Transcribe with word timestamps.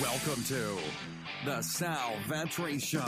Welcome 0.00 0.42
to 0.44 0.78
the 1.44 1.60
Sal 1.60 2.12
Vetri 2.26 2.80
Show. 2.82 3.04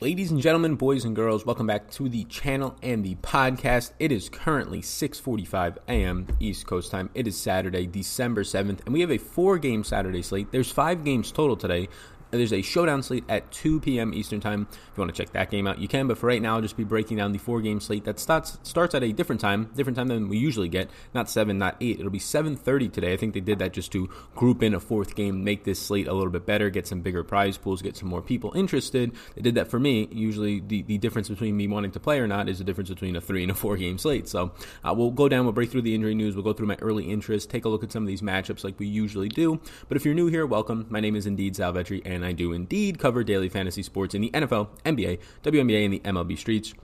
Ladies 0.00 0.30
and 0.30 0.40
gentlemen, 0.40 0.76
boys 0.76 1.04
and 1.04 1.14
girls, 1.14 1.44
welcome 1.44 1.66
back 1.66 1.90
to 1.90 2.08
the 2.08 2.24
channel 2.24 2.74
and 2.82 3.04
the 3.04 3.16
podcast. 3.16 3.90
It 3.98 4.12
is 4.12 4.30
currently 4.30 4.80
6:45 4.80 5.76
a.m. 5.88 6.26
East 6.40 6.66
Coast 6.66 6.90
time. 6.90 7.10
It 7.14 7.26
is 7.26 7.36
Saturday, 7.36 7.86
December 7.86 8.44
7th, 8.44 8.80
and 8.86 8.94
we 8.94 9.02
have 9.02 9.10
a 9.10 9.18
four-game 9.18 9.84
Saturday 9.84 10.22
slate. 10.22 10.52
There's 10.52 10.72
5 10.72 11.04
games 11.04 11.30
total 11.30 11.56
today. 11.56 11.90
There's 12.30 12.52
a 12.52 12.62
showdown 12.62 13.02
slate 13.02 13.24
at 13.28 13.50
2 13.52 13.80
p.m. 13.80 14.14
Eastern 14.14 14.40
Time. 14.40 14.68
If 14.70 14.96
you 14.96 15.00
want 15.00 15.14
to 15.14 15.22
check 15.22 15.32
that 15.32 15.50
game 15.50 15.66
out, 15.66 15.78
you 15.78 15.88
can. 15.88 16.06
But 16.06 16.18
for 16.18 16.26
right 16.26 16.40
now, 16.40 16.56
I'll 16.56 16.62
just 16.62 16.76
be 16.76 16.84
breaking 16.84 17.16
down 17.16 17.32
the 17.32 17.38
four 17.38 17.60
game 17.60 17.80
slate 17.80 18.04
that 18.04 18.20
starts 18.20 18.58
starts 18.62 18.94
at 18.94 19.02
a 19.02 19.12
different 19.12 19.40
time, 19.40 19.70
different 19.74 19.96
time 19.96 20.08
than 20.08 20.28
we 20.28 20.38
usually 20.38 20.68
get. 20.68 20.90
Not 21.14 21.28
seven, 21.28 21.58
not 21.58 21.76
eight. 21.80 21.98
It'll 21.98 22.10
be 22.10 22.18
7:30 22.18 22.92
today. 22.92 23.12
I 23.12 23.16
think 23.16 23.34
they 23.34 23.40
did 23.40 23.58
that 23.58 23.72
just 23.72 23.90
to 23.92 24.08
group 24.34 24.62
in 24.62 24.74
a 24.74 24.80
fourth 24.80 25.14
game, 25.16 25.42
make 25.42 25.64
this 25.64 25.80
slate 25.80 26.06
a 26.06 26.12
little 26.12 26.30
bit 26.30 26.46
better, 26.46 26.70
get 26.70 26.86
some 26.86 27.00
bigger 27.00 27.24
prize 27.24 27.58
pools, 27.58 27.82
get 27.82 27.96
some 27.96 28.08
more 28.08 28.22
people 28.22 28.52
interested. 28.54 29.12
They 29.34 29.42
did 29.42 29.54
that 29.56 29.68
for 29.68 29.80
me. 29.80 30.08
Usually, 30.12 30.60
the 30.60 30.82
the 30.82 30.98
difference 30.98 31.28
between 31.28 31.56
me 31.56 31.66
wanting 31.66 31.90
to 31.92 32.00
play 32.00 32.20
or 32.20 32.28
not 32.28 32.48
is 32.48 32.58
the 32.58 32.64
difference 32.64 32.90
between 32.90 33.16
a 33.16 33.20
three 33.20 33.42
and 33.42 33.50
a 33.50 33.54
four 33.54 33.76
game 33.76 33.98
slate. 33.98 34.28
So 34.28 34.52
uh, 34.84 34.94
we'll 34.96 35.10
go 35.10 35.28
down. 35.28 35.44
We'll 35.44 35.52
break 35.52 35.70
through 35.70 35.82
the 35.82 35.94
injury 35.94 36.14
news. 36.14 36.36
We'll 36.36 36.44
go 36.44 36.52
through 36.52 36.68
my 36.68 36.78
early 36.80 37.10
interest. 37.10 37.50
Take 37.50 37.64
a 37.64 37.68
look 37.68 37.82
at 37.82 37.90
some 37.90 38.02
of 38.02 38.06
these 38.06 38.22
matchups 38.22 38.64
like 38.64 38.78
we 38.78 38.86
usually 38.86 39.28
do. 39.28 39.60
But 39.88 39.96
if 39.96 40.04
you're 40.04 40.14
new 40.14 40.26
here, 40.28 40.46
welcome. 40.46 40.86
My 40.88 41.00
name 41.00 41.16
is 41.16 41.26
indeed 41.26 41.56
Sal 41.56 41.72
Vetri, 41.72 42.02
and 42.20 42.26
I 42.28 42.32
do 42.32 42.52
indeed 42.52 42.98
cover 42.98 43.24
daily 43.24 43.48
fantasy 43.48 43.82
sports 43.82 44.14
in 44.14 44.20
the 44.20 44.30
NFL, 44.30 44.68
NBA, 44.84 45.20
WNBA, 45.42 45.84
and 45.84 45.94
the 45.94 46.00
MLB 46.00 46.36
streets. 46.36 46.74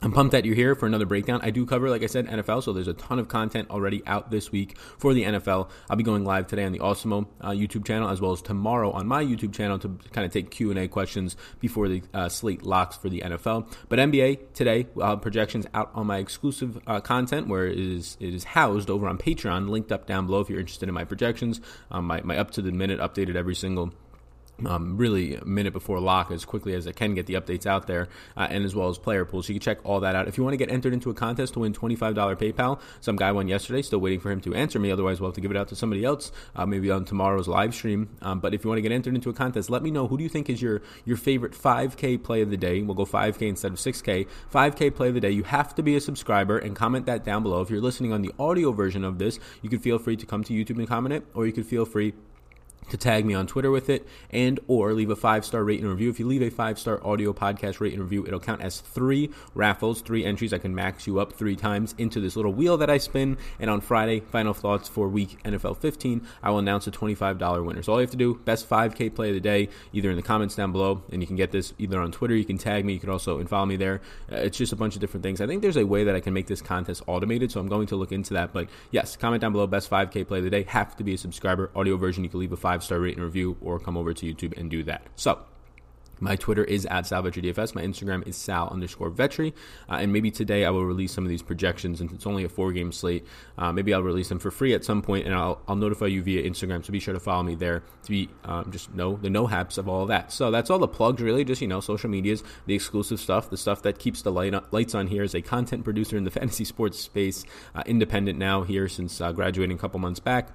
I'm 0.00 0.12
pumped 0.12 0.30
that 0.30 0.44
you're 0.44 0.54
here 0.54 0.76
for 0.76 0.86
another 0.86 1.06
breakdown. 1.06 1.40
I 1.42 1.50
do 1.50 1.66
cover, 1.66 1.90
like 1.90 2.04
I 2.04 2.06
said, 2.06 2.28
NFL, 2.28 2.62
so 2.62 2.72
there's 2.72 2.86
a 2.86 2.94
ton 2.94 3.18
of 3.18 3.26
content 3.26 3.68
already 3.70 4.00
out 4.06 4.30
this 4.30 4.52
week 4.52 4.78
for 4.96 5.12
the 5.12 5.24
NFL. 5.24 5.70
I'll 5.90 5.96
be 5.96 6.04
going 6.04 6.24
live 6.24 6.46
today 6.46 6.64
on 6.64 6.70
the 6.70 6.78
Awesemo 6.78 7.26
uh, 7.40 7.50
YouTube 7.50 7.84
channel, 7.84 8.08
as 8.08 8.20
well 8.20 8.30
as 8.30 8.40
tomorrow 8.40 8.92
on 8.92 9.08
my 9.08 9.24
YouTube 9.24 9.52
channel 9.52 9.76
to 9.80 9.98
kind 10.12 10.24
of 10.24 10.32
take 10.32 10.52
Q 10.52 10.70
and 10.70 10.78
A 10.78 10.86
questions 10.86 11.36
before 11.58 11.88
the 11.88 12.02
uh, 12.14 12.28
slate 12.28 12.62
locks 12.62 12.96
for 12.96 13.08
the 13.08 13.22
NFL. 13.22 13.74
But 13.88 13.98
NBA 13.98 14.52
today, 14.54 14.86
uh, 15.02 15.16
projections 15.16 15.66
out 15.74 15.90
on 15.94 16.06
my 16.06 16.18
exclusive 16.18 16.78
uh, 16.86 17.00
content, 17.00 17.48
where 17.48 17.66
it 17.66 17.78
is 17.78 18.16
it 18.20 18.32
is 18.32 18.44
housed 18.44 18.90
over 18.90 19.08
on 19.08 19.18
Patreon, 19.18 19.68
linked 19.68 19.90
up 19.90 20.06
down 20.06 20.26
below 20.26 20.40
if 20.40 20.48
you're 20.48 20.60
interested 20.60 20.88
in 20.88 20.94
my 20.94 21.04
projections. 21.04 21.60
Um, 21.90 22.04
my 22.04 22.20
my 22.22 22.38
up 22.38 22.52
to 22.52 22.62
the 22.62 22.70
minute 22.70 23.00
updated 23.00 23.34
every 23.34 23.56
single 23.56 23.92
um, 24.66 24.96
really 24.96 25.36
a 25.36 25.44
minute 25.44 25.72
before 25.72 26.00
lock 26.00 26.30
as 26.30 26.44
quickly 26.44 26.74
as 26.74 26.86
I 26.86 26.92
can 26.92 27.14
get 27.14 27.26
the 27.26 27.34
updates 27.34 27.66
out 27.66 27.86
there, 27.86 28.08
uh, 28.36 28.48
and 28.50 28.64
as 28.64 28.74
well 28.74 28.88
as 28.88 28.98
player 28.98 29.24
pools. 29.24 29.46
So 29.46 29.52
you 29.52 29.60
can 29.60 29.64
check 29.64 29.78
all 29.84 30.00
that 30.00 30.14
out. 30.14 30.28
If 30.28 30.36
you 30.36 30.44
want 30.44 30.54
to 30.54 30.58
get 30.58 30.70
entered 30.70 30.92
into 30.92 31.10
a 31.10 31.14
contest 31.14 31.54
to 31.54 31.60
win 31.60 31.72
$25 31.72 32.14
PayPal, 32.36 32.80
some 33.00 33.16
guy 33.16 33.32
won 33.32 33.48
yesterday, 33.48 33.82
still 33.82 34.00
waiting 34.00 34.20
for 34.20 34.30
him 34.30 34.40
to 34.42 34.54
answer 34.54 34.78
me. 34.78 34.90
Otherwise, 34.90 35.20
we'll 35.20 35.30
have 35.30 35.34
to 35.36 35.40
give 35.40 35.50
it 35.50 35.56
out 35.56 35.68
to 35.68 35.76
somebody 35.76 36.04
else, 36.04 36.32
uh, 36.56 36.66
maybe 36.66 36.90
on 36.90 37.04
tomorrow's 37.04 37.48
live 37.48 37.74
stream. 37.74 38.08
Um, 38.22 38.40
but 38.40 38.54
if 38.54 38.64
you 38.64 38.68
want 38.68 38.78
to 38.78 38.82
get 38.82 38.92
entered 38.92 39.14
into 39.14 39.30
a 39.30 39.34
contest, 39.34 39.70
let 39.70 39.82
me 39.82 39.90
know 39.90 40.06
who 40.08 40.16
do 40.16 40.22
you 40.22 40.28
think 40.28 40.50
is 40.50 40.60
your, 40.60 40.82
your 41.04 41.16
favorite 41.16 41.52
5K 41.52 42.22
play 42.22 42.42
of 42.42 42.50
the 42.50 42.56
day. 42.56 42.82
We'll 42.82 42.94
go 42.94 43.06
5K 43.06 43.42
instead 43.42 43.72
of 43.72 43.78
6K. 43.78 44.26
5K 44.52 44.94
play 44.94 45.08
of 45.08 45.14
the 45.14 45.20
day. 45.20 45.30
You 45.30 45.44
have 45.44 45.74
to 45.76 45.82
be 45.82 45.96
a 45.96 46.00
subscriber 46.00 46.58
and 46.58 46.74
comment 46.74 47.06
that 47.06 47.24
down 47.24 47.42
below. 47.42 47.60
If 47.60 47.70
you're 47.70 47.80
listening 47.80 48.12
on 48.12 48.22
the 48.22 48.32
audio 48.38 48.72
version 48.72 49.04
of 49.04 49.18
this, 49.18 49.38
you 49.62 49.70
can 49.70 49.78
feel 49.78 49.98
free 49.98 50.16
to 50.16 50.26
come 50.26 50.44
to 50.44 50.52
YouTube 50.52 50.78
and 50.78 50.88
comment 50.88 51.14
it, 51.14 51.24
or 51.34 51.46
you 51.46 51.52
could 51.52 51.66
feel 51.66 51.84
free 51.84 52.14
to 52.90 52.96
tag 52.96 53.24
me 53.24 53.34
on 53.34 53.46
Twitter 53.46 53.70
with 53.70 53.88
it 53.88 54.06
and 54.30 54.60
or 54.66 54.92
leave 54.92 55.10
a 55.10 55.16
five 55.16 55.44
star 55.44 55.64
rate 55.64 55.80
and 55.80 55.88
review. 55.88 56.10
If 56.10 56.20
you 56.20 56.26
leave 56.26 56.42
a 56.42 56.50
five 56.50 56.78
star 56.78 57.04
audio 57.06 57.32
podcast 57.32 57.80
rate 57.80 57.92
and 57.92 58.02
review, 58.02 58.26
it'll 58.26 58.40
count 58.40 58.60
as 58.60 58.80
three 58.80 59.30
raffles, 59.54 60.02
three 60.02 60.24
entries. 60.24 60.52
I 60.52 60.58
can 60.58 60.74
max 60.74 61.06
you 61.06 61.20
up 61.20 61.32
three 61.32 61.56
times 61.56 61.94
into 61.98 62.20
this 62.20 62.36
little 62.36 62.52
wheel 62.52 62.76
that 62.78 62.90
I 62.90 62.98
spin. 62.98 63.38
And 63.58 63.70
on 63.70 63.80
Friday, 63.80 64.20
final 64.20 64.54
thoughts 64.54 64.88
for 64.88 65.08
week 65.08 65.42
NFL 65.44 65.78
15, 65.78 66.26
I 66.42 66.50
will 66.50 66.58
announce 66.58 66.86
a 66.86 66.90
$25 66.90 67.64
winner. 67.64 67.82
So 67.82 67.92
all 67.92 67.98
you 67.98 68.02
have 68.02 68.10
to 68.10 68.16
do, 68.16 68.34
best 68.44 68.68
5K 68.68 69.14
play 69.14 69.28
of 69.28 69.34
the 69.34 69.40
day, 69.40 69.68
either 69.92 70.10
in 70.10 70.16
the 70.16 70.22
comments 70.22 70.54
down 70.54 70.72
below, 70.72 71.02
and 71.10 71.22
you 71.22 71.26
can 71.26 71.36
get 71.36 71.52
this 71.52 71.72
either 71.78 72.00
on 72.00 72.12
Twitter. 72.12 72.34
You 72.34 72.44
can 72.44 72.58
tag 72.58 72.84
me. 72.84 72.94
You 72.94 73.00
can 73.00 73.10
also 73.10 73.38
and 73.38 73.48
follow 73.48 73.66
me 73.66 73.76
there. 73.76 74.00
Uh, 74.30 74.36
it's 74.36 74.58
just 74.58 74.72
a 74.72 74.76
bunch 74.76 74.94
of 74.94 75.00
different 75.00 75.22
things. 75.22 75.40
I 75.40 75.46
think 75.46 75.62
there's 75.62 75.76
a 75.76 75.86
way 75.86 76.04
that 76.04 76.14
I 76.14 76.20
can 76.20 76.32
make 76.32 76.46
this 76.46 76.62
contest 76.62 77.02
automated, 77.06 77.50
so 77.50 77.60
I'm 77.60 77.68
going 77.68 77.86
to 77.88 77.96
look 77.96 78.12
into 78.12 78.34
that. 78.34 78.52
But 78.52 78.68
yes, 78.90 79.16
comment 79.16 79.40
down 79.40 79.52
below, 79.52 79.66
best 79.66 79.90
5K 79.90 80.26
play 80.26 80.38
of 80.38 80.44
the 80.44 80.50
day. 80.50 80.64
Have 80.64 80.96
to 80.96 81.04
be 81.04 81.14
a 81.14 81.18
subscriber. 81.18 81.70
Audio 81.74 81.96
version, 81.96 82.24
you 82.24 82.30
can 82.30 82.40
leave 82.40 82.52
a 82.52 82.56
five 82.56 82.77
star 82.82 83.00
rate 83.00 83.14
and 83.14 83.24
review 83.24 83.56
or 83.60 83.78
come 83.78 83.96
over 83.96 84.12
to 84.14 84.26
YouTube 84.26 84.56
and 84.58 84.70
do 84.70 84.82
that. 84.84 85.02
So, 85.16 85.44
my 86.20 86.36
Twitter 86.36 86.64
is 86.64 86.86
at 86.86 87.04
SalVetriDFS. 87.04 87.74
My 87.74 87.82
Instagram 87.82 88.26
is 88.26 88.36
Sal 88.36 88.68
underscore 88.68 89.10
Vetri. 89.10 89.52
Uh, 89.88 89.96
and 89.96 90.12
maybe 90.12 90.30
today 90.30 90.64
I 90.64 90.70
will 90.70 90.84
release 90.84 91.12
some 91.12 91.24
of 91.24 91.30
these 91.30 91.42
projections, 91.42 92.00
and 92.00 92.10
it's 92.12 92.26
only 92.26 92.44
a 92.44 92.48
four 92.48 92.72
game 92.72 92.92
slate. 92.92 93.24
Uh, 93.56 93.72
maybe 93.72 93.94
I'll 93.94 94.02
release 94.02 94.28
them 94.28 94.38
for 94.38 94.50
free 94.50 94.74
at 94.74 94.84
some 94.84 95.02
point, 95.02 95.26
and 95.26 95.34
I'll, 95.34 95.60
I'll 95.68 95.76
notify 95.76 96.06
you 96.06 96.22
via 96.22 96.48
Instagram. 96.48 96.84
So 96.84 96.92
be 96.92 97.00
sure 97.00 97.14
to 97.14 97.20
follow 97.20 97.42
me 97.42 97.54
there 97.54 97.82
to 98.02 98.10
be 98.10 98.28
um, 98.44 98.70
just 98.70 98.92
know 98.94 99.16
the 99.16 99.30
no 99.30 99.46
haps 99.46 99.78
of 99.78 99.88
all 99.88 100.02
of 100.02 100.08
that. 100.08 100.32
So 100.32 100.50
that's 100.50 100.70
all 100.70 100.78
the 100.78 100.88
plugs, 100.88 101.22
really. 101.22 101.44
Just 101.44 101.62
you 101.62 101.68
know, 101.68 101.80
social 101.80 102.10
medias, 102.10 102.42
the 102.66 102.74
exclusive 102.74 103.20
stuff, 103.20 103.50
the 103.50 103.56
stuff 103.56 103.82
that 103.82 103.98
keeps 103.98 104.22
the 104.22 104.32
light 104.32 104.48
lights 104.72 104.94
on 104.94 105.06
here 105.06 105.22
as 105.22 105.34
a 105.34 105.42
content 105.42 105.84
producer 105.84 106.16
in 106.16 106.24
the 106.24 106.30
fantasy 106.38 106.64
sports 106.64 106.98
space, 106.98 107.44
uh, 107.74 107.82
independent 107.86 108.38
now 108.38 108.62
here 108.62 108.88
since 108.88 109.20
uh, 109.20 109.32
graduating 109.32 109.76
a 109.76 109.80
couple 109.80 110.00
months 110.00 110.20
back. 110.20 110.48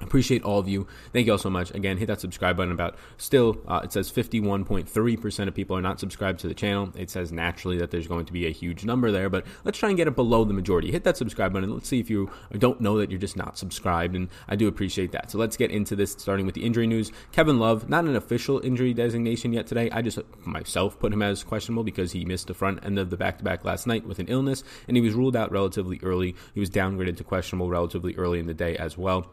Appreciate 0.00 0.42
all 0.42 0.58
of 0.58 0.68
you. 0.68 0.86
Thank 1.12 1.26
you 1.26 1.32
all 1.32 1.38
so 1.38 1.50
much. 1.50 1.70
Again, 1.74 1.96
hit 1.96 2.06
that 2.06 2.20
subscribe 2.20 2.56
button. 2.56 2.72
About 2.72 2.96
still, 3.16 3.56
uh, 3.66 3.80
it 3.84 3.92
says 3.92 4.10
51.3% 4.10 5.48
of 5.48 5.54
people 5.54 5.76
are 5.76 5.82
not 5.82 6.00
subscribed 6.00 6.40
to 6.40 6.48
the 6.48 6.54
channel. 6.54 6.92
It 6.96 7.10
says 7.10 7.32
naturally 7.32 7.78
that 7.78 7.90
there's 7.90 8.08
going 8.08 8.26
to 8.26 8.32
be 8.32 8.46
a 8.46 8.50
huge 8.50 8.84
number 8.84 9.10
there, 9.10 9.30
but 9.30 9.46
let's 9.64 9.78
try 9.78 9.88
and 9.88 9.96
get 9.96 10.08
it 10.08 10.16
below 10.16 10.44
the 10.44 10.52
majority. 10.52 10.90
Hit 10.90 11.04
that 11.04 11.16
subscribe 11.16 11.52
button. 11.52 11.72
Let's 11.72 11.88
see 11.88 12.00
if 12.00 12.10
you 12.10 12.30
don't 12.58 12.80
know 12.80 12.98
that 12.98 13.10
you're 13.10 13.20
just 13.20 13.36
not 13.36 13.56
subscribed, 13.56 14.14
and 14.14 14.28
I 14.48 14.56
do 14.56 14.68
appreciate 14.68 15.12
that. 15.12 15.30
So 15.30 15.38
let's 15.38 15.56
get 15.56 15.70
into 15.70 15.96
this, 15.96 16.12
starting 16.12 16.44
with 16.44 16.54
the 16.54 16.64
injury 16.64 16.86
news. 16.86 17.12
Kevin 17.32 17.58
Love, 17.58 17.88
not 17.88 18.04
an 18.04 18.16
official 18.16 18.60
injury 18.60 18.92
designation 18.94 19.52
yet 19.52 19.66
today. 19.66 19.90
I 19.90 20.02
just 20.02 20.18
myself 20.44 20.98
put 20.98 21.12
him 21.12 21.22
as 21.22 21.44
questionable 21.44 21.84
because 21.84 22.12
he 22.12 22.24
missed 22.24 22.48
the 22.48 22.54
front 22.54 22.84
end 22.84 22.98
of 22.98 23.10
the 23.10 23.16
back 23.16 23.38
to 23.38 23.44
back 23.44 23.64
last 23.64 23.86
night 23.86 24.06
with 24.06 24.18
an 24.18 24.26
illness, 24.26 24.64
and 24.88 24.96
he 24.96 25.00
was 25.00 25.14
ruled 25.14 25.36
out 25.36 25.50
relatively 25.52 26.00
early. 26.02 26.34
He 26.52 26.60
was 26.60 26.70
downgraded 26.70 27.16
to 27.18 27.24
questionable 27.24 27.70
relatively 27.70 28.14
early 28.16 28.38
in 28.38 28.46
the 28.46 28.54
day 28.54 28.76
as 28.76 28.98
well. 28.98 29.30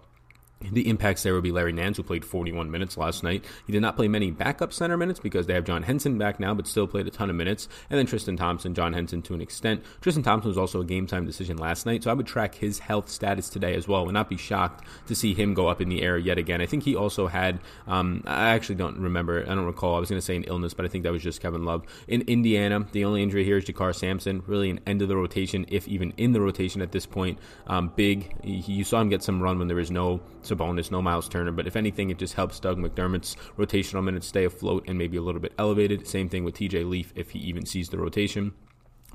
The 0.71 0.87
impacts 0.87 1.23
there 1.23 1.33
would 1.33 1.43
be 1.43 1.51
Larry 1.51 1.73
Nance, 1.73 1.97
who 1.97 2.03
played 2.03 2.25
41 2.25 2.69
minutes 2.69 2.97
last 2.97 3.23
night. 3.23 3.45
He 3.65 3.73
did 3.73 3.81
not 3.81 3.95
play 3.95 4.07
many 4.07 4.31
backup 4.31 4.73
center 4.73 4.97
minutes 4.97 5.19
because 5.19 5.47
they 5.47 5.53
have 5.53 5.65
John 5.65 5.83
Henson 5.83 6.17
back 6.17 6.39
now, 6.39 6.53
but 6.53 6.67
still 6.67 6.87
played 6.87 7.07
a 7.07 7.11
ton 7.11 7.29
of 7.29 7.35
minutes. 7.35 7.67
And 7.89 7.97
then 7.97 8.05
Tristan 8.05 8.37
Thompson, 8.37 8.73
John 8.73 8.93
Henson 8.93 9.21
to 9.23 9.33
an 9.33 9.41
extent. 9.41 9.83
Tristan 10.01 10.23
Thompson 10.23 10.49
was 10.49 10.57
also 10.57 10.81
a 10.81 10.85
game 10.85 11.07
time 11.07 11.25
decision 11.25 11.57
last 11.57 11.85
night, 11.85 12.03
so 12.03 12.11
I 12.11 12.13
would 12.13 12.27
track 12.27 12.55
his 12.55 12.79
health 12.79 13.09
status 13.09 13.49
today 13.49 13.75
as 13.75 13.87
well. 13.87 14.05
Would 14.05 14.13
not 14.13 14.29
be 14.29 14.37
shocked 14.37 14.85
to 15.07 15.15
see 15.15 15.33
him 15.33 15.53
go 15.53 15.67
up 15.67 15.81
in 15.81 15.89
the 15.89 16.01
air 16.01 16.17
yet 16.17 16.37
again. 16.37 16.61
I 16.61 16.65
think 16.65 16.83
he 16.83 16.95
also 16.95 17.27
had, 17.27 17.59
um, 17.87 18.23
I 18.25 18.49
actually 18.49 18.75
don't 18.75 18.99
remember, 18.99 19.43
I 19.43 19.55
don't 19.55 19.65
recall. 19.65 19.95
I 19.95 19.99
was 19.99 20.09
going 20.09 20.19
to 20.19 20.25
say 20.25 20.35
an 20.35 20.43
illness, 20.43 20.73
but 20.73 20.85
I 20.85 20.87
think 20.87 21.03
that 21.03 21.11
was 21.11 21.23
just 21.23 21.41
Kevin 21.41 21.65
Love. 21.65 21.83
In 22.07 22.21
Indiana, 22.21 22.85
the 22.91 23.05
only 23.05 23.23
injury 23.23 23.43
here 23.43 23.57
is 23.57 23.65
JaKarr 23.65 23.95
Sampson, 23.95 24.43
really 24.47 24.69
an 24.69 24.79
end 24.85 25.01
of 25.01 25.07
the 25.07 25.15
rotation, 25.15 25.65
if 25.69 25.87
even 25.87 26.13
in 26.17 26.33
the 26.33 26.41
rotation 26.41 26.81
at 26.81 26.91
this 26.91 27.05
point. 27.05 27.39
Um, 27.67 27.91
big, 27.95 28.35
you 28.43 28.83
saw 28.83 29.01
him 29.01 29.09
get 29.09 29.23
some 29.23 29.41
run 29.41 29.59
when 29.59 29.67
there 29.67 29.77
was 29.77 29.91
no 29.91 30.21
Sabonis, 30.51 30.91
no 30.91 31.01
Miles 31.01 31.29
Turner, 31.29 31.51
but 31.51 31.67
if 31.67 31.75
anything, 31.75 32.09
it 32.09 32.17
just 32.17 32.33
helps 32.33 32.59
Doug 32.59 32.77
McDermott's 32.77 33.35
rotational 33.57 34.03
minutes 34.03 34.27
stay 34.27 34.45
afloat 34.45 34.85
and 34.87 34.97
maybe 34.97 35.17
a 35.17 35.21
little 35.21 35.41
bit 35.41 35.53
elevated. 35.57 36.07
Same 36.07 36.29
thing 36.29 36.43
with 36.43 36.55
TJ 36.55 36.89
Leaf 36.89 37.13
if 37.15 37.31
he 37.31 37.39
even 37.39 37.65
sees 37.65 37.89
the 37.89 37.97
rotation. 37.97 38.53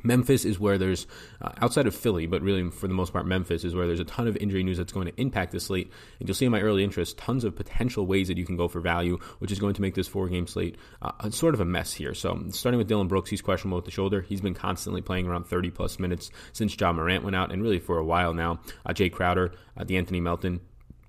Memphis 0.03 0.45
is 0.45 0.59
where 0.61 0.79
there's, 0.79 1.07
uh, 1.43 1.53
outside 1.61 1.87
of 1.87 1.95
Philly, 1.95 2.27
but 2.27 2.43
really 2.43 2.71
for 2.71 2.87
the 2.87 2.95
most 2.95 3.13
part, 3.13 3.27
Memphis 3.27 3.65
is 3.65 3.75
where 3.75 3.87
there's 3.87 4.01
a 4.01 4.05
ton 4.05 4.29
of 4.29 4.37
injury 4.37 4.63
news 4.63 4.79
that's 4.79 4.93
going 4.93 5.07
to 5.07 5.21
impact 5.21 5.53
the 5.53 5.61
slate. 5.61 5.91
And 6.21 6.29
you'll 6.29 6.35
see 6.35 6.47
in 6.47 6.53
my 6.53 6.61
early 6.61 6.85
interest 6.85 7.19
tons 7.19 7.45
of 7.45 7.57
potential 7.57 8.07
ways 8.07 8.29
that 8.29 8.39
you 8.39 8.47
can 8.47 8.57
go 8.57 8.69
for 8.69 8.81
value, 8.81 9.19
which 9.39 9.51
is 9.51 9.59
going 9.59 9.75
to 9.75 9.83
make 9.83 9.95
this 9.95 10.09
four 10.09 10.29
game 10.29 10.47
slate 10.47 10.77
uh, 11.03 11.31
sort 11.31 11.55
of 11.55 11.61
a 11.61 11.65
mess 11.65 11.93
here. 11.93 12.15
So, 12.15 12.41
starting 12.51 12.79
with 12.79 12.89
Dillon 12.89 13.09
Brooks, 13.09 13.31
he's 13.31 13.43
questionable 13.43 13.79
with 13.79 13.85
the 13.85 13.91
shoulder. 13.91 14.23
He's 14.23 14.41
been 14.41 14.55
constantly 14.55 15.03
playing 15.03 15.27
around 15.27 15.45
30 15.45 15.71
plus 15.71 15.99
minutes 15.99 16.31
since 16.53 16.79
Ja 16.79 16.93
Morant 16.93 17.25
went 17.25 17.37
out, 17.37 17.53
and 17.53 17.63
really 17.63 17.79
for 17.79 17.99
a 17.99 18.05
while 18.05 18.35
now. 18.35 18.61
Uh, 18.85 18.93
Jae 18.93 19.13
Crowder, 19.13 19.53
uh, 19.77 19.85
De'Anthony 19.85 20.23
Melton, 20.23 20.61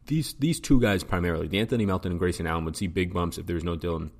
these 0.07 0.33
these 0.35 0.59
two 0.59 0.81
guys 0.81 1.03
primarily, 1.03 1.47
De'Anthony 1.47 1.85
Melton 1.85 2.11
and 2.11 2.19
Grayson 2.19 2.47
Allen, 2.47 2.65
would 2.65 2.75
see 2.75 2.87
big 2.87 3.13
bumps 3.13 3.37
if 3.37 3.45
there 3.45 3.55
was 3.55 3.63
no 3.63 3.75
Dillon 3.75 4.11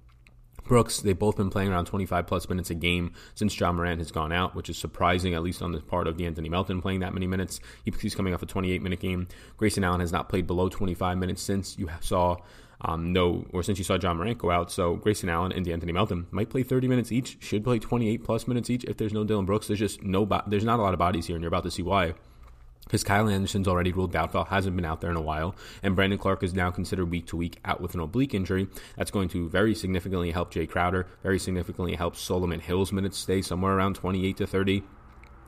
Brooks, 0.68 1.00
they've 1.00 1.18
both 1.18 1.38
been 1.38 1.50
playing 1.50 1.70
around 1.70 1.86
25 1.86 2.28
plus 2.28 2.48
minutes 2.50 2.70
a 2.70 2.76
game 2.76 3.14
since 3.36 3.58
Ja 3.58 3.72
Morant 3.72 4.00
has 4.00 4.12
gone 4.12 4.32
out, 4.32 4.56
which 4.56 4.70
is 4.70 4.78
surprising, 4.78 5.34
at 5.34 5.42
least 5.42 5.62
on 5.62 5.72
the 5.72 5.80
part 5.80 6.08
of 6.08 6.18
De'Anthony 6.18 6.50
Melton 6.50 6.82
playing 6.82 7.00
that 7.00 7.14
many 7.14 7.28
minutes. 7.28 7.60
He's 7.84 8.16
coming 8.16 8.34
off 8.34 8.44
a 8.44 8.46
28 8.46 8.82
minute 8.82 9.00
game. 9.00 9.28
Grayson 9.56 9.84
Allen 9.84 10.02
has 10.02 10.12
not 10.12 10.30
played 10.30 10.46
below 10.46 10.70
25 10.70 11.18
minutes 11.18 11.42
since 11.42 11.78
you 11.78 11.90
saw 12.02 12.38
um, 12.82 13.12
no, 13.12 13.44
or 13.54 13.64
since 13.64 13.80
you 13.80 13.84
saw 13.84 13.98
Ja 14.00 14.14
Morant 14.14 14.38
go 14.38 14.52
out. 14.52 14.72
So 14.72 14.98
Grayson 14.98 15.30
Allen 15.30 15.52
and 15.52 15.66
De'Anthony 15.66 15.94
Melton 15.94 16.28
might 16.30 16.50
play 16.50 16.64
30 16.64 16.88
minutes 16.88 17.12
each, 17.12 17.38
should 17.42 17.64
play 17.64 17.80
28 17.80 18.24
plus 18.24 18.48
minutes 18.48 18.70
each 18.70 18.84
if 18.84 18.98
there's 18.98 19.14
no 19.14 19.24
Dillon 19.24 19.46
Brooks. 19.46 19.68
There's 19.68 19.80
just 19.80 20.04
no, 20.04 20.28
there's 20.48 20.66
not 20.66 20.80
a 20.80 20.84
lot 20.84 20.94
of 20.94 21.00
bodies 21.00 21.26
here, 21.26 21.36
and 21.36 21.44
you're 21.44 21.48
about 21.48 21.64
to 21.64 21.72
see 21.72 21.82
why 21.82 22.14
because 22.88 23.04
Kyle 23.04 23.28
Anderson's 23.28 23.68
already 23.68 23.92
ruled 23.92 24.14
doubtful, 24.14 24.46
hasn't 24.46 24.76
been 24.76 24.86
out 24.86 25.02
there 25.02 25.12
in 25.12 25.18
a 25.18 25.22
while, 25.22 25.56
and 25.84 25.96
Brandon 25.96 26.18
Clarke 26.18 26.44
is 26.44 26.54
now 26.54 26.72
considered 26.72 27.12
week 27.12 27.28
to 27.28 27.36
week 27.36 27.60
out 27.66 27.82
with 27.82 27.94
an 27.94 28.00
oblique 28.00 28.34
injury. 28.34 28.68
That's 28.96 29.12
going 29.12 29.30
to 29.30 29.50
very 29.50 29.76
significantly 29.76 30.32
help 30.32 30.54
Jae 30.54 30.70
Crowder, 30.70 31.08
very 31.22 31.38
significantly 31.38 31.96
help 31.96 32.16
Solomon 32.16 32.62
Hill's 32.62 32.94
minutes 32.94 33.18
stay 33.18 33.42
somewhere 33.42 33.76
around 33.76 33.96
28 33.96 34.38
to 34.38 34.48
30. 34.48 34.84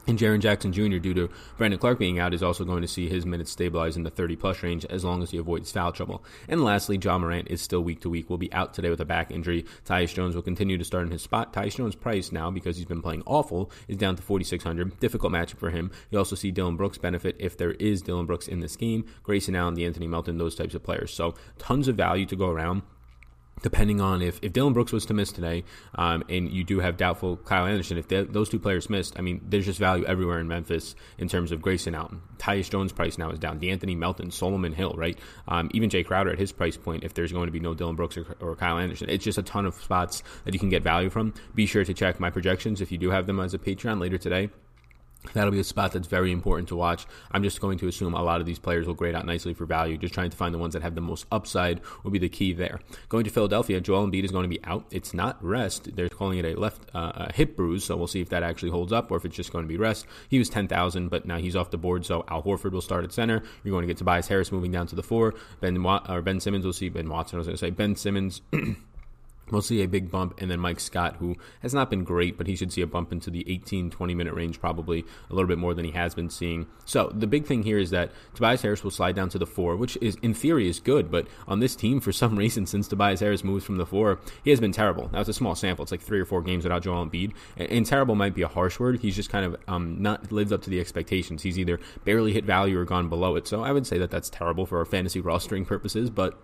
And 0.10 0.18
Jaren 0.18 0.40
Jackson 0.40 0.74
Jr., 0.74 0.98
due 0.98 1.14
to 1.14 1.30
Brandon 1.56 1.80
Clarke 1.80 2.00
being 2.00 2.18
out, 2.18 2.34
is 2.34 2.42
also 2.42 2.66
going 2.66 2.82
to 2.82 2.88
see 2.88 3.08
his 3.08 3.28
minutes 3.28 3.52
stabilize 3.52 3.96
in 3.96 4.02
the 4.02 4.10
30 4.10 4.38
plus 4.38 4.64
range 4.64 4.84
as 4.86 5.06
long 5.06 5.22
as 5.22 5.30
he 5.30 5.38
avoids 5.38 5.72
foul 5.72 5.92
trouble. 5.92 6.24
And 6.48 6.64
lastly, 6.64 6.98
Ja 6.98 7.20
Morant 7.20 7.48
is 7.48 7.62
still 7.62 7.82
week 7.82 8.02
to 8.02 8.10
week. 8.10 8.28
Will 8.28 8.40
be 8.40 8.52
out 8.52 8.74
today 8.74 8.90
with 8.90 9.02
a 9.02 9.06
back 9.06 9.30
injury. 9.30 9.66
Tyus 9.86 10.12
Jones 10.12 10.34
will 10.34 10.42
continue 10.42 10.80
to 10.80 10.84
start 10.84 11.06
in 11.06 11.12
his 11.12 11.22
spot. 11.22 11.54
Tyus 11.54 11.76
Jones' 11.76 11.94
price 11.94 12.32
now, 12.32 12.50
because 12.50 12.76
he's 12.76 12.88
been 12.88 13.04
playing 13.04 13.22
awful, 13.28 13.70
is 13.88 13.98
down 13.98 14.16
to 14.16 14.24
4,600. 14.24 15.00
Difficult 15.00 15.32
matchup 15.32 15.60
for 15.60 15.70
him. 15.70 15.92
You 16.10 16.18
also 16.18 16.36
see 16.36 16.50
Dillon 16.50 16.76
Brooks 16.76 16.98
benefit 16.98 17.36
if 17.38 17.56
there 17.56 17.74
is 17.74 18.02
Dillon 18.02 18.26
Brooks 18.26 18.48
in 18.48 18.62
this 18.62 18.76
game. 18.76 19.06
Grayson 19.22 19.56
Allen, 19.56 19.76
De'Anthony 19.76 20.10
Melton, 20.10 20.40
those 20.40 20.56
types 20.56 20.74
of 20.74 20.82
players. 20.82 21.14
So 21.14 21.36
tons 21.60 21.88
of 21.88 21.96
value 21.96 22.26
to 22.26 22.36
go 22.36 22.50
around 22.50 22.82
depending 23.62 24.02
on 24.02 24.22
if, 24.22 24.40
if 24.42 24.54
Dillon 24.54 24.74
Brooks 24.74 24.92
was 24.92 25.06
to 25.08 25.14
miss 25.14 25.32
today, 25.32 25.64
um, 25.96 26.24
and 26.30 26.52
you 26.52 26.64
do 26.64 26.80
have 26.80 26.98
doubtful 26.98 27.38
Kyle 27.38 27.66
Anderson, 27.66 27.98
if 27.98 28.08
they, 28.08 28.24
those 28.24 28.50
two 28.50 28.60
players 28.60 28.90
missed, 28.90 29.18
I 29.18 29.22
mean, 29.22 29.42
there's 29.48 29.66
just 29.66 29.80
value 29.80 30.06
everywhere 30.06 30.40
in 30.40 30.48
Memphis 30.48 30.96
in 31.18 31.28
terms 31.28 31.52
of 31.52 31.62
Grayson 31.62 31.96
Allen. 31.96 32.22
Tyus 32.38 32.70
Jones' 32.70 32.92
price 32.92 33.18
now 33.18 33.30
is 33.32 33.40
down. 33.40 33.60
De'Anthony 33.60 33.98
Melton, 33.98 34.32
Solomon 34.32 34.74
Hill, 34.74 34.94
right? 34.96 35.18
Um, 35.48 35.70
even 35.74 35.90
Jae 35.90 36.06
Crowder 36.06 36.32
at 36.32 36.40
his 36.40 36.52
price 36.52 36.78
point, 36.78 37.04
if 37.04 37.14
there's 37.14 37.32
going 37.32 37.48
to 37.48 37.52
be 37.52 37.60
no 37.60 37.74
Dillon 37.74 37.96
Brooks 37.96 38.18
or, 38.18 38.26
or, 38.40 38.56
Kyle 38.56 38.78
Anderson, 38.78 39.10
it's 39.10 39.24
just 39.24 39.38
a 39.38 39.44
ton 39.44 39.66
of 39.66 39.76
spots 39.76 40.24
that 40.46 40.54
you 40.54 40.60
can 40.60 40.70
get 40.70 40.84
value 40.84 41.10
from. 41.10 41.34
Be 41.56 41.66
sure 41.66 41.84
to 41.84 41.94
check 41.94 42.20
my 42.20 42.30
projections 42.30 42.82
if 42.82 42.92
you 42.92 42.98
do 42.98 43.10
have 43.12 43.28
them 43.28 43.40
as 43.40 43.54
a 43.54 43.60
Patreon 43.60 44.00
later 44.00 44.18
today. 44.18 44.50
That'll 45.33 45.51
be 45.51 45.60
a 45.60 45.66
spot 45.66 45.92
that's 45.92 46.07
very 46.07 46.31
important 46.31 46.69
to 46.69 46.75
watch. 46.75 47.06
I'm 47.31 47.44
just 47.44 47.60
going 47.60 47.77
to 47.80 47.88
assume 47.88 48.13
a 48.13 48.24
lot 48.24 48.39
of 48.39 48.48
these 48.48 48.57
players 48.57 48.88
will 48.88 48.94
grade 48.94 49.16
out 49.16 49.25
nicely 49.25 49.54
for 49.54 49.66
value. 49.66 49.98
Just 49.98 50.13
trying 50.13 50.30
to 50.30 50.38
find 50.38 50.54
the 50.54 50.57
ones 50.57 50.74
that 50.74 50.81
have 50.81 50.95
the 50.95 51.01
most 51.01 51.25
upside 51.31 51.81
will 52.04 52.12
be 52.12 52.19
the 52.19 52.30
key 52.30 52.54
there. 52.54 52.80
Going 53.10 53.25
to 53.25 53.30
Philadelphia, 53.30 53.81
Joel 53.81 54.07
Embiid 54.07 54.24
is 54.24 54.31
going 54.31 54.44
to 54.44 54.50
be 54.50 54.63
out. 54.63 54.86
It's 54.92 55.13
not 55.13 55.44
rest. 55.44 55.95
They're 55.95 56.10
calling 56.10 56.39
it 56.39 56.45
a 56.45 56.60
left 56.60 56.83
uh, 56.95 57.12
a 57.16 57.33
hip 57.33 57.57
bruise, 57.57 57.83
so 57.83 57.98
we'll 57.98 58.07
see 58.07 58.21
if 58.21 58.30
that 58.30 58.44
actually 58.44 58.71
holds 58.71 58.94
up 58.94 59.12
or 59.12 59.18
if 59.18 59.25
it's 59.25 59.36
just 59.36 59.51
going 59.51 59.66
to 59.66 59.69
be 59.69 59.77
rest. 59.77 60.07
He 60.30 60.39
was 60.39 60.50
10,000, 60.50 61.10
but 61.10 61.25
now 61.25 61.38
he's 61.38 61.56
off 61.56 61.69
the 61.69 61.77
board, 61.77 62.06
so 62.06 62.24
Al 62.30 62.42
Horford 62.42 62.71
will 62.71 62.81
start 62.81 63.04
at 63.04 63.12
center. 63.12 63.44
You're 63.63 63.74
going 63.74 63.83
to 63.83 63.88
get 63.88 63.98
Tobias 63.98 64.27
Harris 64.27 64.51
moving 64.54 64.71
down 64.71 64.88
to 64.88 64.95
the 64.95 65.04
four. 65.04 65.36
Ben 65.60 65.86
or 65.86 66.21
Ben 66.21 66.39
Simmons 66.39 66.66
will 66.66 66.74
see 66.74 66.89
Ben 66.89 67.10
Watson. 67.10 67.38
I 67.38 67.39
was 67.39 67.48
going 67.48 67.57
to 67.57 67.66
say 67.66 67.71
Ben 67.71 67.95
Simmons. 67.95 68.42
We'll 69.51 69.62
see 69.62 69.81
a 69.81 69.88
big 69.88 70.12
bump, 70.12 70.40
and 70.40 70.50
then 70.50 70.60
Mike 70.60 70.80
Scott, 70.80 71.18
who 71.18 71.36
has 71.62 71.74
not 71.74 71.90
been 71.90 72.04
great, 72.04 72.38
but 72.38 72.48
he 72.48 72.56
should 72.56 72.72
see 72.72 72.81
a 72.81 72.88
bump 72.88 73.12
into 73.12 73.30
the 73.30 73.50
18, 73.51 73.90
20 73.90 74.16
minute 74.16 74.34
range, 74.34 74.60
probably 74.60 75.06
a 75.30 75.34
little 75.34 75.48
bit 75.48 75.57
more 75.57 75.74
than 75.74 75.86
he 75.86 75.92
has 75.92 76.16
been 76.16 76.30
seeing. 76.30 76.68
So 76.86 77.12
the 77.13 77.28
big 77.28 77.46
thing 77.46 77.63
here 77.63 77.78
is 77.78 77.90
that 77.92 78.12
Tobias 78.34 78.62
Harris 78.62 78.84
will 78.84 78.92
slide 78.92 79.16
down 79.16 79.30
to 79.30 79.38
the 79.38 79.46
four, 79.46 79.75
which 79.75 79.98
is 80.01 80.18
in 80.22 80.34
theory 80.34 80.68
is 80.68 80.80
good, 80.80 81.12
but 81.12 81.28
on 81.48 81.60
this 81.60 81.75
team, 81.75 82.00
for 82.00 82.12
some 82.12 82.36
reason, 82.38 82.66
since 82.66 82.88
Tobias 82.88 83.19
Harris 83.19 83.44
moves 83.44 83.66
from 83.66 83.78
the 83.78 83.86
four, 83.86 84.19
he 84.44 84.50
has 84.50 84.60
been 84.60 84.72
terrible. 84.72 85.10
Now 85.12 85.22
it's 85.22 85.30
a 85.30 85.34
small 85.34 85.56
sample; 85.56 85.84
it's 85.84 85.92
like 85.92 86.02
three 86.02 86.19
or 86.19 86.25
four 86.25 86.42
games 86.42 86.63
without 86.63 86.84
Joel 86.84 87.06
Embiid, 87.06 87.34
and, 87.57 87.69
and 87.69 87.86
terrible 87.86 88.16
might 88.16 88.36
be 88.36 88.42
a 88.42 88.48
harsh 88.48 88.80
word. 88.80 89.00
He's 89.00 89.16
just 89.16 89.30
kind 89.30 89.45
of 89.45 89.56
um, 89.68 90.02
not 90.02 90.31
lived 90.31 90.54
up 90.54 90.62
to 90.63 90.69
the 90.69 90.80
expectations. 90.80 91.44
He's 91.44 91.60
either 91.60 91.80
barely 92.06 92.34
hit 92.34 92.45
value 92.45 92.80
or 92.80 92.86
gone 92.86 93.10
below 93.10 93.36
it. 93.36 93.48
So 93.48 93.63
I 93.63 93.72
would 93.72 93.88
say 93.88 93.98
that 93.98 94.12
that's 94.12 94.30
terrible 94.30 94.66
for 94.66 94.80
our 94.80 94.86
fantasy 94.86 95.22
rostering 95.22 95.66
purposes, 95.66 96.10
but 96.10 96.40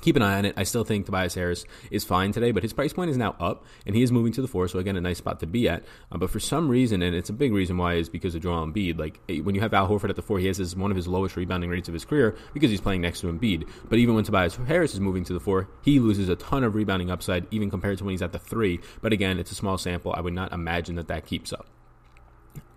keep 0.00 0.16
an 0.16 0.22
eye 0.22 0.38
on 0.38 0.44
it. 0.44 0.54
I 0.56 0.64
still 0.64 0.84
think 0.84 1.06
Tobias 1.06 1.34
Harris 1.34 1.64
is 1.90 2.04
fine 2.04 2.32
today, 2.32 2.50
but 2.50 2.62
his 2.62 2.72
price 2.72 2.92
point 2.92 3.10
is 3.10 3.16
now 3.16 3.34
up, 3.40 3.64
and 3.86 3.96
he 3.96 4.02
is 4.02 4.12
moving 4.12 4.32
to 4.32 4.42
the 4.42 4.48
four. 4.48 4.68
So 4.68 4.78
again, 4.78 4.96
a 4.96 5.00
nice 5.00 5.18
spot 5.18 5.40
to 5.40 5.46
be 5.46 5.68
at. 5.68 5.84
Uh, 6.12 6.18
but 6.18 6.30
for 6.30 6.40
some 6.40 6.68
reason, 6.68 7.02
and 7.02 7.14
it's 7.14 7.30
a 7.30 7.32
big 7.32 7.52
reason 7.52 7.76
why, 7.76 7.94
is 7.94 8.08
because 8.08 8.34
of 8.34 8.42
Joel 8.42 8.66
Embiid. 8.66 8.98
Like 8.98 9.20
eh, 9.28 9.38
when 9.38 9.54
you 9.54 9.60
have 9.60 9.74
Al 9.74 9.88
Horford 9.88 10.10
at 10.10 10.16
the 10.16 10.22
four, 10.22 10.38
he 10.38 10.46
has 10.46 10.58
his, 10.58 10.76
one 10.76 10.90
of 10.90 10.96
his 10.96 11.08
lowest 11.08 11.36
rebounding 11.36 11.70
rates 11.70 11.88
of 11.88 11.94
his 11.94 12.04
career 12.04 12.36
because 12.52 12.70
he's 12.70 12.80
playing 12.80 13.00
next 13.00 13.20
to 13.20 13.28
Embiid. 13.28 13.68
But 13.88 13.98
even 13.98 14.14
when 14.14 14.24
Tobias 14.24 14.56
Harris 14.56 14.94
is 14.94 15.00
moving 15.00 15.24
to 15.24 15.32
the 15.32 15.40
four, 15.40 15.68
he 15.82 16.00
loses 16.00 16.28
a 16.28 16.36
ton 16.36 16.64
of 16.64 16.74
rebounding 16.74 17.10
upside, 17.10 17.46
even 17.50 17.70
compared 17.70 17.98
to 17.98 18.04
when 18.04 18.12
he's 18.12 18.22
at 18.22 18.32
the 18.32 18.38
three. 18.38 18.80
But 19.00 19.12
again, 19.12 19.38
it's 19.38 19.52
a 19.52 19.54
small 19.54 19.78
sample. 19.78 20.12
I 20.16 20.20
would 20.20 20.34
not 20.34 20.52
imagine 20.52 20.96
that 20.96 21.08
that 21.08 21.26
keeps 21.26 21.52
up. 21.52 21.73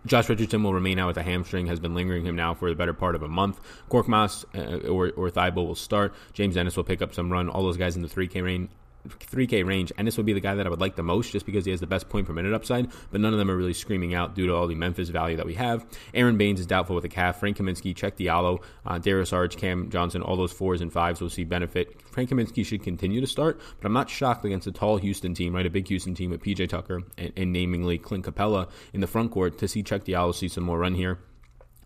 Josh 0.08 0.30
Richardson 0.30 0.64
will 0.64 0.74
remain 0.74 1.00
out 1.00 1.08
with 1.08 1.18
a 1.18 1.24
hamstring, 1.24 1.68
has 1.68 1.80
been 1.80 1.94
lingering 1.94 2.26
him 2.26 2.36
now 2.36 2.54
for 2.54 2.70
the 2.70 2.76
better 2.76 2.94
part 2.94 3.16
of 3.16 3.24
a 3.24 3.28
month. 3.28 3.60
Korkmaz 3.90 4.46
uh, 4.56 4.88
or, 4.88 5.12
or 5.12 5.30
Thybulle 5.30 5.68
will 5.68 5.76
start. 5.76 6.14
James 6.34 6.58
Ennis 6.58 6.76
will 6.76 6.84
pick 6.84 7.02
up 7.02 7.14
some 7.14 7.32
run. 7.32 7.50
All 7.50 7.64
those 7.64 7.78
guys 7.78 7.96
in 7.96 8.02
the 8.02 8.08
3K 8.08 8.44
range 8.44 8.70
3K 9.08 9.66
range, 9.66 9.92
and 9.98 10.08
this 10.08 10.18
would 10.18 10.26
be 10.26 10.34
the 10.34 10.40
guy 10.40 10.56
that 10.56 10.66
I 10.66 10.70
would 10.70 10.82
like 10.82 10.96
the 10.96 11.04
most 11.04 11.32
just 11.32 11.46
because 11.46 11.66
he 11.66 11.72
has 11.72 11.80
the 11.80 11.88
best 11.88 12.10
point 12.10 12.28
per 12.28 12.34
minute 12.34 12.54
upside, 12.54 12.90
but 13.12 13.22
none 13.22 13.34
of 13.34 13.40
them 13.40 13.50
are 13.50 13.56
really 13.56 13.74
screaming 13.74 14.14
out 14.14 14.36
due 14.36 14.48
to 14.48 14.56
all 14.56 14.68
the 14.68 14.76
Memphis 14.76 15.10
value 15.10 15.38
that 15.38 15.46
we 15.46 15.54
have. 15.56 15.86
Aron 16.14 16.38
Baynes 16.38 16.60
is 16.60 16.66
doubtful 16.66 16.96
with 16.96 17.06
a 17.06 17.10
calf. 17.10 17.40
Frank 17.40 17.58
Kaminsky, 17.58 17.96
Cheick 17.96 18.18
Diallo, 18.18 18.62
uh, 18.86 18.98
Dario 18.98 19.24
Saric, 19.24 19.58
Cam 19.58 19.90
Johnson, 19.90 20.22
all 20.22 20.36
those 20.36 20.52
fours 20.52 20.82
and 20.82 20.92
fives 20.92 21.22
will 21.22 21.30
see 21.30 21.44
benefit. 21.44 22.02
Frank 22.12 22.30
Kaminsky 22.30 22.66
should 22.66 22.84
continue 22.84 23.22
to 23.22 23.28
start, 23.28 23.60
but 23.80 23.86
I'm 23.86 23.94
not 23.94 24.10
shocked 24.10 24.46
against 24.46 24.68
a 24.68 24.72
tall 24.72 24.98
Houston 24.98 25.34
team, 25.34 25.56
right? 25.56 25.66
A 25.66 25.70
big 25.70 25.88
Houston 25.88 26.16
team 26.16 26.32
with 26.32 26.42
PJ 26.42 26.70
Tucker 26.70 27.04
and, 27.18 27.34
and 27.36 27.56
namingly 27.56 28.02
Clint 28.02 28.26
Capela 28.26 28.70
in 28.94 29.02
the 29.02 29.08
front 29.08 29.32
court 29.32 29.58
to 29.60 29.68
see 29.68 29.84
Cheick 29.84 30.04
Diallo 30.04 30.34
see 30.34 30.48
some 30.48 30.64
more 30.64 30.80
run 30.80 30.96
here. 30.96 31.20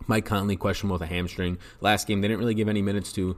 Mike 0.08 0.26
Conley 0.26 0.56
questionable 0.56 0.96
with 0.96 1.02
a 1.02 1.06
hamstring. 1.08 1.58
Last 1.80 2.08
game, 2.08 2.22
they 2.22 2.28
didn't 2.28 2.40
really 2.40 2.54
give 2.54 2.68
any 2.68 2.82
minutes 2.82 3.12
to 3.14 3.36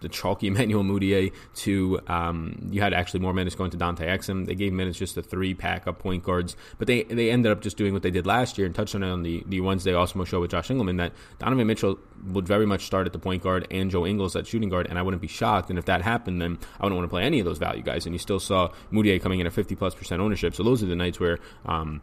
the 0.00 0.08
chalky 0.08 0.46
Emmanuel 0.48 0.82
Mudiay. 0.82 1.32
To 1.54 2.00
um, 2.06 2.68
you 2.70 2.80
had 2.80 2.92
actually 2.92 3.20
more 3.20 3.32
minutes 3.32 3.54
going 3.54 3.70
to 3.70 3.76
Dante 3.76 4.06
Exum. 4.06 4.46
They 4.46 4.54
gave 4.54 4.72
minutes 4.72 4.98
just 4.98 5.14
to 5.14 5.22
three 5.22 5.54
pack 5.54 5.86
up 5.86 5.98
point 5.98 6.22
guards, 6.22 6.56
but 6.78 6.86
they 6.86 7.04
they 7.04 7.30
ended 7.30 7.52
up 7.52 7.60
just 7.60 7.76
doing 7.76 7.92
what 7.92 8.02
they 8.02 8.10
did 8.10 8.26
last 8.26 8.58
year 8.58 8.66
and 8.66 8.74
touched 8.74 8.94
on 8.94 9.02
it 9.02 9.10
on 9.10 9.22
the 9.22 9.42
the 9.46 9.60
Wednesday 9.60 9.92
Awesemo 9.92 10.26
show 10.26 10.40
with 10.40 10.50
Josh 10.50 10.70
Engelman 10.70 10.96
that 10.96 11.12
Donovan 11.38 11.66
Mitchell 11.66 11.98
would 12.26 12.46
very 12.46 12.66
much 12.66 12.84
start 12.86 13.06
at 13.06 13.12
the 13.12 13.18
point 13.18 13.42
guard 13.42 13.66
and 13.70 13.90
Joe 13.90 14.06
Ingles 14.06 14.36
at 14.36 14.46
shooting 14.46 14.68
guard, 14.68 14.86
and 14.88 14.98
I 14.98 15.02
wouldn't 15.02 15.22
be 15.22 15.28
shocked. 15.28 15.70
And 15.70 15.78
if 15.78 15.84
that 15.86 16.02
happened, 16.02 16.40
then 16.40 16.58
I 16.78 16.84
wouldn't 16.84 16.96
want 16.98 17.08
to 17.08 17.10
play 17.10 17.24
any 17.24 17.40
of 17.40 17.44
those 17.44 17.58
value 17.58 17.82
guys. 17.82 18.06
And 18.06 18.14
you 18.14 18.18
still 18.18 18.40
saw 18.40 18.70
Mudiay 18.92 19.20
coming 19.20 19.40
in 19.40 19.46
at 19.46 19.52
50 19.52 19.74
plus 19.76 19.94
percent 19.94 20.20
ownership. 20.20 20.54
So 20.54 20.62
those 20.62 20.82
are 20.82 20.86
the 20.86 20.96
nights 20.96 21.20
where. 21.20 21.38
Um, 21.66 22.02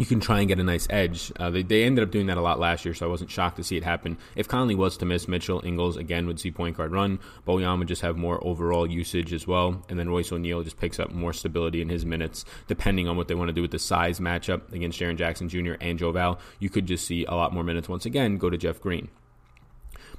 you 0.00 0.06
can 0.06 0.18
try 0.18 0.38
and 0.38 0.48
get 0.48 0.58
a 0.58 0.64
nice 0.64 0.86
edge. 0.88 1.30
Uh, 1.38 1.50
they, 1.50 1.62
they 1.62 1.84
ended 1.84 2.02
up 2.02 2.10
doing 2.10 2.28
that 2.28 2.38
a 2.38 2.40
lot 2.40 2.58
last 2.58 2.86
year, 2.86 2.94
so 2.94 3.04
I 3.04 3.10
wasn't 3.10 3.30
shocked 3.30 3.58
to 3.58 3.62
see 3.62 3.76
it 3.76 3.84
happen. 3.84 4.16
If 4.34 4.48
Conley 4.48 4.74
was 4.74 4.96
to 4.96 5.04
miss, 5.04 5.28
Mitchell, 5.28 5.60
Ingles 5.62 5.98
again 5.98 6.26
would 6.26 6.40
see 6.40 6.50
point 6.50 6.78
guard 6.78 6.90
run. 6.90 7.18
Bojan 7.46 7.78
would 7.78 7.88
just 7.88 8.00
have 8.00 8.16
more 8.16 8.42
overall 8.42 8.90
usage 8.90 9.34
as 9.34 9.46
well, 9.46 9.84
and 9.90 9.98
then 9.98 10.08
Royce 10.08 10.32
O'Neale 10.32 10.62
just 10.62 10.78
picks 10.78 10.98
up 10.98 11.10
more 11.10 11.34
stability 11.34 11.82
in 11.82 11.90
his 11.90 12.06
minutes, 12.06 12.46
depending 12.66 13.08
on 13.08 13.18
what 13.18 13.28
they 13.28 13.34
want 13.34 13.48
to 13.48 13.52
do 13.52 13.60
with 13.60 13.72
the 13.72 13.78
size 13.78 14.20
matchup 14.20 14.72
against 14.72 14.98
Jaren 14.98 15.18
Jackson 15.18 15.50
Jr. 15.50 15.74
and 15.82 15.98
Joe 15.98 16.12
Val. 16.12 16.40
You 16.60 16.70
could 16.70 16.86
just 16.86 17.06
see 17.06 17.26
a 17.26 17.34
lot 17.34 17.52
more 17.52 17.62
minutes 17.62 17.86
once 17.86 18.06
again 18.06 18.38
go 18.38 18.48
to 18.48 18.56
Jeff 18.56 18.80
Green. 18.80 19.10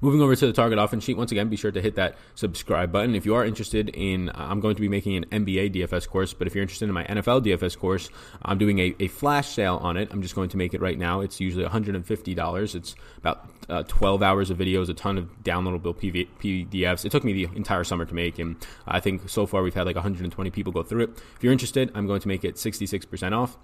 Moving 0.03 0.19
over 0.21 0.35
to 0.35 0.47
the 0.47 0.51
target 0.51 0.79
offense 0.79 1.03
sheet, 1.03 1.15
once 1.15 1.31
again, 1.31 1.47
be 1.47 1.55
sure 1.55 1.71
to 1.71 1.79
hit 1.79 1.93
that 1.95 2.17
subscribe 2.33 2.91
button. 2.91 3.13
If 3.13 3.23
you 3.23 3.35
are 3.35 3.45
interested 3.45 3.89
in, 3.89 4.31
I'm 4.33 4.59
going 4.59 4.73
to 4.73 4.81
be 4.81 4.89
making 4.89 5.15
an 5.15 5.25
NBA 5.25 5.75
DFS 5.75 6.09
course, 6.09 6.33
but 6.33 6.47
if 6.47 6.55
you're 6.55 6.63
interested 6.63 6.89
in 6.89 6.95
my 6.95 7.03
NFL 7.03 7.45
DFS 7.45 7.77
course, 7.77 8.09
I'm 8.41 8.57
doing 8.57 8.79
a, 8.79 8.95
a 8.99 9.07
flash 9.07 9.49
sale 9.49 9.77
on 9.77 9.97
it. 9.97 10.09
I'm 10.11 10.23
just 10.23 10.33
going 10.33 10.49
to 10.49 10.57
make 10.57 10.73
it 10.73 10.81
right 10.81 10.97
now. 10.97 11.21
It's 11.21 11.39
usually 11.39 11.65
$150. 11.65 12.75
It's 12.75 12.95
about 13.19 13.47
uh, 13.69 13.83
12 13.83 14.23
hours 14.23 14.49
of 14.49 14.57
videos, 14.57 14.89
a 14.89 14.95
ton 14.95 15.19
of 15.19 15.29
downloadable 15.43 15.95
PV, 15.95 16.29
PDFs. 16.41 17.05
It 17.05 17.11
took 17.11 17.23
me 17.23 17.33
the 17.33 17.55
entire 17.55 17.83
summer 17.83 18.05
to 18.05 18.15
make, 18.15 18.39
and 18.39 18.55
I 18.87 18.99
think 18.99 19.29
so 19.29 19.45
far 19.45 19.61
we've 19.61 19.75
had 19.75 19.85
like 19.85 19.95
120 19.95 20.49
people 20.49 20.73
go 20.73 20.81
through 20.81 21.03
it. 21.03 21.09
If 21.35 21.43
you're 21.43 21.53
interested, 21.53 21.91
I'm 21.93 22.07
going 22.07 22.21
to 22.21 22.27
make 22.27 22.43
it 22.43 22.55
66% 22.55 23.37
off 23.37 23.55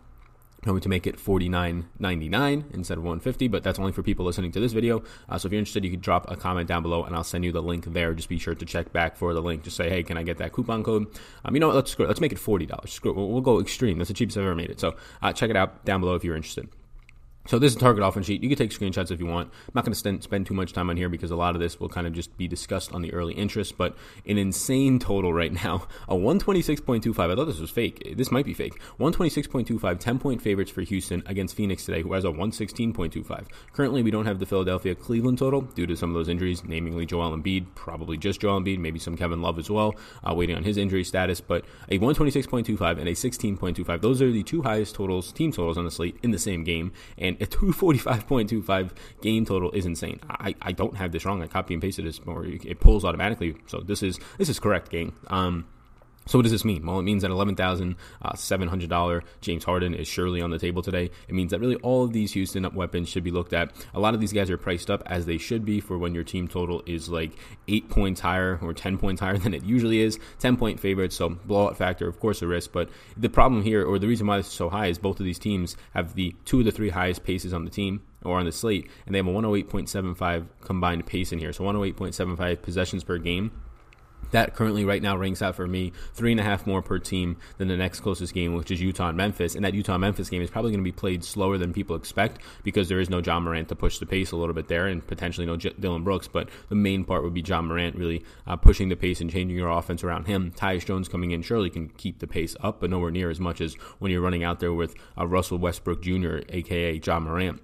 going 0.64 0.82
to 0.82 0.90
make 0.90 1.08
it 1.08 1.18
$49.99 1.18 2.74
instead 2.74 2.98
of 2.98 3.04
150, 3.04 3.48
but 3.48 3.64
that's 3.64 3.80
only 3.80 3.92
for 3.92 4.04
people 4.04 4.26
listening 4.26 4.52
to 4.52 4.60
this 4.60 4.74
video. 4.74 5.04
Uh, 5.30 5.38
so 5.38 5.48
if 5.48 5.52
you're 5.52 5.60
interested 5.60 5.84
you 5.84 5.92
can 5.92 6.00
drop 6.00 6.30
a 6.30 6.36
comment 6.36 6.68
down 6.68 6.82
below 6.82 7.04
and 7.04 7.16
i'll 7.16 7.24
send 7.24 7.46
you 7.46 7.52
the 7.52 7.62
link 7.62 7.86
there. 7.86 8.14
Just 8.14 8.30
be 8.30 8.40
sure 8.40 8.56
to 8.56 8.66
check 8.66 8.92
back 8.92 9.16
for 9.16 9.34
the 9.34 9.42
link 9.42 9.64
just 9.64 9.78
say 9.78 9.90
hey 9.90 10.04
can 10.04 10.18
i 10.18 10.24
get 10.24 10.38
that 10.38 10.52
coupon 10.54 10.84
code? 10.84 11.08
Um, 11.46 11.54
you 11.54 11.60
know 11.60 11.68
what? 11.68 11.76
Let's 11.76 11.98
let's 12.00 12.22
make 12.22 12.32
it 12.32 12.38
$40 12.38 12.90
screw 12.90 13.12
it. 13.12 13.18
We'll, 13.18 13.30
we'll, 13.30 13.42
go 13.42 13.60
extreme. 13.60 13.98
That's 13.98 14.10
the 14.10 14.14
cheapest 14.14 14.38
i've 14.38 14.44
ever 14.44 14.56
made 14.56 14.70
it. 14.70 14.80
So 14.80 14.96
uh, 15.22 15.32
check 15.34 15.50
it 15.50 15.56
out 15.56 15.86
down 15.86 16.02
below 16.02 16.16
if 16.16 16.24
you're 16.24 16.36
interested 16.36 16.70
so 17.48 17.60
this 17.60 17.72
is 17.72 17.78
target 17.78 18.04
offense 18.04 18.26
sheet. 18.26 18.44
You 18.44 18.50
can 18.50 18.58
take 18.58 18.72
screenshots 18.72 19.12
if 19.12 19.20
you 19.20 19.26
want. 19.26 19.50
I'm 19.68 19.72
not 19.74 19.86
going 19.86 19.94
to 19.94 20.22
spend 20.22 20.46
too 20.46 20.54
much 20.54 20.74
time 20.74 20.90
on 20.90 20.98
here 20.98 21.08
because 21.08 21.32
a 21.32 21.36
lot 21.36 21.56
of 21.56 21.62
this 21.62 21.80
will 21.80 21.90
kind 21.90 22.06
of 22.06 22.14
just 22.14 22.36
be 22.38 22.48
discussed 22.48 22.94
on 22.94 23.02
the 23.02 23.14
early 23.14 23.34
interest. 23.34 23.78
But 23.78 23.96
an 24.26 24.38
insane 24.38 25.00
total 25.00 25.34
right 25.34 25.52
now, 25.52 25.88
a 26.10 26.16
126.25. 26.16 27.20
I 27.20 27.36
thought 27.36 27.46
this 27.46 27.60
was 27.60 27.70
fake. 27.70 28.16
This 28.18 28.32
might 28.32 28.46
be 28.46 28.54
fake. 28.54 28.80
126.25, 29.00 30.00
10 30.00 30.20
point 30.20 30.42
favorites 30.42 30.72
for 30.72 30.82
Houston 30.82 31.24
against 31.26 31.56
Phoenix 31.56 31.86
today, 31.86 32.02
who 32.02 32.14
has 32.14 32.26
a 32.26 32.30
116.25. 32.30 33.48
Currently, 33.74 34.04
we 34.04 34.12
don't 34.12 34.26
have 34.26 34.40
the 34.40 34.46
Philadelphia 34.46 34.96
Cleveland 34.96 35.38
total 35.38 35.62
due 35.62 35.88
to 35.88 35.96
some 35.96 36.10
of 36.10 36.16
those 36.16 36.30
injuries, 36.30 36.64
namely 36.66 37.06
Joel 37.06 37.36
Embiid, 37.38 37.68
probably 37.76 38.18
just 38.18 38.42
Joel 38.42 38.60
Embiid, 38.60 38.80
maybe 38.80 39.00
some 39.00 39.16
Kevin 39.16 39.42
Love 39.42 39.58
as 39.58 39.70
well, 39.70 39.96
uh, 40.28 40.34
waiting 40.34 40.56
on 40.58 40.64
his 40.64 40.78
injury 40.78 41.04
status. 41.04 41.40
But 41.40 41.64
a 41.90 41.98
126.25 41.98 43.00
and 43.00 43.08
a 43.08 43.14
16.25. 43.14 44.02
Those 44.02 44.22
are 44.22 44.32
the 44.32 44.44
two 44.44 44.62
highest 44.64 44.96
totals, 44.96 45.32
team 45.32 45.52
totals 45.52 45.78
on 45.78 45.86
the 45.86 45.92
slate 45.92 46.18
in 46.24 46.32
the 46.32 46.40
same 46.40 46.64
game. 46.64 46.92
And 47.18 47.37
a 47.42 47.46
245.25 47.46 48.92
game 49.22 49.46
total 49.46 49.72
is 49.72 49.86
insane. 49.86 50.20
I, 50.30 50.56
I 50.62 50.72
don't 50.72 50.98
have 50.98 51.12
this 51.12 51.26
wrong. 51.26 51.42
I 51.42 51.48
copy 51.48 51.74
and 51.74 51.82
pasted 51.82 52.06
this, 52.06 52.20
or 52.26 52.46
it 52.46 52.80
pulls 52.80 53.04
automatically. 53.06 53.56
So 53.66 53.80
this 53.80 54.04
is 54.04 54.20
this 54.38 54.50
is 54.50 54.60
correct, 54.60 54.90
game. 54.90 55.16
Um, 55.28 55.68
So 56.28 56.38
what 56.38 56.44
does 56.44 56.52
this 56.52 56.66
mean? 56.66 56.86
Well, 56.86 57.00
it 57.00 57.04
means 57.04 57.22
that 57.22 57.32
$11,700 57.32 59.18
uh, 59.18 59.22
James 59.40 59.64
Harden 59.64 59.94
is 59.94 60.08
surely 60.08 60.42
on 60.42 60.50
the 60.50 60.60
table 60.60 60.82
today. 60.82 61.10
It 61.28 61.34
means 61.34 61.52
that 61.52 61.60
really 61.60 61.78
all 61.78 62.04
of 62.04 62.12
these 62.12 62.34
Houston 62.34 62.66
up 62.66 62.74
weapons 62.74 63.08
should 63.08 63.24
be 63.24 63.32
looked 63.32 63.54
at. 63.54 63.72
A 63.94 64.00
lot 64.00 64.14
of 64.14 64.20
these 64.20 64.34
guys 64.34 64.50
are 64.50 64.58
priced 64.58 64.92
up 64.92 65.04
as 65.06 65.26
they 65.26 65.38
should 65.38 65.64
be 65.64 65.80
for 65.80 65.98
when 65.98 66.14
your 66.14 66.26
team 66.26 66.48
total 66.48 66.84
is 66.86 67.08
like 67.08 67.32
eight 67.70 67.90
points 67.90 68.20
higher 68.20 68.60
or 68.62 68.74
10 68.74 68.98
points 68.98 69.22
higher 69.22 69.38
than 69.38 69.54
it 69.54 69.64
usually 69.64 70.02
is. 70.02 70.20
10 70.40 70.58
point 70.58 70.80
favorites, 70.80 71.16
so 71.16 71.30
blowout 71.30 71.78
factor, 71.78 72.08
of 72.08 72.20
course, 72.20 72.42
a 72.42 72.48
risk. 72.48 72.74
But 72.74 72.90
the 73.16 73.30
problem 73.30 73.64
here, 73.64 73.86
or 73.86 73.98
the 73.98 74.08
reason 74.08 74.28
why 74.28 74.38
this 74.38 74.48
is 74.48 74.54
so 74.54 74.70
high, 74.70 74.88
is 74.88 74.98
both 74.98 75.20
of 75.20 75.26
these 75.26 75.40
teams 75.40 75.78
have 75.94 76.16
the 76.16 76.36
two 76.44 76.60
of 76.60 76.66
the 76.66 76.72
three 76.72 76.90
highest 76.90 77.24
paces 77.24 77.54
on 77.54 77.64
the 77.64 77.72
team 77.72 78.02
or 78.24 78.38
on 78.40 78.46
the 78.46 78.52
slate, 78.52 78.90
and 79.06 79.16
they 79.16 79.20
have 79.20 79.28
a 79.28 79.32
108.75 79.32 80.48
combined 80.60 81.06
pace 81.06 81.32
in 81.32 81.40
here. 81.40 81.54
So 81.54 81.64
108.75 81.64 82.62
possessions 82.62 83.04
per 83.04 83.18
game 83.18 83.52
that 84.32 84.56
currently 84.56 84.86
right 84.86 85.02
now 85.02 85.18
ranks 85.18 85.42
out 85.42 85.56
for 85.56 85.68
me 85.68 85.92
three 86.14 86.32
and 86.32 86.40
a 86.40 86.44
half 86.44 86.66
more 86.68 86.82
per 86.82 87.00
team 87.00 87.38
than 87.58 87.68
the 87.68 87.78
next 87.78 88.02
closest 88.02 88.34
game, 88.34 88.54
which 88.54 88.72
is 88.72 88.82
Utah 88.82 89.10
and 89.10 89.18
Memphis. 89.18 89.56
And 89.56 89.64
that 89.66 89.74
Utah 89.74 89.98
Memphis 89.98 90.30
game 90.30 90.42
is 90.42 90.50
probably 90.50 90.72
going 90.72 90.84
to 90.84 90.84
be 90.84 90.92
played 90.92 91.24
slower 91.24 91.58
than 91.58 91.74
people 91.74 91.96
expect 91.96 92.42
because 92.64 92.90
there 92.90 93.00
is 93.00 93.10
no 93.10 93.20
Ja 93.20 93.40
Morant 93.40 93.70
to 93.70 93.76
push 93.76 94.00
the 94.00 94.06
pace 94.06 94.32
a 94.32 94.36
little 94.36 94.56
bit 94.56 94.68
there, 94.68 94.88
and 94.88 95.06
potentially 95.06 95.46
no 95.46 95.58
J- 95.58 95.74
Dillon 95.80 96.04
Brooks. 96.04 96.28
But 96.28 96.50
the 96.70 96.76
main 96.76 97.04
part 97.04 97.24
would 97.24 97.34
be 97.34 97.42
Ja 97.42 97.62
Morant 97.62 97.96
really 97.96 98.24
uh, 98.46 98.56
pushing 98.56 98.90
the 98.90 98.96
pace 98.96 99.22
and 99.22 99.30
changing 99.30 99.58
your 99.58 99.70
offense 99.70 100.04
around 100.04 100.28
him. 100.28 100.52
Tyus 100.52 100.86
Jones 100.86 101.08
coming 101.08 101.32
in 101.32 101.42
surely 101.42 101.70
can 101.70 101.90
keep 101.90 102.20
the 102.20 102.28
pace 102.28 102.56
up, 102.62 102.80
but 102.80 102.90
nowhere 102.90 103.12
near 103.12 103.30
as 103.30 103.40
much 103.40 103.62
as 103.62 103.76
when 104.00 104.12
you're 104.12 104.22
running 104.22 104.44
out 104.44 104.60
there 104.60 104.74
with 104.74 104.96
uh, 105.18 105.28
Russell 105.28 105.58
Westbrook 105.58 106.02
Jr., 106.02 106.40
aka 106.50 107.00
Ja 107.04 107.20
Morant 107.20 107.62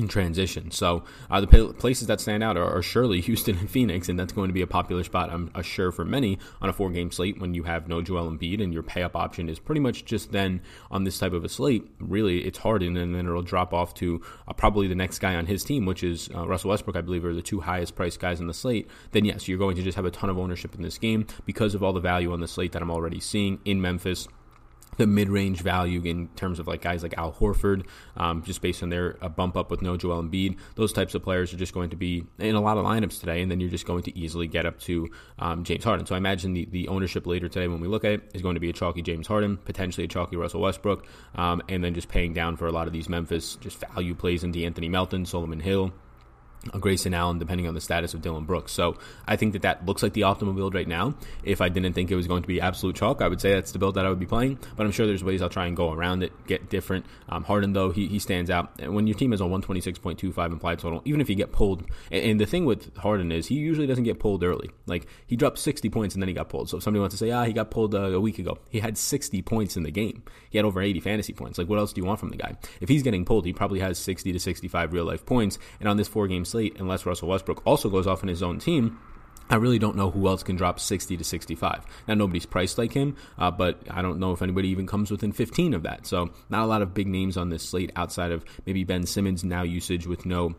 in 0.00 0.08
transition. 0.08 0.70
So 0.70 1.04
uh, 1.30 1.40
the 1.40 1.74
places 1.78 2.08
that 2.08 2.20
stand 2.20 2.42
out 2.42 2.56
are, 2.56 2.78
are, 2.78 2.82
surely 2.82 3.20
Houston 3.30 3.58
and 3.58 3.70
Phoenix, 3.70 4.08
and 4.08 4.18
that's 4.18 4.32
going 4.32 4.48
to 4.48 4.54
be 4.54 4.62
a 4.62 4.66
popular 4.66 5.04
spot, 5.04 5.30
I'm 5.30 5.50
sure, 5.62 5.92
for 5.92 6.04
many 6.04 6.38
on 6.60 6.68
a 6.68 6.72
four-game 6.72 7.12
slate 7.12 7.38
when 7.38 7.54
you 7.54 7.64
have 7.64 7.86
no 7.86 8.00
Joel 8.02 8.30
Embiid 8.30 8.62
and 8.62 8.72
your 8.72 8.82
pay-up 8.82 9.14
option 9.14 9.48
is 9.48 9.58
pretty 9.58 9.80
much 9.80 10.04
just 10.04 10.32
then 10.32 10.62
on 10.90 11.04
this 11.04 11.18
type 11.18 11.32
of 11.32 11.44
a 11.44 11.48
slate. 11.48 11.86
Really, 12.00 12.44
it's 12.44 12.58
Harden, 12.58 12.96
and 12.96 13.14
then 13.14 13.26
it'll 13.26 13.42
drop 13.42 13.72
off 13.74 13.94
to 13.94 14.22
uh, 14.48 14.52
probably 14.54 14.88
the 14.88 14.94
next 14.94 15.18
guy 15.18 15.34
on 15.36 15.46
his 15.46 15.62
team, 15.62 15.84
which 15.84 16.02
is 16.02 16.30
uh, 16.34 16.48
Russell 16.48 16.70
Westbrook, 16.70 16.96
I 16.96 17.02
believe, 17.02 17.24
are 17.24 17.34
the 17.34 17.42
two 17.42 17.60
highest-priced 17.60 18.18
guys 18.18 18.40
in 18.40 18.46
the 18.46 18.54
slate. 18.54 18.88
Then 19.12 19.24
yes, 19.24 19.46
you're 19.46 19.58
going 19.58 19.76
to 19.76 19.82
just 19.82 19.96
have 19.96 20.06
a 20.06 20.10
ton 20.10 20.30
of 20.30 20.38
ownership 20.38 20.74
in 20.74 20.82
this 20.82 20.98
game 20.98 21.26
because 21.44 21.74
of 21.74 21.82
all 21.82 21.92
the 21.92 22.00
value 22.00 22.32
on 22.32 22.40
the 22.40 22.48
slate 22.48 22.72
that 22.72 22.82
I'm 22.82 22.90
already 22.90 23.20
seeing 23.20 23.60
in 23.64 23.80
Memphis 23.80 24.26
the 24.96 25.06
mid-range 25.06 25.62
value 25.62 26.02
in 26.02 26.28
terms 26.36 26.58
of 26.58 26.66
like 26.66 26.82
guys 26.82 27.02
like 27.02 27.16
Al 27.16 27.32
Horford, 27.32 27.86
um, 28.16 28.42
just 28.42 28.60
based 28.60 28.82
on 28.82 28.90
their 28.90 29.12
bump 29.14 29.56
up 29.56 29.70
with 29.70 29.82
no 29.82 29.96
Joel 29.96 30.22
Embiid. 30.22 30.58
Those 30.74 30.92
types 30.92 31.14
of 31.14 31.22
players 31.22 31.52
are 31.54 31.56
just 31.56 31.72
going 31.72 31.90
to 31.90 31.96
be 31.96 32.26
in 32.38 32.54
a 32.54 32.60
lot 32.60 32.76
of 32.76 32.84
lineups 32.84 33.20
today, 33.20 33.42
and 33.42 33.50
then 33.50 33.60
you're 33.60 33.70
just 33.70 33.86
going 33.86 34.02
to 34.04 34.18
easily 34.18 34.46
get 34.46 34.66
up 34.66 34.78
to 34.80 35.08
um, 35.38 35.64
James 35.64 35.84
Harden. 35.84 36.06
So 36.06 36.14
I 36.14 36.18
imagine 36.18 36.52
the, 36.52 36.66
the 36.70 36.88
ownership 36.88 37.26
later 37.26 37.48
today 37.48 37.68
when 37.68 37.80
we 37.80 37.88
look 37.88 38.04
at 38.04 38.12
it 38.12 38.30
is 38.34 38.42
going 38.42 38.54
to 38.54 38.60
be 38.60 38.70
a 38.70 38.72
chalky 38.72 39.02
James 39.02 39.26
Harden, 39.26 39.56
potentially 39.56 40.04
a 40.04 40.08
chalky 40.08 40.36
Russell 40.36 40.60
Westbrook, 40.60 41.06
um, 41.34 41.62
and 41.68 41.82
then 41.82 41.94
just 41.94 42.08
paying 42.08 42.32
down 42.32 42.56
for 42.56 42.66
a 42.66 42.72
lot 42.72 42.86
of 42.86 42.92
these 42.92 43.08
Memphis 43.08 43.56
just 43.56 43.80
value 43.80 44.14
plays 44.14 44.44
into 44.44 44.64
Anthony 44.64 44.88
Melton, 44.88 45.24
Solomon 45.24 45.60
Hill 45.60 45.92
Grayson 46.78 47.14
Allen, 47.14 47.38
depending 47.38 47.66
on 47.66 47.74
the 47.74 47.80
status 47.80 48.12
of 48.14 48.20
Dillon 48.20 48.44
Brooks. 48.44 48.72
So 48.72 48.96
I 49.26 49.36
think 49.36 49.54
that 49.54 49.62
that 49.62 49.86
looks 49.86 50.02
like 50.02 50.12
the 50.12 50.22
optimal 50.22 50.54
build 50.54 50.74
right 50.74 50.86
now. 50.86 51.14
If 51.42 51.60
I 51.60 51.68
didn't 51.68 51.94
think 51.94 52.10
it 52.10 52.16
was 52.16 52.26
going 52.26 52.42
to 52.42 52.48
be 52.48 52.60
absolute 52.60 52.96
chalk, 52.96 53.22
I 53.22 53.28
would 53.28 53.40
say 53.40 53.54
that's 53.54 53.72
the 53.72 53.78
build 53.78 53.94
that 53.94 54.04
I 54.04 54.10
would 54.10 54.20
be 54.20 54.26
playing. 54.26 54.58
But 54.76 54.84
I'm 54.84 54.92
sure 54.92 55.06
there's 55.06 55.24
ways 55.24 55.40
I'll 55.40 55.48
try 55.48 55.66
and 55.66 55.76
go 55.76 55.92
around 55.92 56.22
it, 56.22 56.32
get 56.46 56.68
different. 56.68 57.06
Um, 57.28 57.44
Harden, 57.44 57.72
though, 57.72 57.90
he, 57.90 58.06
he 58.06 58.18
stands 58.18 58.50
out. 58.50 58.72
And 58.78 58.94
when 58.94 59.06
your 59.06 59.16
team 59.16 59.32
is 59.32 59.40
on 59.40 59.50
126.25 59.50 60.52
implied 60.52 60.78
total, 60.78 61.00
even 61.04 61.20
if 61.20 61.30
you 61.30 61.34
get 61.34 61.52
pulled, 61.52 61.84
and, 62.10 62.24
and, 62.24 62.40
the 62.40 62.46
thing 62.46 62.64
with 62.64 62.96
Harden 62.96 63.32
is 63.32 63.46
he 63.46 63.56
usually 63.56 63.86
doesn't 63.86 64.04
get 64.04 64.18
pulled 64.18 64.42
early. 64.42 64.70
Like 64.86 65.06
he 65.26 65.36
dropped 65.36 65.58
60 65.58 65.88
points 65.90 66.14
and 66.14 66.22
then 66.22 66.28
he 66.28 66.34
got 66.34 66.48
pulled. 66.48 66.70
So 66.70 66.78
if 66.78 66.82
somebody 66.82 67.00
wants 67.00 67.14
to 67.14 67.18
say, 67.18 67.30
ah, 67.30 67.44
he 67.44 67.52
got 67.52 67.70
pulled 67.70 67.94
uh, 67.94 68.00
a 68.00 68.20
week 68.20 68.38
ago, 68.38 68.58
he 68.70 68.80
had 68.80 68.96
60 68.96 69.42
points 69.42 69.76
in 69.76 69.82
the 69.82 69.90
game. 69.90 70.22
He 70.48 70.58
had 70.58 70.64
over 70.64 70.80
80 70.80 71.00
fantasy 71.00 71.32
points. 71.32 71.58
Like 71.58 71.68
what 71.68 71.78
else 71.78 71.92
do 71.92 72.00
you 72.00 72.06
want 72.06 72.20
from 72.20 72.30
the 72.30 72.36
guy? 72.36 72.56
If 72.80 72.88
he's 72.88 73.02
getting 73.02 73.24
pulled, 73.24 73.44
he 73.44 73.52
probably 73.52 73.80
has 73.80 73.98
60 73.98 74.32
to 74.32 74.40
65 74.40 74.92
real 74.92 75.04
life 75.04 75.26
points. 75.26 75.58
And 75.80 75.88
on 75.88 75.96
this 75.96 76.08
four 76.08 76.26
game 76.28 76.44
slate, 76.50 76.76
unless 76.78 77.06
Russell 77.06 77.28
Westbrook 77.28 77.62
also 77.66 77.88
goes 77.88 78.06
off 78.06 78.22
in 78.22 78.28
his 78.28 78.42
own 78.42 78.58
team, 78.58 78.98
I 79.50 79.56
really 79.56 79.80
don't 79.80 79.96
know 79.96 80.10
who 80.10 80.28
else 80.28 80.44
can 80.44 80.54
drop 80.54 80.78
60 80.78 81.16
to 81.16 81.24
65. 81.24 81.84
Now, 82.06 82.14
nobody's 82.14 82.46
priced 82.46 82.78
like 82.78 82.92
him, 82.92 83.16
uh, 83.36 83.50
but 83.50 83.80
I 83.90 84.00
don't 84.00 84.20
know 84.20 84.32
if 84.32 84.42
anybody 84.42 84.68
even 84.68 84.86
comes 84.86 85.10
within 85.10 85.32
15 85.32 85.74
of 85.74 85.82
that. 85.82 86.06
So, 86.06 86.30
not 86.48 86.62
a 86.62 86.66
lot 86.66 86.82
of 86.82 86.94
big 86.94 87.08
names 87.08 87.36
on 87.36 87.48
this 87.48 87.68
slate 87.68 87.90
outside 87.96 88.30
of 88.30 88.44
maybe 88.64 88.84
Ben 88.84 89.06
Simmons 89.06 89.42
now 89.42 89.62
usage 89.62 90.06
with 90.06 90.24
no 90.24 90.54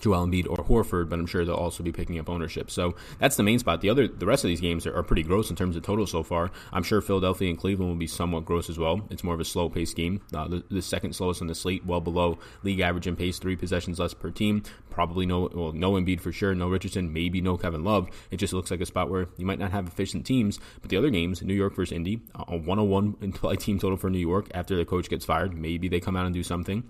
Joel 0.00 0.26
Embiid 0.26 0.46
or 0.48 0.56
Horford, 0.64 1.08
but 1.08 1.18
I'm 1.18 1.26
sure 1.26 1.44
they'll 1.44 1.54
also 1.54 1.82
be 1.82 1.92
picking 1.92 2.18
up 2.18 2.28
ownership. 2.28 2.70
So 2.70 2.94
that's 3.18 3.36
the 3.36 3.42
main 3.42 3.58
spot. 3.58 3.80
The 3.80 3.90
other, 3.90 4.08
the 4.08 4.26
rest 4.26 4.44
of 4.44 4.48
these 4.48 4.60
games 4.60 4.86
are, 4.86 4.96
are, 4.96 5.02
pretty 5.02 5.22
gross 5.22 5.48
in 5.48 5.56
terms 5.56 5.74
of 5.74 5.82
total 5.82 6.06
so 6.06 6.22
far. 6.22 6.50
I'm 6.72 6.82
sure 6.82 7.00
Philadelphia 7.00 7.48
and 7.48 7.58
Cleveland 7.58 7.90
will 7.90 7.98
be 7.98 8.06
somewhat 8.06 8.44
gross 8.44 8.68
as 8.68 8.78
well. 8.78 9.00
It's 9.10 9.24
more 9.24 9.34
of 9.34 9.40
a 9.40 9.44
slow 9.44 9.68
paced 9.68 9.96
game. 9.96 10.20
Uh, 10.34 10.48
the, 10.48 10.64
the, 10.70 10.82
second 10.82 11.14
slowest 11.14 11.40
on 11.40 11.48
the 11.48 11.54
slate, 11.54 11.84
well 11.86 12.00
below 12.00 12.38
league 12.62 12.80
average 12.80 13.06
in 13.06 13.16
pace, 13.16 13.38
three 13.38 13.56
possessions 13.56 13.98
less 13.98 14.12
per 14.12 14.30
team. 14.30 14.62
Probably 14.90 15.24
no, 15.26 15.48
well, 15.52 15.72
no 15.72 15.92
Embiid 15.92 16.20
for 16.20 16.32
sure, 16.32 16.54
no 16.54 16.68
Richardson, 16.68 17.12
maybe 17.12 17.40
no 17.40 17.56
Kevin 17.56 17.84
Love. 17.84 18.08
It 18.30 18.36
just 18.36 18.52
looks 18.52 18.70
like 18.70 18.80
a 18.80 18.86
spot 18.86 19.08
where 19.10 19.28
you 19.36 19.46
might 19.46 19.58
not 19.58 19.70
have 19.70 19.86
efficient 19.86 20.26
teams. 20.26 20.58
But 20.80 20.90
the 20.90 20.96
other 20.96 21.10
games, 21.10 21.42
New 21.42 21.54
York 21.54 21.74
versus 21.74 21.92
Indy, 21.92 22.20
a 22.34 22.56
101 22.56 23.16
implied 23.22 23.60
team 23.60 23.78
total 23.78 23.96
for 23.96 24.10
New 24.10 24.18
York 24.18 24.48
after 24.52 24.76
the 24.76 24.84
coach 24.84 25.08
gets 25.08 25.24
fired. 25.24 25.56
Maybe 25.56 25.88
they 25.88 26.00
come 26.00 26.16
out 26.16 26.26
and 26.26 26.34
do 26.34 26.42
something 26.42 26.84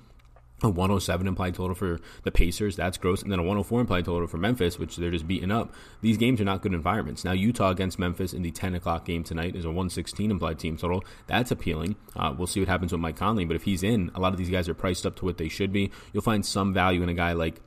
a 0.62 0.68
107 0.68 1.26
implied 1.26 1.54
total 1.54 1.74
for 1.74 2.00
the 2.24 2.30
Pacers. 2.30 2.76
That's 2.76 2.98
gross. 2.98 3.22
And 3.22 3.30
then 3.30 3.38
a 3.38 3.42
104 3.42 3.80
implied 3.80 4.04
total 4.04 4.26
for 4.26 4.38
Memphis, 4.38 4.78
which 4.78 4.96
they're 4.96 5.10
just 5.10 5.28
beating 5.28 5.50
up. 5.50 5.72
These 6.00 6.16
games 6.16 6.40
are 6.40 6.44
not 6.44 6.62
good 6.62 6.74
environments. 6.74 7.24
Now, 7.24 7.32
Utah 7.32 7.70
against 7.70 7.98
Memphis 7.98 8.32
in 8.32 8.42
the 8.42 8.50
10 8.50 8.74
o'clock 8.74 9.04
game 9.04 9.22
tonight 9.22 9.54
is 9.54 9.64
a 9.64 9.68
116 9.68 10.30
implied 10.30 10.58
team 10.58 10.76
total. 10.76 11.04
That's 11.26 11.50
appealing. 11.50 11.96
Uh, 12.16 12.34
we'll 12.36 12.46
see 12.46 12.60
what 12.60 12.68
happens 12.68 12.92
with 12.92 13.00
Mike 13.00 13.16
Conley. 13.16 13.44
But 13.44 13.56
if 13.56 13.62
he's 13.62 13.82
in, 13.82 14.10
a 14.14 14.20
lot 14.20 14.32
of 14.32 14.38
these 14.38 14.50
guys 14.50 14.68
are 14.68 14.74
priced 14.74 15.06
up 15.06 15.16
to 15.16 15.24
what 15.24 15.38
they 15.38 15.48
should 15.48 15.72
be. 15.72 15.90
You'll 16.12 16.22
find 16.22 16.44
some 16.44 16.74
value 16.74 17.02
in 17.02 17.08
a 17.08 17.14
guy 17.14 17.32
like 17.32 17.60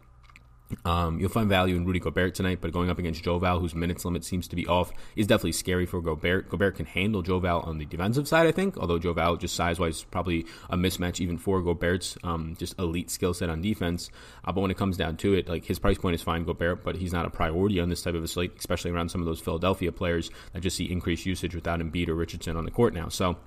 um, 0.86 1.20
you'll 1.20 1.30
find 1.30 1.50
value 1.50 1.76
in 1.76 1.86
Rudy 1.86 2.00
Gobert 2.00 2.36
tonight, 2.36 2.60
but 2.62 2.72
going 2.72 2.90
up 2.90 3.00
against 3.00 3.24
Joval, 3.24 3.60
whose 3.60 3.76
minutes 3.76 4.06
limit 4.06 4.24
seems 4.24 4.48
to 4.50 4.56
be 4.56 4.68
off, 4.68 4.92
is 5.16 5.28
definitely 5.28 5.54
scary 5.54 5.86
for 5.86 6.02
Gobert. 6.02 6.50
Gobert 6.50 6.76
can 6.76 6.86
handle 6.86 7.22
Joval 7.22 7.66
on 7.68 7.78
the 7.78 7.86
defensive 7.86 8.28
side, 8.28 8.48
I 8.48 8.52
think, 8.52 8.78
although 8.78 9.00
Joval, 9.00 9.38
just 9.38 9.56
size 9.56 9.80
wise, 9.80 10.04
probably 10.04 10.46
a 10.70 10.78
mismatch 10.78 11.20
even 11.20 11.38
for 11.38 11.62
Gobert's 11.62 12.18
um, 12.24 12.56
just 12.58 12.78
elite 12.80 13.10
skill 13.10 13.34
set 13.34 13.50
on 13.50 13.62
defense. 13.62 14.10
Uh, 14.46 14.52
but 14.52 14.62
when 14.62 14.72
it 14.72 14.78
comes 14.78 14.98
down 14.98 15.18
to 15.18 15.34
it, 15.34 15.48
like 15.48 15.66
his 15.66 15.80
price 15.80 15.98
point 15.98 16.16
is 16.16 16.22
fine, 16.22 16.44
Gobert, 16.44 16.84
but 16.84 16.96
he's 16.96 17.14
not 17.14 17.26
a 17.26 17.30
priority 17.30 17.80
on 17.80 17.90
this 17.90 18.02
type 18.02 18.16
of 18.16 18.24
a 18.24 18.28
slate, 18.28 18.54
especially 18.58 18.92
around 18.92 19.10
some 19.10 19.22
of 19.22 19.28
those 19.28 19.40
Philadelphia 19.40 19.92
players 19.92 20.32
that 20.54 20.62
just 20.62 20.78
see 20.78 20.92
increased 20.92 21.26
usage 21.26 21.56
without 21.56 21.80
Embiid 21.80 22.08
or 22.08 22.16
Richardson 22.16 22.58
on 22.58 22.66
the 22.66 22.72
court 22.72 22.94
now. 22.94 23.10
So 23.10 23.38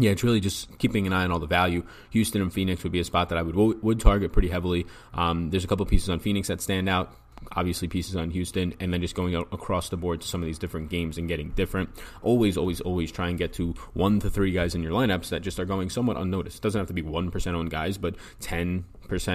yeah, 0.00 0.10
it's 0.12 0.24
really 0.24 0.40
just 0.40 0.78
keeping 0.78 1.06
an 1.06 1.12
eye 1.12 1.24
on 1.24 1.30
all 1.32 1.38
the 1.38 1.46
value. 1.46 1.84
Houston 2.10 2.40
and 2.40 2.52
Phoenix 2.52 2.82
would 2.82 2.92
be 2.92 3.00
a 3.00 3.04
spot 3.04 3.28
that 3.28 3.38
I 3.38 3.42
would 3.42 3.82
would 3.82 4.00
target 4.00 4.32
pretty 4.32 4.48
heavily. 4.48 4.86
Um, 5.14 5.50
there's 5.50 5.64
a 5.64 5.66
couple 5.66 5.84
pieces 5.86 6.08
on 6.08 6.20
Phoenix 6.20 6.48
that 6.48 6.60
stand 6.60 6.88
out. 6.88 7.14
Obviously, 7.52 7.88
pieces 7.88 8.16
on 8.16 8.30
Houston, 8.30 8.74
and 8.80 8.92
then 8.92 9.00
just 9.00 9.14
going 9.14 9.34
across 9.34 9.88
the 9.88 9.96
board 9.96 10.20
to 10.20 10.28
some 10.28 10.42
of 10.42 10.46
these 10.46 10.58
different 10.58 10.90
games 10.90 11.16
and 11.16 11.26
getting 11.26 11.50
different. 11.50 11.88
Always, 12.22 12.56
always, 12.56 12.80
always 12.82 13.10
try 13.10 13.28
and 13.28 13.38
get 13.38 13.54
to 13.54 13.74
one 13.94 14.20
to 14.20 14.30
three 14.30 14.52
guys 14.52 14.74
in 14.74 14.82
your 14.82 14.92
lineups 14.92 15.30
that 15.30 15.40
just 15.40 15.58
are 15.58 15.64
going 15.64 15.88
somewhat 15.88 16.18
unnoticed. 16.18 16.58
It 16.58 16.62
doesn't 16.62 16.78
have 16.78 16.88
to 16.88 16.92
be 16.92 17.02
1% 17.02 17.54
owned 17.54 17.70
guys, 17.70 17.96
but 17.96 18.14
10% 18.40 18.84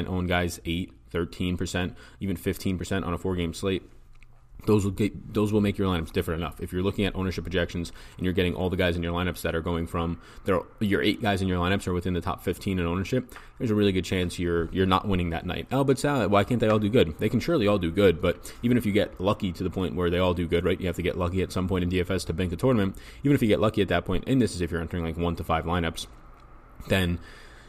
owned 0.07 0.27
guys, 0.27 0.59
8 0.65 0.91
13%, 1.11 1.95
even 2.19 2.35
15% 2.35 3.05
on 3.05 3.13
a 3.13 3.17
four 3.17 3.35
game 3.35 3.53
slate 3.53 3.83
those 4.65 4.83
will 4.83 4.91
get 4.91 5.33
those 5.33 5.53
will 5.53 5.61
make 5.61 5.77
your 5.77 5.87
lineups 5.87 6.11
different 6.11 6.41
enough. 6.41 6.59
If 6.59 6.73
you're 6.73 6.81
looking 6.81 7.05
at 7.05 7.15
ownership 7.15 7.43
projections 7.43 7.91
and 8.17 8.25
you're 8.25 8.33
getting 8.33 8.55
all 8.55 8.69
the 8.69 8.77
guys 8.77 8.95
in 8.95 9.03
your 9.03 9.13
lineups 9.13 9.41
that 9.41 9.55
are 9.55 9.61
going 9.61 9.87
from 9.87 10.19
there, 10.45 10.59
your 10.79 11.01
eight 11.01 11.21
guys 11.21 11.41
in 11.41 11.47
your 11.47 11.59
lineups 11.59 11.87
are 11.87 11.93
within 11.93 12.13
the 12.13 12.21
top 12.21 12.43
15 12.43 12.79
in 12.79 12.85
ownership. 12.85 13.33
There's 13.57 13.71
a 13.71 13.75
really 13.75 13.91
good 13.91 14.05
chance 14.05 14.39
you're 14.39 14.69
you're 14.71 14.85
not 14.85 15.07
winning 15.07 15.29
that 15.31 15.45
night. 15.45 15.67
Oh, 15.71 15.83
but 15.83 15.99
Sal, 15.99 16.27
why 16.29 16.43
can't 16.43 16.59
they 16.59 16.67
all 16.67 16.79
do 16.79 16.89
good? 16.89 17.17
They 17.19 17.29
can 17.29 17.39
surely 17.39 17.67
all 17.67 17.77
do 17.77 17.91
good, 17.91 18.21
but 18.21 18.53
even 18.63 18.77
if 18.77 18.85
you 18.85 18.91
get 18.91 19.19
lucky 19.19 19.51
to 19.51 19.63
the 19.63 19.69
point 19.69 19.95
where 19.95 20.09
they 20.09 20.19
all 20.19 20.33
do 20.33 20.47
good, 20.47 20.65
right? 20.65 20.79
You 20.79 20.87
have 20.87 20.95
to 20.95 21.01
get 21.01 21.17
lucky 21.17 21.41
at 21.41 21.51
some 21.51 21.67
point 21.67 21.83
in 21.83 21.89
DFS 21.89 22.25
to 22.27 22.33
bank 22.33 22.49
the 22.49 22.57
tournament. 22.57 22.97
Even 23.23 23.35
if 23.35 23.41
you 23.41 23.47
get 23.47 23.59
lucky 23.59 23.81
at 23.81 23.87
that 23.89 24.05
point, 24.05 24.23
and 24.27 24.41
this 24.41 24.55
is 24.55 24.61
if 24.61 24.71
you're 24.71 24.81
entering 24.81 25.03
like 25.03 25.17
one 25.17 25.35
to 25.35 25.43
five 25.43 25.65
lineups, 25.65 26.07
then 26.87 27.19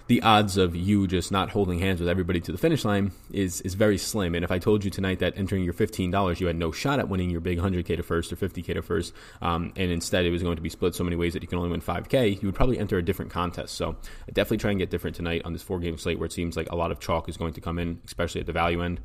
the 0.08 0.22
odds 0.22 0.56
of 0.56 0.76
you 0.76 1.06
just 1.06 1.32
not 1.32 1.50
holding 1.50 1.78
hands 1.78 2.00
with 2.00 2.08
everybody 2.08 2.40
to 2.40 2.52
the 2.52 2.58
finish 2.58 2.84
line 2.84 3.12
is 3.32 3.60
is 3.62 3.74
very 3.74 3.98
slim. 3.98 4.34
And 4.34 4.44
if 4.44 4.50
I 4.50 4.58
told 4.58 4.84
you 4.84 4.90
tonight 4.90 5.18
that 5.18 5.36
entering 5.36 5.64
your 5.64 5.72
fifteen 5.72 6.10
dollars, 6.10 6.40
you 6.40 6.46
had 6.46 6.56
no 6.56 6.72
shot 6.72 6.98
at 6.98 7.08
winning 7.08 7.30
your 7.30 7.40
big 7.40 7.58
hundred 7.58 7.86
k 7.86 7.96
to 7.96 8.02
first 8.02 8.32
or 8.32 8.36
fifty 8.36 8.62
k 8.62 8.74
to 8.74 8.82
first, 8.82 9.12
um, 9.42 9.72
and 9.76 9.90
instead 9.90 10.24
it 10.24 10.30
was 10.30 10.42
going 10.42 10.56
to 10.56 10.62
be 10.62 10.68
split 10.68 10.94
so 10.94 11.04
many 11.04 11.16
ways 11.16 11.32
that 11.32 11.42
you 11.42 11.48
can 11.48 11.58
only 11.58 11.70
win 11.70 11.80
five 11.80 12.08
k, 12.08 12.28
you 12.28 12.46
would 12.46 12.54
probably 12.54 12.78
enter 12.78 12.98
a 12.98 13.02
different 13.02 13.30
contest. 13.30 13.74
So 13.74 13.96
definitely 14.28 14.58
try 14.58 14.70
and 14.70 14.78
get 14.78 14.90
different 14.90 15.16
tonight 15.16 15.42
on 15.44 15.52
this 15.52 15.62
four 15.62 15.80
game 15.80 15.98
slate 15.98 16.18
where 16.18 16.26
it 16.26 16.32
seems 16.32 16.56
like 16.56 16.70
a 16.70 16.76
lot 16.76 16.92
of 16.92 17.00
chalk 17.00 17.28
is 17.28 17.36
going 17.36 17.54
to 17.54 17.60
come 17.60 17.78
in, 17.78 18.00
especially 18.04 18.40
at 18.40 18.46
the 18.46 18.52
value 18.52 18.82
end. 18.82 19.00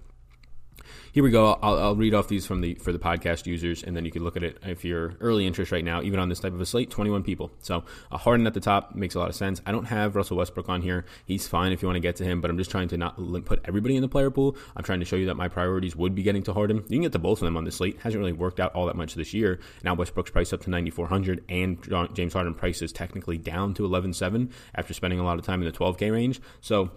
Here 1.14 1.24
we 1.24 1.30
go. 1.30 1.60
I'll, 1.62 1.78
I'll, 1.78 1.96
read 1.96 2.14
off 2.14 2.30
these 2.30 2.46
from 2.46 2.62
the 2.62 2.76
for 2.76 2.94
the 2.94 3.00
podcast 3.00 3.46
users, 3.46 3.84
and 3.84 3.98
then 3.98 4.06
you 4.06 4.12
can 4.12 4.24
look 4.24 4.38
at 4.38 4.44
it 4.44 4.58
if 4.64 4.86
you're 4.86 5.16
early 5.20 5.46
interest 5.46 5.70
right 5.74 5.84
now, 5.84 6.02
even 6.02 6.22
on 6.22 6.30
this 6.30 6.40
type 6.40 6.54
of 6.54 6.62
a 6.62 6.66
slate. 6.66 6.90
21 6.90 7.22
people. 7.24 7.52
So 7.60 7.84
uh, 8.14 8.18
Harden 8.18 8.48
at 8.48 8.54
the 8.54 8.62
top 8.62 8.96
makes 8.96 9.14
a 9.16 9.20
lot 9.20 9.28
of 9.28 9.36
sense. 9.36 9.62
I 9.66 9.74
don't 9.74 9.84
have 9.84 10.16
Russell 10.16 10.38
Westbrook 10.38 10.70
on 10.70 10.82
here. 10.82 11.04
He's 11.26 11.50
fine 11.50 11.74
if 11.74 11.82
you 11.82 11.90
want 11.90 11.98
to 11.98 12.02
get 12.02 12.16
to 12.18 12.24
him, 12.24 12.40
but 12.40 12.50
I'm 12.50 12.58
just 12.58 12.72
trying 12.72 12.88
to 12.88 12.98
not 12.98 13.18
put 13.44 13.60
everybody 13.66 13.98
in 13.98 14.02
the 14.02 14.08
player 14.08 14.32
pool. 14.32 14.56
I'm 14.78 14.86
trying 14.86 15.02
to 15.02 15.06
show 15.06 15.18
you 15.18 15.26
that 15.26 15.36
my 15.36 15.50
priorities 15.50 15.98
would 15.98 16.16
be 16.16 16.24
getting 16.24 16.44
to 16.44 16.54
Harden. 16.54 16.78
You 16.78 16.84
can 16.84 17.02
get 17.02 17.12
to 17.12 17.20
both 17.20 17.42
of 17.42 17.46
them 17.46 17.58
on 17.58 17.66
this 17.66 17.76
slate. 17.76 18.00
Hasn't 18.00 18.18
really 18.18 18.32
worked 18.32 18.62
out 18.62 18.74
all 18.74 18.86
that 18.86 18.96
much 18.96 19.16
this 19.16 19.34
year. 19.34 19.60
Now 19.84 19.96
Westbrook's 19.96 20.32
price 20.32 20.54
up 20.54 20.62
to 20.62 20.70
9,400, 20.70 21.44
and 21.50 21.78
James 22.14 22.32
Harden 22.32 22.54
price 22.54 22.82
is 22.82 22.94
technically 22.94 23.38
down 23.38 23.74
to 23.74 23.84
11.7 23.84 24.50
after 24.76 24.94
spending 24.94 25.20
a 25.20 25.26
lot 25.26 25.38
of 25.38 25.46
time 25.46 25.62
in 25.62 25.70
the 25.70 25.78
12K 25.78 26.10
range. 26.10 26.40
So 26.62 26.92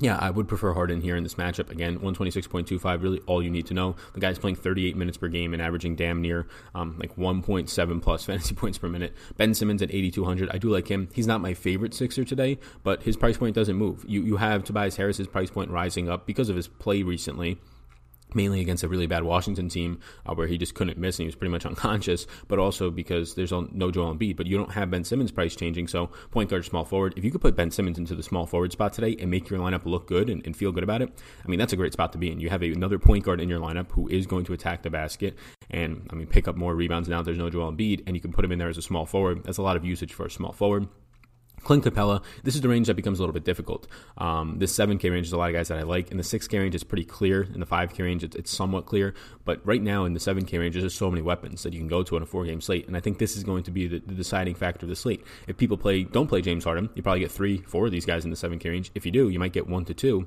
yeah, 0.00 0.18
I 0.20 0.30
would 0.30 0.48
prefer 0.48 0.72
Harden 0.72 1.00
here 1.00 1.16
in 1.16 1.22
this 1.22 1.34
matchup. 1.34 1.70
Again, 1.70 2.00
126.25, 2.00 3.02
really 3.02 3.20
all 3.26 3.42
you 3.42 3.50
need 3.50 3.66
to 3.66 3.74
know. 3.74 3.94
The 4.14 4.20
guy's 4.20 4.38
playing 4.38 4.56
38 4.56 4.96
minutes 4.96 5.16
per 5.16 5.28
game 5.28 5.52
and 5.52 5.62
averaging 5.62 5.94
damn 5.94 6.20
near 6.20 6.46
um, 6.74 6.98
like 6.98 7.14
1.7 7.16 8.02
plus 8.02 8.24
fantasy 8.26 8.54
points 8.54 8.78
per 8.78 8.88
minute. 8.88 9.14
Ben 9.36 9.54
Simmons 9.54 9.82
at 9.82 9.94
8,200. 9.94 10.50
I 10.50 10.58
do 10.58 10.68
like 10.68 10.88
him. 10.88 11.08
He's 11.12 11.26
not 11.26 11.40
my 11.40 11.54
favorite 11.54 11.94
Sixer 11.94 12.24
today, 12.24 12.58
but 12.82 13.04
his 13.04 13.16
price 13.16 13.36
point 13.36 13.54
doesn't 13.54 13.76
move. 13.76 14.04
You, 14.08 14.22
you 14.22 14.36
have 14.36 14.64
Tobias 14.64 14.96
Harris's 14.96 15.28
price 15.28 15.50
point 15.50 15.70
rising 15.70 16.08
up 16.08 16.26
because 16.26 16.48
of 16.48 16.56
his 16.56 16.66
play 16.66 17.02
recently 17.02 17.60
mainly 18.34 18.60
against 18.60 18.82
a 18.82 18.88
really 18.88 19.06
bad 19.06 19.24
Washington 19.24 19.68
team 19.68 20.00
uh, 20.26 20.34
where 20.34 20.46
he 20.46 20.58
just 20.58 20.74
couldn't 20.74 20.98
miss 20.98 21.18
and 21.18 21.24
he 21.24 21.26
was 21.26 21.34
pretty 21.34 21.52
much 21.52 21.66
unconscious, 21.72 22.26
but 22.48 22.58
also 22.58 22.90
because 22.90 23.34
there's 23.34 23.52
no 23.52 23.90
Joel 23.90 24.14
Embiid. 24.14 24.36
But 24.36 24.46
you 24.46 24.56
don't 24.56 24.72
have 24.72 24.90
Ben 24.90 25.04
Simmons 25.04 25.32
price 25.32 25.56
changing, 25.56 25.88
so 25.88 26.10
point 26.30 26.50
guard, 26.50 26.64
small 26.64 26.84
forward. 26.84 27.14
If 27.16 27.24
you 27.24 27.30
could 27.30 27.40
put 27.40 27.56
Ben 27.56 27.70
Simmons 27.70 27.98
into 27.98 28.14
the 28.14 28.22
small 28.22 28.46
forward 28.46 28.72
spot 28.72 28.92
today 28.92 29.16
and 29.20 29.30
make 29.30 29.48
your 29.50 29.60
lineup 29.60 29.84
look 29.84 30.06
good 30.06 30.28
and, 30.28 30.44
and 30.46 30.56
feel 30.56 30.72
good 30.72 30.84
about 30.84 31.02
it, 31.02 31.10
I 31.44 31.48
mean 31.48 31.58
that's 31.58 31.72
a 31.72 31.76
great 31.76 31.92
spot 31.92 32.12
to 32.12 32.18
be 32.18 32.30
in. 32.30 32.40
You 32.40 32.50
have 32.50 32.62
a, 32.62 32.70
another 32.70 32.98
point 32.98 33.24
guard 33.24 33.40
in 33.40 33.48
your 33.48 33.60
lineup 33.60 33.90
who 33.92 34.08
is 34.08 34.26
going 34.26 34.44
to 34.46 34.52
attack 34.52 34.82
the 34.82 34.90
basket 34.90 35.36
and 35.70 36.08
I 36.10 36.14
mean 36.14 36.26
pick 36.26 36.48
up 36.48 36.56
more 36.56 36.74
rebounds 36.74 37.08
now. 37.08 37.22
There's 37.22 37.38
no 37.38 37.50
Joel 37.50 37.72
Embiid, 37.72 38.02
and 38.06 38.16
you 38.16 38.20
can 38.20 38.32
put 38.32 38.44
him 38.44 38.52
in 38.52 38.58
there 38.58 38.68
as 38.68 38.78
a 38.78 38.82
small 38.82 39.06
forward. 39.06 39.44
That's 39.44 39.58
a 39.58 39.62
lot 39.62 39.76
of 39.76 39.84
usage 39.84 40.12
for 40.12 40.26
a 40.26 40.30
small 40.30 40.52
forward. 40.52 40.88
Clint 41.64 41.84
Capela, 41.84 42.22
this 42.42 42.54
is 42.54 42.60
the 42.60 42.68
range 42.68 42.86
that 42.86 42.94
becomes 42.94 43.18
a 43.18 43.22
little 43.22 43.32
bit 43.32 43.44
difficult. 43.44 43.86
Um, 44.18 44.58
this 44.58 44.76
7K 44.76 45.10
range 45.10 45.26
is 45.26 45.32
a 45.32 45.36
lot 45.36 45.48
of 45.48 45.54
guys 45.54 45.68
that 45.68 45.78
I 45.78 45.82
like. 45.82 46.10
In 46.10 46.16
the 46.16 46.22
6K 46.22 46.58
range, 46.58 46.74
it's 46.74 46.84
pretty 46.84 47.04
clear. 47.04 47.42
In 47.42 47.60
the 47.60 47.66
5K 47.66 47.98
range, 48.00 48.22
it's, 48.22 48.36
it's 48.36 48.50
somewhat 48.50 48.86
clear. 48.86 49.14
But 49.44 49.66
right 49.66 49.82
now, 49.82 50.04
in 50.04 50.14
the 50.14 50.20
7K 50.20 50.58
range, 50.58 50.76
there's 50.76 50.94
so 50.94 51.10
many 51.10 51.22
weapons 51.22 51.62
that 51.62 51.72
you 51.72 51.80
can 51.80 51.88
go 51.88 52.02
to 52.02 52.16
on 52.16 52.22
a 52.22 52.26
four 52.26 52.44
game 52.44 52.60
slate. 52.60 52.86
And 52.86 52.96
I 52.96 53.00
think 53.00 53.18
this 53.18 53.36
is 53.36 53.44
going 53.44 53.64
to 53.64 53.70
be 53.70 53.88
the, 53.88 53.98
the, 54.00 54.14
deciding 54.14 54.54
factor 54.54 54.86
of 54.86 54.90
the 54.90 54.96
slate. 54.96 55.24
If 55.48 55.56
people 55.56 55.76
play 55.76 56.04
don't 56.04 56.28
play 56.28 56.42
James 56.42 56.64
Harden, 56.64 56.90
you 56.94 57.02
probably 57.02 57.20
get 57.20 57.32
three, 57.32 57.58
four 57.58 57.86
of 57.86 57.92
these 57.92 58.06
guys 58.06 58.24
in 58.24 58.30
the 58.30 58.36
7K 58.36 58.64
range. 58.66 58.90
If 58.94 59.06
you 59.06 59.12
do, 59.12 59.28
you 59.28 59.38
might 59.38 59.52
get 59.52 59.66
one 59.66 59.84
to 59.86 59.94
two. 59.94 60.26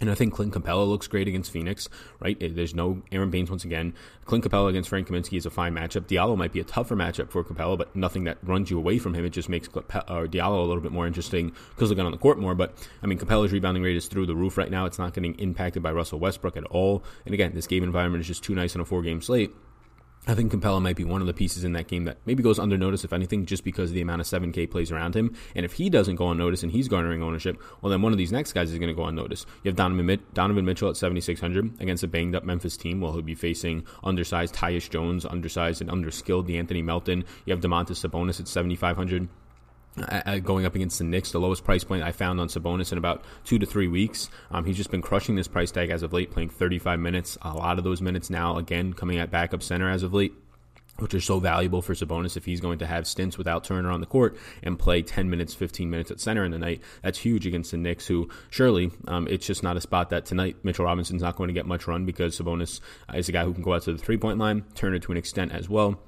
And 0.00 0.10
I 0.10 0.14
think 0.14 0.34
Clint 0.34 0.52
Capela 0.52 0.88
looks 0.88 1.06
great 1.06 1.28
against 1.28 1.52
Phoenix, 1.52 1.88
right? 2.18 2.36
There's 2.40 2.74
no 2.74 3.02
Aron 3.12 3.30
Baynes 3.30 3.48
once 3.48 3.64
again. 3.64 3.94
Clint 4.24 4.44
Capela 4.44 4.68
against 4.68 4.88
Frank 4.88 5.06
Kaminsky 5.06 5.38
is 5.38 5.46
a 5.46 5.50
fine 5.50 5.72
matchup. 5.72 6.08
Diallo 6.08 6.36
might 6.36 6.52
be 6.52 6.58
a 6.58 6.64
tougher 6.64 6.96
matchup 6.96 7.30
for 7.30 7.44
Capela, 7.44 7.78
but 7.78 7.94
nothing 7.94 8.24
that 8.24 8.38
runs 8.42 8.70
you 8.70 8.76
away 8.76 8.98
from 8.98 9.14
him. 9.14 9.24
It 9.24 9.30
just 9.30 9.48
makes 9.48 9.68
Diallo 9.68 10.58
a 10.58 10.66
little 10.66 10.80
bit 10.80 10.90
more 10.90 11.06
interesting 11.06 11.52
because 11.70 11.90
they're 11.90 12.04
on 12.04 12.10
the 12.10 12.18
court 12.18 12.40
more. 12.40 12.56
But 12.56 12.76
I 13.04 13.06
mean, 13.06 13.18
Capela's 13.18 13.52
rebounding 13.52 13.84
rate 13.84 13.96
is 13.96 14.08
through 14.08 14.26
the 14.26 14.34
roof 14.34 14.58
right 14.58 14.70
now. 14.70 14.84
It's 14.84 14.98
not 14.98 15.14
getting 15.14 15.36
impacted 15.36 15.82
by 15.82 15.92
Russell 15.92 16.18
Westbrook 16.18 16.56
at 16.56 16.64
all. 16.64 17.04
And 17.24 17.32
again, 17.32 17.52
this 17.54 17.68
game 17.68 17.84
environment 17.84 18.20
is 18.20 18.26
just 18.26 18.42
too 18.42 18.56
nice 18.56 18.74
on 18.74 18.80
a 18.82 18.84
four 18.84 19.00
game 19.00 19.22
slate. 19.22 19.52
I 20.26 20.34
think 20.34 20.52
Capela 20.52 20.80
might 20.80 20.96
be 20.96 21.04
one 21.04 21.20
of 21.20 21.26
the 21.26 21.34
pieces 21.34 21.64
in 21.64 21.74
that 21.74 21.86
game 21.86 22.04
that 22.04 22.16
maybe 22.24 22.42
goes 22.42 22.58
under 22.58 22.78
notice, 22.78 23.04
if 23.04 23.12
anything, 23.12 23.44
just 23.44 23.62
because 23.62 23.90
of 23.90 23.94
the 23.94 24.00
amount 24.00 24.22
of 24.22 24.26
7K 24.26 24.70
plays 24.70 24.90
around 24.90 25.14
him. 25.14 25.36
And 25.54 25.66
if 25.66 25.74
he 25.74 25.90
doesn't 25.90 26.16
go 26.16 26.24
on 26.24 26.38
notice 26.38 26.62
and 26.62 26.72
he's 26.72 26.88
garnering 26.88 27.22
ownership, 27.22 27.60
well, 27.82 27.90
then 27.90 28.00
one 28.00 28.12
of 28.12 28.16
these 28.16 28.32
next 28.32 28.54
guys 28.54 28.72
is 28.72 28.78
going 28.78 28.88
to 28.88 28.94
go 28.94 29.02
on 29.02 29.14
notice. 29.14 29.44
You 29.62 29.68
have 29.68 29.76
Donovan, 29.76 30.22
Donovan 30.32 30.64
Mitchell 30.64 30.88
at 30.88 30.96
7,600 30.96 31.78
against 31.82 32.04
a 32.04 32.08
banged 32.08 32.34
up 32.34 32.42
Memphis 32.44 32.78
team. 32.78 33.02
Well, 33.02 33.12
he'll 33.12 33.20
be 33.20 33.34
facing 33.34 33.84
undersized 34.02 34.54
Tyus 34.54 34.88
Jones, 34.88 35.26
undersized 35.26 35.82
and 35.82 35.90
underskilled 35.90 36.50
Anthony 36.54 36.80
Melton. 36.80 37.24
You 37.44 37.52
have 37.52 37.60
Domantas 37.60 38.08
Sabonis 38.08 38.40
at 38.40 38.48
7,500 38.48 39.24
uh, 39.24 39.26
going 40.42 40.66
up 40.66 40.74
against 40.74 40.98
the 40.98 41.04
Knicks, 41.04 41.32
the 41.32 41.40
lowest 41.40 41.64
price 41.64 41.84
point 41.84 42.02
I 42.02 42.12
found 42.12 42.40
on 42.40 42.48
Sabonis 42.48 42.92
in 42.92 42.98
about 42.98 43.24
two 43.44 43.58
to 43.58 43.66
three 43.66 43.88
weeks. 43.88 44.28
Um, 44.50 44.64
he's 44.64 44.76
just 44.76 44.90
been 44.90 45.02
crushing 45.02 45.36
this 45.36 45.48
price 45.48 45.70
tag 45.70 45.90
as 45.90 46.02
of 46.02 46.12
late, 46.12 46.30
playing 46.30 46.50
35 46.50 46.98
minutes. 46.98 47.38
A 47.42 47.54
lot 47.54 47.78
of 47.78 47.84
those 47.84 48.00
minutes 48.00 48.30
now, 48.30 48.58
again, 48.58 48.92
coming 48.92 49.18
at 49.18 49.30
backup 49.30 49.62
center 49.62 49.88
as 49.88 50.02
of 50.02 50.12
late 50.12 50.34
which 50.98 51.14
are 51.14 51.20
so 51.20 51.40
valuable 51.40 51.82
for 51.82 51.94
Sabonis 51.94 52.36
if 52.36 52.44
he's 52.44 52.60
going 52.60 52.78
to 52.78 52.86
have 52.86 53.06
stints 53.06 53.36
without 53.36 53.64
Turner 53.64 53.90
on 53.90 54.00
the 54.00 54.06
court 54.06 54.36
and 54.62 54.78
play 54.78 55.02
10 55.02 55.28
minutes, 55.28 55.54
15 55.54 55.90
minutes 55.90 56.10
at 56.10 56.20
center 56.20 56.44
in 56.44 56.52
the 56.52 56.58
night. 56.58 56.80
That's 57.02 57.18
huge 57.18 57.46
against 57.46 57.72
the 57.72 57.78
Knicks, 57.78 58.06
who 58.06 58.28
surely 58.50 58.90
um, 59.08 59.26
it's 59.28 59.46
just 59.46 59.62
not 59.62 59.76
a 59.76 59.80
spot 59.80 60.10
that 60.10 60.24
tonight 60.26 60.56
Mitchell 60.62 60.84
Robinson's 60.84 61.22
not 61.22 61.36
going 61.36 61.48
to 61.48 61.54
get 61.54 61.66
much 61.66 61.86
run 61.86 62.06
because 62.06 62.38
Sabonis 62.38 62.80
is 63.12 63.28
a 63.28 63.32
guy 63.32 63.44
who 63.44 63.52
can 63.52 63.62
go 63.62 63.74
out 63.74 63.82
to 63.82 63.92
the 63.92 63.98
three 63.98 64.16
point 64.16 64.38
line, 64.38 64.64
Turner 64.74 64.98
to 65.00 65.12
an 65.12 65.18
extent 65.18 65.52
as 65.52 65.68
well. 65.68 65.98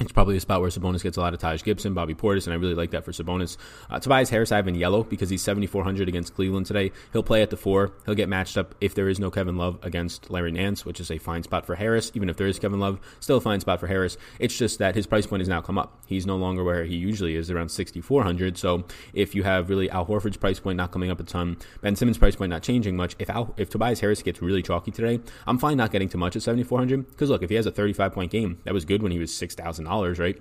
It's 0.00 0.12
probably 0.12 0.36
a 0.36 0.40
spot 0.40 0.60
where 0.60 0.70
Sabonis 0.70 1.02
gets 1.02 1.16
a 1.16 1.20
lot 1.20 1.34
of 1.34 1.40
Taj 1.40 1.64
Gibson, 1.64 1.92
Bobby 1.92 2.14
Portis, 2.14 2.46
and 2.46 2.54
I 2.54 2.56
really 2.56 2.76
like 2.76 2.92
that 2.92 3.04
for 3.04 3.10
Sabonis. 3.10 3.56
Uh, 3.90 3.98
Tobias 3.98 4.30
Harris, 4.30 4.52
I 4.52 4.56
have 4.56 4.68
in 4.68 4.76
yellow 4.76 5.02
because 5.02 5.28
he's 5.28 5.42
7,400 5.42 6.08
against 6.08 6.36
Cleveland 6.36 6.66
today. 6.66 6.92
He'll 7.12 7.24
play 7.24 7.42
at 7.42 7.50
the 7.50 7.56
four. 7.56 7.90
He'll 8.06 8.14
get 8.14 8.28
matched 8.28 8.56
up 8.56 8.76
if 8.80 8.94
there 8.94 9.08
is 9.08 9.18
no 9.18 9.28
Kevin 9.28 9.56
Love 9.56 9.76
against 9.82 10.30
Larry 10.30 10.52
Nance, 10.52 10.84
which 10.84 11.00
is 11.00 11.10
a 11.10 11.18
fine 11.18 11.42
spot 11.42 11.66
for 11.66 11.74
Harris. 11.74 12.12
Even 12.14 12.30
if 12.30 12.36
there 12.36 12.46
is 12.46 12.60
Kevin 12.60 12.78
Love, 12.78 13.00
still 13.18 13.38
a 13.38 13.40
fine 13.40 13.58
spot 13.58 13.80
for 13.80 13.88
Harris. 13.88 14.16
It's 14.38 14.56
just 14.56 14.78
that 14.78 14.94
his 14.94 15.04
price 15.04 15.26
point 15.26 15.40
has 15.40 15.48
now 15.48 15.60
come 15.60 15.78
up. 15.78 16.00
He's 16.06 16.26
no 16.26 16.36
longer 16.36 16.62
where 16.62 16.84
he 16.84 16.94
usually 16.94 17.34
is, 17.34 17.50
around 17.50 17.70
6,400. 17.70 18.56
So 18.56 18.84
if 19.14 19.34
you 19.34 19.42
have 19.42 19.68
really 19.68 19.90
Al 19.90 20.06
Horford's 20.06 20.36
price 20.36 20.60
point 20.60 20.76
not 20.76 20.92
coming 20.92 21.10
up 21.10 21.18
a 21.18 21.24
ton, 21.24 21.56
Ben 21.80 21.96
Simmons' 21.96 22.18
price 22.18 22.36
point 22.36 22.50
not 22.50 22.62
changing 22.62 22.94
much, 22.94 23.16
if 23.18 23.28
Al, 23.30 23.52
if 23.56 23.68
Tobias 23.68 23.98
Harris 23.98 24.22
gets 24.22 24.40
really 24.40 24.62
chalky 24.62 24.92
today, 24.92 25.18
I'm 25.44 25.58
fine 25.58 25.76
not 25.76 25.90
getting 25.90 26.08
too 26.08 26.18
much 26.18 26.36
at 26.36 26.42
7,400 26.42 27.10
because 27.10 27.30
look, 27.30 27.42
if 27.42 27.50
he 27.50 27.56
has 27.56 27.66
a 27.66 27.72
35 27.72 28.12
point 28.12 28.30
game, 28.30 28.60
that 28.62 28.72
was 28.72 28.84
good 28.84 29.02
when 29.02 29.10
he 29.10 29.18
was 29.18 29.32
$6,000, 29.32 29.87
right? 30.18 30.40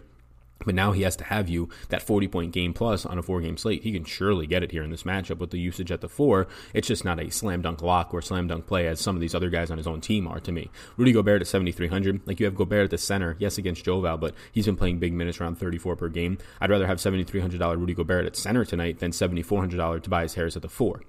But 0.66 0.76
now 0.76 0.92
he 0.92 1.04
has 1.04 1.16
to 1.18 1.24
have 1.24 1.50
you 1.50 1.70
that 1.90 2.02
40 2.02 2.28
point 2.28 2.52
game 2.52 2.74
plus 2.74 3.06
on 3.06 3.18
a 3.18 3.24
four 3.24 3.42
game 3.42 3.58
slate. 3.58 3.84
He 3.84 3.92
can 3.92 4.04
surely 4.04 4.48
get 4.48 4.64
it 4.64 4.72
here 4.72 4.84
in 4.84 4.90
this 4.90 5.04
matchup 5.04 5.38
with 5.38 5.52
the 5.52 5.60
usage 5.60 5.92
at 5.92 6.02
the 6.02 6.10
four. 6.10 6.48
It's 6.74 6.88
just 6.88 7.06
not 7.06 7.20
a 7.20 7.30
slam 7.30 7.62
dunk 7.62 7.82
lock 7.82 8.14
or 8.14 8.22
slam 8.22 8.48
dunk 8.48 8.66
play 8.66 8.88
as 8.88 9.00
some 9.00 9.16
of 9.16 9.22
these 9.22 9.36
other 9.36 9.50
guys 9.50 9.70
on 9.70 9.78
his 9.78 9.88
own 9.88 10.02
team 10.02 10.28
are 10.28 10.40
to 10.40 10.52
me. 10.52 10.70
Rudy 10.98 11.12
Gobert 11.12 11.42
at 11.42 11.48
7,300. 11.48 12.22
Like 12.26 12.40
you 12.40 12.46
have 12.46 12.56
Gobert 12.56 12.86
at 12.86 12.92
the 12.92 12.98
center, 12.98 13.36
yes, 13.40 13.58
against 13.58 13.86
Joval, 13.86 14.18
but 14.18 14.34
he's 14.52 14.66
been 14.66 14.76
playing 14.76 15.00
big 15.00 15.14
minutes 15.14 15.40
around 15.40 15.58
34 15.58 15.96
per 15.96 16.10
game. 16.10 16.38
I'd 16.60 16.72
rather 16.72 16.88
have 16.88 16.98
$7,300 16.98 17.78
Rudy 17.78 17.94
Gobert 17.94 18.26
at 18.26 18.36
center 18.36 18.66
tonight 18.66 19.00
than 19.00 19.12
$7,400 19.12 20.02
Tobias 20.02 20.34
Harris 20.34 20.56
at 20.56 20.64
the 20.64 20.70
four. 20.70 21.02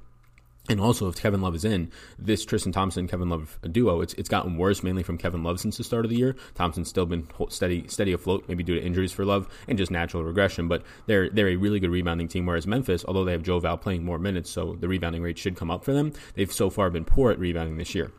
And 0.68 0.80
also, 0.80 1.08
if 1.08 1.16
Kevin 1.16 1.40
Love 1.40 1.54
is 1.54 1.64
in, 1.64 1.90
this 2.18 2.44
Tristan 2.44 2.72
Thompson 2.72 3.08
Kevin 3.08 3.30
Love 3.30 3.58
duo, 3.72 4.02
it's 4.02 4.12
it's 4.14 4.28
gotten 4.28 4.56
worse 4.56 4.82
mainly 4.82 5.02
from 5.02 5.16
Kevin 5.16 5.42
Love 5.42 5.60
since 5.60 5.78
the 5.78 5.84
start 5.84 6.04
of 6.04 6.10
the 6.10 6.16
year. 6.16 6.36
Thompson's 6.54 6.88
still 6.88 7.06
been 7.06 7.26
steady 7.48 7.88
steady 7.88 8.12
afloat, 8.12 8.44
maybe 8.48 8.62
due 8.62 8.74
to 8.74 8.84
injuries 8.84 9.12
for 9.12 9.24
Love 9.24 9.48
and 9.66 9.78
just 9.78 9.90
natural 9.90 10.24
regression. 10.24 10.68
But 10.68 10.82
they're 11.06 11.30
they're 11.30 11.48
a 11.48 11.56
really 11.56 11.80
good 11.80 11.90
rebounding 11.90 12.28
team. 12.28 12.44
Whereas 12.44 12.66
Memphis, 12.66 13.04
although 13.06 13.24
they 13.24 13.32
have 13.32 13.42
Joe 13.42 13.60
Val 13.60 13.78
playing 13.78 14.04
more 14.04 14.18
minutes, 14.18 14.50
so 14.50 14.76
the 14.78 14.88
rebounding 14.88 15.22
rate 15.22 15.38
should 15.38 15.56
come 15.56 15.70
up 15.70 15.84
for 15.84 15.92
them. 15.92 16.12
They've 16.34 16.52
so 16.52 16.68
far 16.68 16.90
been 16.90 17.04
poor 17.04 17.30
at 17.30 17.38
rebounding 17.38 17.78
this 17.78 17.94
year. 17.94 18.12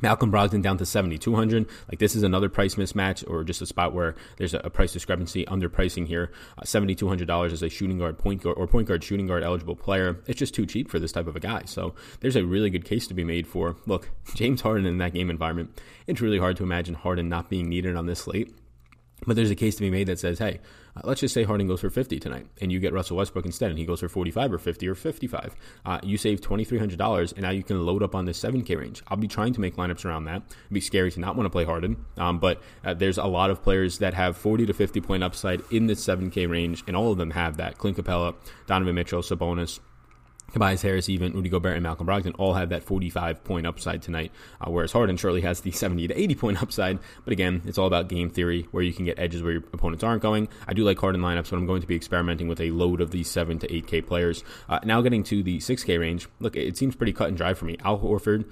Malcolm 0.00 0.30
Brogdon 0.30 0.62
down 0.62 0.78
to 0.78 0.86
7,200. 0.86 1.66
Like 1.88 1.98
this 1.98 2.14
is 2.14 2.22
another 2.22 2.48
price 2.48 2.76
mismatch 2.76 3.28
or 3.28 3.44
just 3.44 3.62
a 3.62 3.66
spot 3.66 3.92
where 3.92 4.14
there's 4.36 4.54
a, 4.54 4.70
price 4.70 4.92
discrepancy, 4.92 5.44
underpricing 5.46 6.06
here. 6.06 6.30
Uh, 6.56 6.62
$7,200 6.62 7.52
as 7.52 7.62
a 7.62 7.68
shooting 7.68 7.98
guard, 7.98 8.18
point 8.18 8.42
guard, 8.42 8.56
or 8.56 8.66
point 8.66 8.88
guard, 8.88 9.02
shooting 9.02 9.26
guard 9.26 9.42
eligible 9.42 9.76
player. 9.76 10.20
It's 10.26 10.38
just 10.38 10.54
too 10.54 10.66
cheap 10.66 10.90
for 10.90 10.98
this 10.98 11.12
type 11.12 11.26
of 11.26 11.36
a 11.36 11.40
guy. 11.40 11.62
So 11.64 11.94
there's 12.20 12.36
a 12.36 12.44
really 12.44 12.70
good 12.70 12.84
case 12.84 13.06
to 13.08 13.14
be 13.14 13.24
made 13.24 13.46
for, 13.46 13.76
look, 13.86 14.10
James 14.34 14.60
Harden 14.60 14.86
in 14.86 14.98
that 14.98 15.14
game 15.14 15.30
environment. 15.30 15.80
It's 16.06 16.20
really 16.20 16.38
hard 16.38 16.56
to 16.58 16.62
imagine 16.62 16.94
Harden 16.94 17.28
not 17.28 17.48
being 17.50 17.68
needed 17.68 17.96
on 17.96 18.06
this 18.06 18.20
slate. 18.20 18.54
But 19.26 19.36
there's 19.36 19.50
a 19.50 19.56
case 19.56 19.74
to 19.76 19.82
be 19.82 19.90
made 19.90 20.06
that 20.06 20.18
says, 20.18 20.38
hey, 20.38 20.60
uh, 20.96 21.00
let's 21.04 21.20
just 21.20 21.34
say 21.34 21.42
Harden 21.42 21.66
goes 21.66 21.80
for 21.80 21.90
50 21.90 22.20
tonight, 22.20 22.46
and 22.60 22.70
you 22.70 22.78
get 22.78 22.92
Russell 22.92 23.16
Westbrook 23.16 23.46
instead, 23.46 23.70
and 23.70 23.78
he 23.78 23.84
goes 23.84 24.00
for 24.00 24.08
45 24.08 24.52
or 24.52 24.58
50 24.58 24.88
or 24.88 24.94
55. 24.94 25.56
Uh, 25.84 25.98
you 26.02 26.16
save 26.16 26.40
$2,300, 26.40 27.32
and 27.32 27.42
now 27.42 27.50
you 27.50 27.62
can 27.62 27.84
load 27.84 28.02
up 28.02 28.14
on 28.14 28.26
the 28.26 28.32
7K 28.32 28.78
range. 28.78 29.02
I'll 29.08 29.16
be 29.16 29.28
trying 29.28 29.52
to 29.54 29.60
make 29.60 29.76
lineups 29.76 30.04
around 30.04 30.24
that. 30.24 30.42
It'd 30.48 30.72
be 30.72 30.80
scary 30.80 31.10
to 31.12 31.20
not 31.20 31.36
want 31.36 31.46
to 31.46 31.50
play 31.50 31.64
Harden, 31.64 32.04
um, 32.16 32.38
but 32.38 32.62
uh, 32.84 32.94
there's 32.94 33.18
a 33.18 33.24
lot 33.24 33.50
of 33.50 33.62
players 33.62 33.98
that 33.98 34.14
have 34.14 34.36
40 34.36 34.66
to 34.66 34.72
50 34.72 35.00
point 35.00 35.24
upside 35.24 35.62
in 35.70 35.86
the 35.86 35.94
7K 35.94 36.48
range, 36.48 36.84
and 36.86 36.96
all 36.96 37.10
of 37.10 37.18
them 37.18 37.30
have 37.30 37.56
that. 37.56 37.78
Clint 37.78 37.96
Capela, 37.96 38.34
Donovan 38.66 38.94
Mitchell, 38.94 39.22
Sabonis, 39.22 39.80
Tobias 40.52 40.82
Harris, 40.82 41.08
even 41.08 41.32
Rudy 41.32 41.50
Gobert, 41.50 41.74
and 41.74 41.82
Malcolm 41.82 42.06
Brogdon 42.06 42.34
all 42.38 42.54
have 42.54 42.70
that 42.70 42.82
45 42.82 43.44
point 43.44 43.66
upside 43.66 44.02
tonight, 44.02 44.32
uh, 44.60 44.70
whereas 44.70 44.92
Harden 44.92 45.16
surely 45.16 45.42
has 45.42 45.60
the 45.60 45.70
70 45.72 46.08
to 46.08 46.18
80 46.18 46.34
point 46.34 46.62
upside. 46.62 46.98
But 47.24 47.32
again, 47.32 47.62
it's 47.66 47.78
all 47.78 47.86
about 47.86 48.08
game 48.08 48.30
theory, 48.30 48.66
where 48.70 48.82
you 48.82 48.92
can 48.92 49.04
get 49.04 49.18
edges 49.18 49.42
where 49.42 49.52
your 49.52 49.62
opponents 49.72 50.02
aren't 50.02 50.22
going. 50.22 50.48
I 50.66 50.72
do 50.72 50.84
like 50.84 50.98
Harden 50.98 51.20
lineups, 51.20 51.50
but 51.50 51.56
I'm 51.56 51.66
going 51.66 51.82
to 51.82 51.86
be 51.86 51.96
experimenting 51.96 52.48
with 52.48 52.60
a 52.60 52.70
load 52.70 53.00
of 53.00 53.10
these 53.10 53.28
7 53.30 53.58
to 53.60 53.68
8K 53.68 54.06
players. 54.06 54.42
Uh, 54.68 54.78
now 54.84 55.02
getting 55.02 55.22
to 55.24 55.42
the 55.42 55.58
6K 55.58 55.98
range, 55.98 56.28
look, 56.40 56.56
it 56.56 56.76
seems 56.76 56.96
pretty 56.96 57.12
cut 57.12 57.28
and 57.28 57.36
dry 57.36 57.54
for 57.54 57.66
me. 57.66 57.76
Al 57.84 57.98
Horford, 57.98 58.44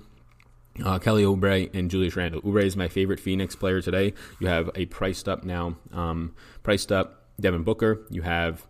uh, 0.85 0.99
Kelly 0.99 1.25
Oubre 1.25 1.71
and 1.75 1.91
Julius 1.91 2.17
Randle. 2.17 2.43
Oubre 2.43 2.63
is 2.63 2.77
my 2.77 2.89
favorite 2.89 3.21
Phoenix 3.21 3.57
player 3.57 3.81
today. 3.81 4.13
You 4.39 4.49
have 4.49 4.71
a 4.75 4.87
priced 4.87 5.29
up 5.29 5.45
now, 5.45 5.77
um, 5.93 6.35
priced 6.63 6.93
up 6.93 7.23
Devin 7.41 7.63
Booker. 7.63 8.07
You 8.11 8.23
have 8.23 8.67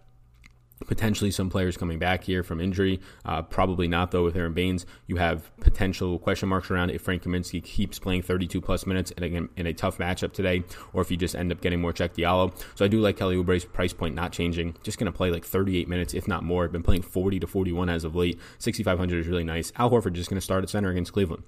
Potentially 0.84 1.30
some 1.30 1.48
players 1.48 1.76
coming 1.76 1.98
back 1.98 2.24
here 2.24 2.42
from 2.42 2.60
injury. 2.60 3.00
Uh, 3.24 3.40
probably 3.40 3.88
not, 3.88 4.10
though, 4.10 4.24
with 4.24 4.36
Aron 4.36 4.52
Baynes. 4.52 4.84
You 5.06 5.16
have 5.16 5.50
potential 5.58 6.18
question 6.18 6.50
marks 6.50 6.70
around 6.70 6.90
if 6.90 7.00
Frank 7.00 7.22
Kaminsky 7.22 7.64
keeps 7.64 7.98
playing 7.98 8.22
32 8.22 8.60
plus 8.60 8.86
minutes 8.86 9.10
in 9.12 9.22
a, 9.24 9.60
in 9.60 9.66
a 9.66 9.72
tough 9.72 9.96
matchup 9.96 10.32
today, 10.32 10.64
or 10.92 11.00
if 11.00 11.10
you 11.10 11.16
just 11.16 11.34
end 11.34 11.50
up 11.50 11.62
getting 11.62 11.80
more 11.80 11.94
Cheick 11.94 12.14
Diallo. 12.14 12.52
So 12.74 12.84
I 12.84 12.88
do 12.88 13.00
like 13.00 13.16
Kelly 13.16 13.36
Oubre's 13.36 13.64
price 13.64 13.94
point 13.94 14.14
not 14.14 14.32
changing. 14.32 14.76
Just 14.82 14.98
going 14.98 15.10
to 15.10 15.16
play 15.16 15.30
like 15.30 15.44
38 15.44 15.88
minutes, 15.88 16.12
if 16.12 16.28
not 16.28 16.44
more. 16.44 16.68
Been 16.68 16.82
playing 16.82 17.02
40 17.02 17.40
to 17.40 17.46
41 17.46 17.88
as 17.88 18.04
of 18.04 18.14
late. 18.14 18.38
6,500 18.58 19.18
is 19.18 19.26
really 19.26 19.44
nice. 19.44 19.72
Al 19.76 19.90
Horford 19.90 20.12
just 20.12 20.28
going 20.28 20.38
to 20.38 20.44
start 20.44 20.62
at 20.62 20.68
center 20.68 20.90
against 20.90 21.12
Cleveland. 21.12 21.42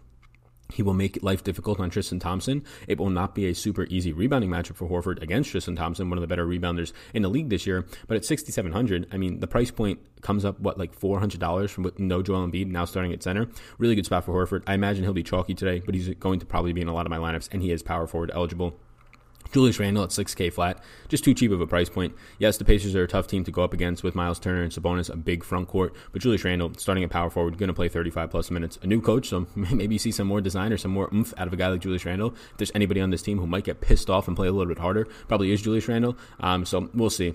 He 0.73 0.83
will 0.83 0.95
make 0.95 1.23
life 1.23 1.43
difficult 1.43 1.81
on 1.81 1.91
Tristan 1.91 2.19
Thompson. 2.19 2.63
It 2.87 2.99
will 2.99 3.11
not 3.11 3.35
be 3.35 3.47
a 3.47 3.55
super 3.55 3.85
easy 3.85 4.13
rebounding 4.13 4.51
matchup 4.51 4.77
for 4.77 4.89
Horford 4.89 5.23
against 5.23 5.51
Tristan 5.51 5.77
Thompson, 5.77 6.11
one 6.11 6.19
of 6.19 6.23
the 6.23 6.27
better 6.27 6.47
rebounders 6.47 6.93
in 7.15 7.23
the 7.23 7.29
league 7.29 7.49
this 7.49 7.67
year. 7.67 7.87
But 8.07 8.17
at 8.19 8.25
6,700, 8.25 9.09
I 9.11 9.17
mean, 9.17 9.41
the 9.41 9.47
price 9.47 9.71
point 9.71 10.01
comes 10.21 10.45
up, 10.45 10.61
what, 10.61 10.79
like 10.79 10.99
$400 10.99 11.71
from 11.71 11.85
with 11.85 11.99
no 11.99 12.23
Joel 12.23 12.47
Embiid 12.47 12.67
now 12.67 12.85
starting 12.85 13.13
at 13.13 13.23
center. 13.23 13.49
Really 13.79 13.95
good 13.95 14.07
spot 14.07 14.25
for 14.25 14.33
Horford. 14.33 14.63
I 14.67 14.75
imagine 14.75 15.05
he'll 15.05 15.13
be 15.13 15.23
chalky 15.23 15.55
today, 15.55 15.81
but 15.85 15.95
he's 15.95 16.09
going 16.15 16.41
to 16.41 16.47
probably 16.47 16.73
be 16.73 16.83
in 16.83 16.89
a 16.89 16.95
lot 16.95 17.07
of 17.07 17.11
my 17.11 17.19
lineups, 17.19 17.49
and 17.51 17.63
he 17.63 17.71
is 17.71 17.83
power 17.83 18.07
forward 18.07 18.31
eligible. 18.35 18.79
Julius 19.53 19.79
Randle 19.79 20.05
at 20.05 20.11
6K 20.11 20.53
flat, 20.53 20.83
just 21.09 21.25
too 21.25 21.35
cheap 21.35 21.51
of 21.51 21.61
a 21.61 21.67
price 21.67 21.89
point. 21.89 22.15
Yes, 22.39 22.59
the 22.59 22.65
Pacers 22.65 22.95
are 22.95 23.05
a 23.05 23.09
tough 23.09 23.27
team 23.27 23.45
to 23.45 23.51
go 23.51 23.63
up 23.63 23.73
against 23.73 24.03
with 24.03 24.15
Miles 24.15 24.39
Turner 24.39 24.63
and 24.63 24.73
Sabonis, 24.73 25.11
a 25.11 25.17
big 25.17 25.45
front 25.45 25.69
court, 25.69 25.95
but 26.13 26.23
Julius 26.23 26.45
Randle 26.45 26.73
starting 26.77 27.05
at 27.05 27.11
power 27.11 27.31
forward, 27.31 27.59
going 27.59 27.69
to 27.69 27.75
play 27.75 27.89
35 27.89 28.31
plus 28.31 28.51
minutes. 28.51 28.79
A 28.83 28.87
new 28.87 29.01
coach, 29.01 29.29
so 29.29 29.47
maybe 29.55 29.95
you 29.95 29.99
see 29.99 30.13
some 30.13 30.27
more 30.27 30.41
design 30.41 30.73
or 30.73 30.77
some 30.77 30.91
more 30.91 31.09
oomph 31.13 31.35
out 31.39 31.47
of 31.47 31.53
a 31.53 31.57
guy 31.57 31.69
like 31.69 31.81
Julius 31.81 32.05
Randle. 32.05 32.35
If 32.51 32.57
there's 32.59 32.73
anybody 32.75 33.01
on 33.01 33.11
this 33.11 33.23
team 33.23 33.39
who 33.39 33.47
might 33.47 33.65
get 33.65 33.81
pissed 33.81 34.11
off 34.11 34.29
and 34.29 34.37
play 34.37 34.49
a 34.49 34.53
little 34.53 34.73
bit 34.73 34.79
harder, 34.79 35.07
probably 35.29 35.53
is 35.53 35.63
Julius 35.63 35.89
Randle. 35.89 36.17
Um, 36.41 36.65
so 36.65 36.91
we'll 36.95 37.11
see. 37.11 37.35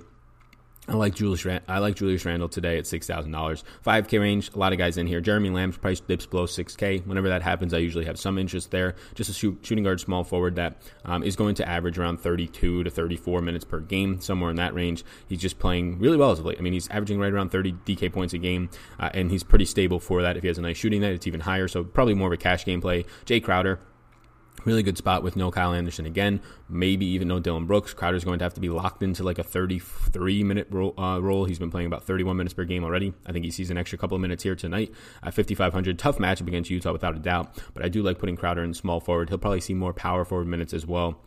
I 0.85 0.95
like 0.95 1.15
Julius. 1.15 1.45
Rand- 1.45 1.63
I 1.69 1.79
like 1.79 1.95
Julius 1.95 2.25
Randle 2.25 2.49
today 2.49 2.77
at 2.77 2.85
six 2.85 3.07
thousand 3.07 3.31
dollars, 3.31 3.63
five 3.81 4.09
K 4.09 4.17
range. 4.17 4.51
A 4.53 4.57
lot 4.57 4.73
of 4.73 4.77
guys 4.77 4.97
in 4.97 5.07
here. 5.07 5.21
Jeremy 5.21 5.49
Lamb's 5.49 5.77
price 5.77 6.01
dips 6.01 6.25
below 6.25 6.45
six 6.45 6.75
K. 6.75 6.97
Whenever 6.99 7.29
that 7.29 7.41
happens, 7.41 7.73
I 7.73 7.77
usually 7.77 8.03
have 8.03 8.19
some 8.19 8.37
interest 8.37 8.71
there. 8.71 8.95
Just 9.15 9.29
a 9.29 9.33
shoot, 9.33 9.57
shooting 9.61 9.85
guard, 9.85 10.01
small 10.01 10.25
forward 10.25 10.55
that 10.55 10.81
um, 11.05 11.23
is 11.23 11.37
going 11.37 11.55
to 11.55 11.69
average 11.69 11.97
around 11.97 12.17
thirty-two 12.19 12.83
to 12.83 12.89
thirty-four 12.89 13.41
minutes 13.41 13.63
per 13.63 13.79
game, 13.79 14.19
somewhere 14.19 14.49
in 14.49 14.57
that 14.57 14.73
range. 14.73 15.05
He's 15.29 15.39
just 15.39 15.57
playing 15.57 15.99
really 15.99 16.17
well 16.17 16.31
as 16.31 16.39
of 16.39 16.45
late. 16.45 16.57
I 16.59 16.61
mean, 16.61 16.73
he's 16.73 16.89
averaging 16.89 17.17
right 17.17 17.31
around 17.31 17.49
thirty 17.49 17.71
DK 17.71 18.11
points 18.11 18.33
a 18.33 18.37
game, 18.37 18.69
uh, 18.99 19.09
and 19.13 19.31
he's 19.31 19.43
pretty 19.43 19.65
stable 19.65 20.01
for 20.01 20.21
that. 20.21 20.35
If 20.35 20.43
he 20.43 20.49
has 20.49 20.57
a 20.57 20.61
nice 20.61 20.75
shooting 20.75 20.99
night, 20.99 21.13
it's 21.13 21.27
even 21.27 21.39
higher. 21.39 21.69
So 21.69 21.85
probably 21.85 22.13
more 22.13 22.27
of 22.27 22.33
a 22.33 22.37
cash 22.37 22.65
game 22.65 22.81
play. 22.81 23.05
Jae 23.25 23.41
Crowder, 23.41 23.79
Really 24.65 24.83
good 24.83 24.97
spot 24.97 25.23
with 25.23 25.35
no 25.35 25.51
Kyle 25.51 25.73
Anderson 25.73 26.05
again. 26.05 26.39
Maybe 26.69 27.05
even 27.07 27.27
no 27.27 27.39
Dillon 27.39 27.65
Brooks. 27.65 27.93
Crowder's 27.93 28.23
going 28.23 28.39
to 28.39 28.45
have 28.45 28.53
to 28.53 28.61
be 28.61 28.69
locked 28.69 29.03
into 29.03 29.23
like 29.23 29.37
a 29.37 29.43
33 29.43 30.43
minute 30.43 30.67
role, 30.69 30.97
uh, 30.97 31.19
role. 31.19 31.45
He's 31.45 31.59
been 31.59 31.71
playing 31.71 31.87
about 31.87 32.03
31 32.03 32.37
minutes 32.37 32.53
per 32.53 32.63
game 32.63 32.83
already. 32.83 33.13
I 33.25 33.31
think 33.31 33.43
he 33.43 33.51
sees 33.51 33.69
an 33.69 33.77
extra 33.77 33.97
couple 33.97 34.15
of 34.15 34.21
minutes 34.21 34.43
here 34.43 34.55
tonight 34.55 34.91
at 35.21 35.33
5,500. 35.33 35.99
Tough 35.99 36.17
matchup 36.17 36.47
against 36.47 36.69
Utah 36.69 36.93
without 36.93 37.15
a 37.15 37.19
doubt. 37.19 37.57
But 37.73 37.83
I 37.83 37.89
do 37.89 38.01
like 38.01 38.19
putting 38.19 38.37
Crowder 38.37 38.63
in 38.63 38.73
small 38.73 38.99
forward. 38.99 39.29
He'll 39.29 39.37
probably 39.37 39.61
see 39.61 39.73
more 39.73 39.93
power 39.93 40.23
forward 40.23 40.47
minutes 40.47 40.73
as 40.73 40.85
well 40.85 41.19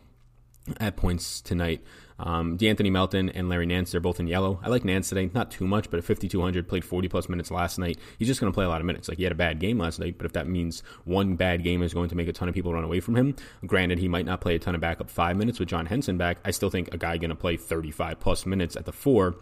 at 0.79 0.95
points 0.95 1.41
tonight. 1.41 1.81
Um, 2.19 2.57
De'Anthony 2.57 2.91
Melton 2.91 3.29
and 3.29 3.47
Larry 3.47 3.67
Nance, 3.67 3.91
they're 3.91 4.01
both 4.01 4.19
in 4.19 4.27
yellow. 4.27 4.59
I 4.63 4.69
like 4.69 4.83
Nance 4.83 5.09
today, 5.09 5.29
not 5.33 5.51
too 5.51 5.67
much, 5.67 5.89
but 5.91 5.97
at 5.97 6.03
5,200, 6.03 6.67
played 6.67 6.83
40 6.83 7.07
plus 7.07 7.29
minutes 7.29 7.51
last 7.51 7.77
night. 7.77 7.99
He's 8.17 8.27
just 8.27 8.39
going 8.39 8.51
to 8.51 8.55
play 8.55 8.65
a 8.65 8.69
lot 8.69 8.81
of 8.81 8.87
minutes. 8.87 9.07
Like 9.07 9.17
he 9.17 9.23
had 9.23 9.31
a 9.31 9.35
bad 9.35 9.59
game 9.59 9.77
last 9.77 9.99
night, 9.99 10.17
but 10.17 10.25
if 10.25 10.33
that 10.33 10.47
means 10.47 10.81
one 11.05 11.35
bad 11.35 11.63
game 11.63 11.83
is 11.83 11.93
going 11.93 12.09
to 12.09 12.15
make 12.15 12.27
a 12.27 12.33
ton 12.33 12.49
of 12.49 12.55
people 12.55 12.73
run 12.73 12.83
away 12.83 12.99
from 12.99 13.15
him, 13.15 13.35
granted, 13.65 13.99
he 13.99 14.07
might 14.07 14.25
not 14.25 14.41
play 14.41 14.55
a 14.55 14.59
ton 14.59 14.73
of 14.73 14.81
backup 14.81 15.09
five 15.09 15.37
minutes 15.37 15.59
with 15.59 15.69
John 15.69 15.85
Henson 15.85 16.17
back. 16.17 16.39
I 16.43 16.51
still 16.51 16.69
think 16.69 16.93
a 16.93 16.97
guy 16.97 17.17
going 17.17 17.29
to 17.29 17.35
play 17.35 17.55
35 17.55 18.19
plus 18.19 18.45
minutes 18.45 18.75
at 18.75 18.85
the 18.85 18.91
four 18.91 19.35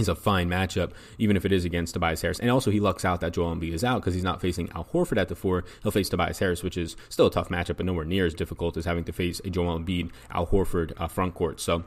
is 0.00 0.08
a 0.08 0.14
fine 0.14 0.48
matchup, 0.48 0.92
even 1.18 1.36
if 1.36 1.44
it 1.44 1.52
is 1.52 1.64
against 1.64 1.94
Tobias 1.94 2.22
Harris. 2.22 2.40
And 2.40 2.50
also, 2.50 2.70
he 2.70 2.80
lucks 2.80 3.04
out 3.04 3.20
that 3.20 3.32
Joel 3.32 3.54
Embiid 3.54 3.72
is 3.72 3.84
out 3.84 4.00
because 4.00 4.14
he's 4.14 4.24
not 4.24 4.40
facing 4.40 4.70
Al 4.70 4.84
Horford 4.84 5.18
at 5.18 5.28
the 5.28 5.36
four. 5.36 5.64
He'll 5.82 5.92
face 5.92 6.08
Tobias 6.08 6.38
Harris, 6.38 6.62
which 6.62 6.76
is 6.76 6.96
still 7.08 7.26
a 7.26 7.30
tough 7.30 7.48
matchup, 7.48 7.76
but 7.76 7.86
nowhere 7.86 8.04
near 8.04 8.26
as 8.26 8.34
difficult 8.34 8.76
as 8.76 8.84
having 8.84 9.04
to 9.04 9.12
face 9.12 9.40
a 9.44 9.50
Joel 9.50 9.78
Embiid, 9.78 10.10
Al 10.30 10.46
Horford 10.46 10.92
uh, 10.96 11.08
front 11.08 11.34
court. 11.34 11.60
So 11.60 11.84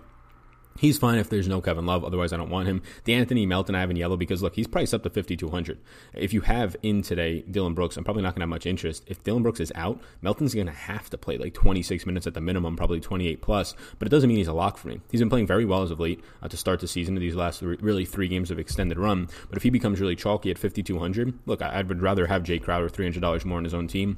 He's 0.77 0.97
fine 0.97 1.19
if 1.19 1.29
there's 1.29 1.47
no 1.47 1.62
Kevin 1.62 1.86
Love. 1.86 2.03
Otherwise, 2.03 2.34
I 2.34 2.38
don't 2.38 2.49
want 2.49 2.67
him. 2.67 2.81
De'Anthony 3.05 3.47
Melton, 3.47 3.75
I 3.75 3.81
have 3.81 3.91
in 3.91 3.97
yellow 3.97 4.17
because 4.17 4.41
look, 4.41 4.55
he's 4.55 4.67
priced 4.67 4.93
up 4.93 5.03
to 5.03 5.10
5,200. 5.10 5.79
If 6.13 6.34
you 6.34 6.41
have 6.41 6.75
in 6.81 7.01
today 7.01 7.41
Dillon 7.41 7.73
Brooks, 7.73 7.97
I'm 7.97 8.03
probably 8.03 8.23
not 8.23 8.29
going 8.29 8.39
to 8.39 8.43
have 8.43 8.49
much 8.49 8.65
interest. 8.65 9.03
If 9.07 9.23
Dillon 9.23 9.43
Brooks 9.43 9.60
is 9.60 9.71
out, 9.75 10.01
Melton's 10.21 10.55
going 10.55 10.67
to 10.67 10.73
have 10.73 11.10
to 11.12 11.17
play 11.17 11.38
like 11.38 11.53
26 11.53 12.05
minutes 12.05 12.25
at 12.25 12.34
the 12.34 12.41
minimum, 12.41 12.75
probably 12.75 12.99
28 12.99 13.41
plus. 13.41 13.75
But 13.99 14.07
it 14.07 14.12
doesn't 14.12 14.27
mean 14.27 14.38
he's 14.38 14.47
a 14.47 14.53
lock 14.53 14.77
for 14.77 14.88
me. 14.88 15.01
He's 15.12 15.21
been 15.21 15.29
playing 15.29 15.47
very 15.47 15.65
well 15.65 15.84
as 15.84 15.91
of 15.91 15.99
late 15.99 16.23
uh, 16.41 16.47
to 16.47 16.57
start 16.57 16.79
the 16.79 16.88
season 16.88 17.15
these 17.15 17.36
last 17.36 17.62
really 17.62 18.05
three 18.05 18.27
games 18.27 18.49
of 18.49 18.57
extended 18.57 18.97
run. 18.97 19.27
But 19.49 19.57
if 19.57 19.63
he 19.63 19.69
becomes 19.69 20.01
really 20.01 20.15
chalky 20.15 20.49
at 20.49 20.57
5,200, 20.57 21.39
look, 21.45 21.62
I, 21.62 21.67
I 21.69 21.81
would 21.84 22.01
rather 22.01 22.27
have 22.27 22.43
Jae 22.43 22.62
Crowder 22.62 22.89
$300 22.89 23.45
more 23.45 23.57
on 23.57 23.63
his 23.63 23.73
own 23.73 23.88
team. 23.88 24.17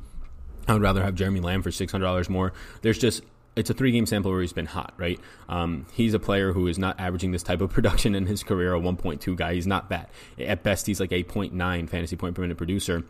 I 0.67 0.73
would 0.73 0.81
rather 0.81 1.03
have 1.03 1.15
Jeremy 1.15 1.41
Lamb 1.41 1.61
for 1.61 1.71
$600 1.71 2.29
more. 2.29 2.53
There's 2.81 2.97
just 2.97 3.23
it's 3.55 3.69
a 3.69 3.73
three 3.73 3.91
game 3.91 4.05
sample 4.05 4.31
where 4.31 4.41
he's 4.41 4.53
been 4.53 4.65
hot, 4.65 4.93
right? 4.97 5.19
Um, 5.49 5.85
he's 5.93 6.13
a 6.13 6.19
player 6.19 6.53
who 6.53 6.67
is 6.67 6.79
not 6.79 6.99
averaging 6.99 7.31
this 7.31 7.43
type 7.43 7.61
of 7.61 7.69
production 7.73 8.15
in 8.15 8.25
his 8.25 8.43
career, 8.43 8.73
a 8.73 8.79
1.2 8.79 9.35
guy. 9.35 9.53
He's 9.53 9.67
not 9.67 9.89
that. 9.89 10.09
At 10.39 10.63
best, 10.63 10.87
he's 10.87 10.99
like 10.99 11.11
a 11.11 11.23
0.9 11.23 11.89
fantasy 11.89 12.15
point 12.15 12.35
per 12.35 12.41
minute 12.41 12.57
producer. 12.57 13.03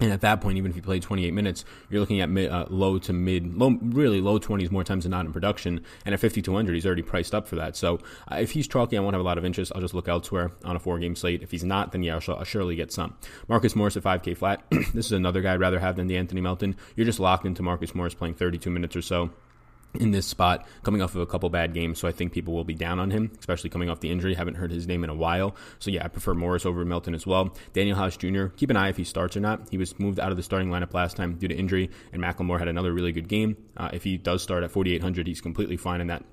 And 0.00 0.12
at 0.12 0.20
that 0.20 0.40
point, 0.40 0.58
even 0.58 0.70
if 0.70 0.76
he 0.76 0.80
played 0.80 1.02
28 1.02 1.34
minutes, 1.34 1.64
you're 1.90 2.00
looking 2.00 2.20
at 2.20 2.30
mid, 2.30 2.52
uh, 2.52 2.66
low 2.70 2.98
to 3.00 3.12
mid, 3.12 3.58
low, 3.58 3.76
really 3.82 4.20
low 4.20 4.38
20s 4.38 4.70
more 4.70 4.84
times 4.84 5.02
than 5.04 5.10
not 5.10 5.26
in 5.26 5.32
production. 5.32 5.84
And 6.06 6.14
at 6.14 6.20
5,200, 6.20 6.72
he's 6.72 6.86
already 6.86 7.02
priced 7.02 7.34
up 7.34 7.48
for 7.48 7.56
that. 7.56 7.74
So 7.74 7.98
uh, 8.30 8.36
if 8.36 8.52
he's 8.52 8.68
chalky, 8.68 8.96
I 8.96 9.00
won't 9.00 9.14
have 9.14 9.20
a 9.20 9.24
lot 9.24 9.38
of 9.38 9.44
interest. 9.44 9.72
I'll 9.74 9.80
just 9.80 9.94
look 9.94 10.06
elsewhere 10.06 10.52
on 10.64 10.76
a 10.76 10.78
four 10.78 11.00
game 11.00 11.16
slate. 11.16 11.42
If 11.42 11.50
he's 11.50 11.64
not, 11.64 11.90
then 11.90 12.04
yeah, 12.04 12.14
I'll, 12.14 12.36
I'll 12.36 12.44
surely 12.44 12.76
get 12.76 12.92
some. 12.92 13.16
Marcus 13.48 13.74
Morris 13.74 13.96
at 13.96 14.04
5K 14.04 14.36
flat. 14.36 14.62
this 14.70 15.06
is 15.06 15.12
another 15.12 15.40
guy 15.40 15.54
I'd 15.54 15.60
rather 15.60 15.80
have 15.80 15.96
than 15.96 16.08
De'Anthony 16.08 16.42
Melton. 16.42 16.76
You're 16.94 17.06
just 17.06 17.18
locked 17.18 17.44
into 17.44 17.64
Marcus 17.64 17.92
Morris 17.92 18.14
playing 18.14 18.34
32 18.34 18.70
minutes 18.70 18.94
or 18.94 19.02
so 19.02 19.30
in 19.98 20.10
this 20.10 20.26
spot, 20.26 20.66
coming 20.82 21.02
off 21.02 21.14
of 21.14 21.20
a 21.20 21.26
couple 21.26 21.50
bad 21.50 21.74
games. 21.74 21.98
So 21.98 22.08
I 22.08 22.12
think 22.12 22.32
people 22.32 22.54
will 22.54 22.64
be 22.64 22.74
down 22.74 22.98
on 22.98 23.10
him, 23.10 23.30
especially 23.38 23.70
coming 23.70 23.90
off 23.90 24.00
the 24.00 24.10
injury. 24.10 24.34
Haven't 24.34 24.54
heard 24.54 24.70
his 24.70 24.86
name 24.86 25.04
in 25.04 25.10
a 25.10 25.14
while. 25.14 25.54
So 25.78 25.90
yeah, 25.90 26.04
I 26.04 26.08
prefer 26.08 26.34
Morris 26.34 26.64
over 26.64 26.84
Melton 26.84 27.14
as 27.14 27.26
well. 27.26 27.54
Danuel 27.74 27.96
House 27.96 28.16
Jr., 28.16 28.46
keep 28.46 28.70
an 28.70 28.76
eye 28.76 28.88
if 28.88 28.96
he 28.96 29.04
starts 29.04 29.36
or 29.36 29.40
not. 29.40 29.68
He 29.70 29.78
was 29.78 29.98
moved 29.98 30.20
out 30.20 30.30
of 30.30 30.36
the 30.36 30.42
starting 30.42 30.70
lineup 30.70 30.94
last 30.94 31.16
time 31.16 31.34
due 31.34 31.48
to 31.48 31.54
injury, 31.54 31.90
and 32.12 32.22
McLemore 32.22 32.58
had 32.58 32.68
another 32.68 32.92
really 32.92 33.12
good 33.12 33.28
game. 33.28 33.56
Uh, 33.76 33.90
if 33.92 34.04
he 34.04 34.16
does 34.16 34.42
start 34.42 34.62
at 34.64 34.70
4,800, 34.70 35.26
he's 35.26 35.40
completely 35.40 35.76
fine 35.76 36.00
in 36.00 36.06
that 36.08 36.24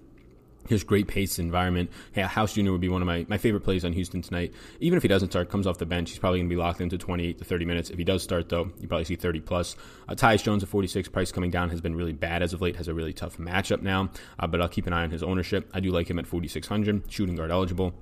his 0.67 0.83
great 0.83 1.07
pace 1.07 1.39
environment. 1.39 1.91
Hey, 2.11 2.21
House 2.21 2.53
Jr. 2.53 2.71
would 2.71 2.81
be 2.81 2.89
one 2.89 3.01
of 3.01 3.05
my, 3.05 3.25
my 3.27 3.37
favorite 3.37 3.61
plays 3.61 3.85
on 3.85 3.93
Houston 3.93 4.21
tonight. 4.21 4.53
Even 4.79 4.97
if 4.97 5.03
he 5.03 5.07
doesn't 5.07 5.31
start, 5.31 5.49
comes 5.49 5.67
off 5.67 5.77
the 5.77 5.85
bench, 5.85 6.09
he's 6.09 6.19
probably 6.19 6.39
going 6.39 6.49
to 6.49 6.55
be 6.55 6.59
locked 6.59 6.81
into 6.81 6.97
28 6.97 7.37
to 7.37 7.45
30 7.45 7.65
minutes. 7.65 7.89
If 7.89 7.97
he 7.97 8.03
does 8.03 8.23
start, 8.23 8.49
though, 8.49 8.71
you 8.79 8.87
probably 8.87 9.05
see 9.05 9.15
30 9.15 9.41
plus. 9.41 9.75
Uh, 10.07 10.15
Tyus 10.15 10.43
Jones 10.43 10.63
at 10.63 10.69
46, 10.69 11.09
price 11.09 11.31
coming 11.31 11.51
down, 11.51 11.69
has 11.69 11.81
been 11.81 11.95
really 11.95 12.13
bad 12.13 12.41
as 12.41 12.53
of 12.53 12.61
late, 12.61 12.75
has 12.75 12.87
a 12.87 12.93
really 12.93 13.13
tough 13.13 13.37
matchup 13.37 13.81
now, 13.81 14.09
uh, 14.39 14.47
but 14.47 14.61
I'll 14.61 14.67
keep 14.67 14.87
an 14.87 14.93
eye 14.93 15.03
on 15.03 15.11
his 15.11 15.23
ownership. 15.23 15.69
I 15.73 15.79
do 15.79 15.91
like 15.91 16.09
him 16.09 16.19
at 16.19 16.27
4,600, 16.27 17.11
shooting 17.11 17.35
guard 17.35 17.51
eligible. 17.51 17.93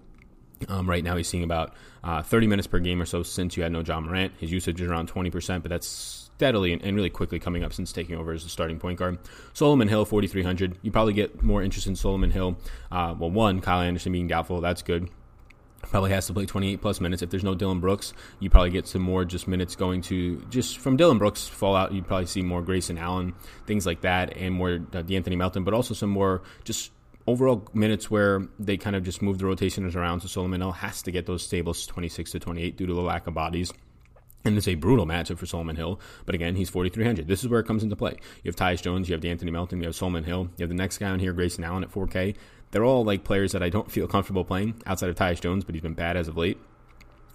Um, 0.69 0.89
right 0.89 1.04
now, 1.04 1.17
he's 1.17 1.28
seeing 1.28 1.43
about 1.43 1.73
uh, 2.04 2.21
30 2.21 2.47
minutes 2.47 2.67
per 2.67 2.80
game 2.80 3.02
or 3.02 3.06
so 3.06 3.23
since 3.23 3.58
you 3.58 3.63
had 3.63 3.71
no 3.71 3.82
Ja 3.82 3.99
Morant. 3.99 4.34
His 4.39 4.52
usage 4.52 4.80
is 4.80 4.89
around 4.89 5.12
20%, 5.12 5.62
but 5.62 5.69
that's 5.69 6.22
steadily 6.43 6.73
and, 6.73 6.95
really 6.95 7.10
quickly 7.10 7.39
coming 7.39 7.63
up 7.63 7.71
since 7.71 7.93
taking 7.93 8.17
over 8.17 8.34
as 8.34 8.43
the 8.43 8.49
starting 8.49 8.77
point 8.77 8.99
guard. 8.99 9.17
Solomon 9.53 9.88
Hill, 9.88 10.03
4,300. 10.03 10.77
You 10.82 10.91
probably 10.91 11.13
get 11.13 11.41
more 11.41 11.63
interest 11.63 11.88
in 11.88 11.95
Solomon 11.95 12.32
Hill. 12.32 12.58
Uh, 12.91 13.15
well, 13.17 13.32
one, 13.32 13.62
Kyle 13.62 13.79
Anderson 13.79 14.12
being 14.12 14.27
doubtful. 14.27 14.60
That's 14.60 14.82
good 14.82 15.10
probably 15.89 16.12
has 16.12 16.25
to 16.25 16.34
play 16.34 16.45
28 16.45 16.82
plus 16.82 17.01
minutes. 17.01 17.21
If 17.21 17.29
there's 17.29 17.43
no 17.43 17.56
Dillon 17.56 17.82
Brooks, 17.82 18.13
you 18.39 18.49
probably 18.49 18.69
get 18.69 18.88
some 18.88 19.01
more 19.01 19.25
just 19.25 19.49
minutes 19.49 19.75
going 19.75 20.01
to 20.03 20.41
just 20.49 20.77
from 20.77 20.95
Dillon 20.95 21.17
Brooks 21.17 21.45
fallout. 21.45 21.93
You 21.93 22.01
probably 22.01 22.25
see 22.25 22.41
more 22.41 22.62
Grayson 22.62 22.97
Allen, 22.97 23.36
things 23.67 23.86
like 23.86 24.01
that, 24.01 24.36
and 24.38 24.56
more 24.56 24.71
uh, 24.71 25.03
De'Anthony 25.03 25.38
Melton, 25.38 25.65
but 25.65 25.73
also 25.73 25.93
some 25.93 26.10
more 26.10 26.41
just 26.63 26.91
overall 27.27 27.67
minutes 27.73 28.10
where 28.10 28.47
they 28.60 28.77
kind 28.77 28.95
of 28.95 29.03
just 29.03 29.21
move 29.21 29.39
the 29.39 29.45
rotations 29.45 29.95
around. 29.95 30.21
So 30.21 30.27
Solomon 30.27 30.62
Hill 30.62 30.71
has 30.71 31.01
to 31.03 31.12
get 31.12 31.25
those 31.25 31.43
stables 31.43 31.86
26 31.86 32.32
to 32.32 32.39
28 32.39 32.77
due 32.77 32.88
to 32.88 32.93
the 32.93 33.01
lack 33.01 33.27
of 33.27 33.34
bodies. 33.34 33.73
And 34.45 34.58
it's 34.58 34.67
a 34.67 34.75
brutal 34.75 35.06
matchup 35.06 35.38
for 35.38 35.45
Solomon 35.45 35.77
Hill. 35.77 35.99
But 36.25 36.36
again, 36.36 36.56
he's 36.56 36.69
4,300. 36.69 37.27
This 37.27 37.43
is 37.43 37.49
where 37.49 37.62
it 37.62 37.65
comes 37.65 37.84
into 37.84 37.95
play. 37.95 38.17
You 38.43 38.49
have 38.49 38.56
Tyus 38.56 38.82
Jones, 38.82 39.08
you 39.08 39.13
have 39.13 39.23
Anthony 39.23 39.51
Melton, 39.51 39.79
you 39.79 39.86
have 39.86 39.95
Solomon 39.95 40.25
Hill, 40.25 40.49
you 40.58 40.63
have 40.63 40.69
the 40.69 40.75
next 40.75 40.97
guy 40.97 41.10
on 41.10 41.19
here, 41.19 41.32
Grayson 41.34 41.63
Allen 41.63 41.84
at 41.84 41.91
4K. 41.91 42.36
They're 42.71 42.84
all 42.84 43.06
like 43.06 43.23
players 43.23 43.51
that 43.53 43.63
I 43.63 43.69
don't 43.69 43.91
feel 43.91 44.08
comfortable 44.08 44.43
playing 44.43 44.82
outside 44.86 45.10
of 45.10 45.15
Tyus 45.15 45.39
Jones, 45.39 45.63
but 45.63 45.75
he's 45.75 45.82
been 45.82 45.93
bad 45.93 46.17
as 46.17 46.27
of 46.27 46.38
late 46.38 46.58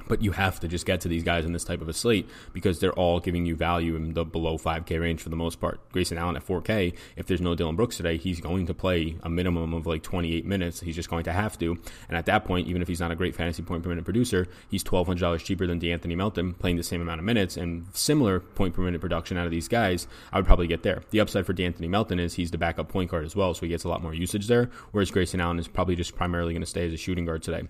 but 0.08 0.22
you 0.22 0.32
have 0.32 0.58
to 0.60 0.68
just 0.68 0.86
get 0.86 1.00
to 1.02 1.08
these 1.08 1.22
guys 1.22 1.44
in 1.44 1.52
this 1.52 1.64
type 1.64 1.80
of 1.80 1.88
a 1.88 1.92
slate 1.92 2.28
because 2.52 2.80
they're 2.80 2.92
all 2.92 3.20
giving 3.20 3.46
you 3.46 3.54
value 3.54 3.96
in 3.96 4.14
the 4.14 4.24
below 4.24 4.58
5K 4.58 5.00
range 5.00 5.20
for 5.20 5.28
the 5.28 5.36
most 5.36 5.60
part. 5.60 5.80
Grayson 5.92 6.18
Allen 6.18 6.36
at 6.36 6.46
4K, 6.46 6.94
if 7.16 7.26
there's 7.26 7.40
no 7.40 7.54
Dillon 7.54 7.76
Brooks 7.76 7.96
today, 7.96 8.16
he's 8.16 8.40
going 8.40 8.66
to 8.66 8.74
play 8.74 9.16
a 9.22 9.28
minimum 9.28 9.74
of 9.74 9.86
like 9.86 10.02
28 10.02 10.44
minutes. 10.46 10.80
He's 10.80 10.96
just 10.96 11.10
going 11.10 11.24
to 11.24 11.32
have 11.32 11.58
to. 11.58 11.78
And 12.08 12.16
at 12.16 12.26
that 12.26 12.44
point, 12.44 12.68
even 12.68 12.82
if 12.82 12.88
he's 12.88 13.00
not 13.00 13.10
a 13.10 13.16
great 13.16 13.34
fantasy 13.34 13.62
point 13.62 13.82
per 13.82 13.88
minute 13.88 14.04
producer, 14.04 14.48
he's 14.70 14.84
$1,200 14.84 15.44
cheaper 15.44 15.66
than 15.66 15.80
De'Anthony 15.80 16.16
Melton 16.16 16.54
playing 16.54 16.76
the 16.76 16.82
same 16.82 17.00
amount 17.00 17.20
of 17.20 17.24
minutes 17.24 17.56
and 17.56 17.86
similar 17.92 18.40
point 18.40 18.74
per 18.74 18.82
minute 18.82 19.00
production 19.00 19.36
out 19.36 19.46
of 19.46 19.50
these 19.50 19.68
guys. 19.68 20.06
I 20.32 20.38
would 20.38 20.46
probably 20.46 20.66
get 20.66 20.82
there. 20.82 21.02
The 21.10 21.20
upside 21.20 21.46
for 21.46 21.54
De'Anthony 21.54 21.88
Melton 21.88 22.18
is 22.18 22.34
he's 22.34 22.50
the 22.50 22.58
backup 22.58 22.88
point 22.88 23.10
guard 23.10 23.24
as 23.24 23.36
well, 23.36 23.54
so 23.54 23.60
he 23.60 23.68
gets 23.68 23.84
a 23.84 23.88
lot 23.88 24.02
more 24.02 24.14
usage 24.14 24.46
there, 24.46 24.70
whereas 24.92 25.10
Grayson 25.10 25.40
Allen 25.40 25.58
is 25.58 25.68
probably 25.68 25.96
just 25.96 26.16
primarily 26.16 26.52
going 26.52 26.62
to 26.62 26.66
stay 26.66 26.86
as 26.86 26.92
a 26.92 26.96
shooting 26.96 27.24
guard 27.24 27.42
today. 27.42 27.68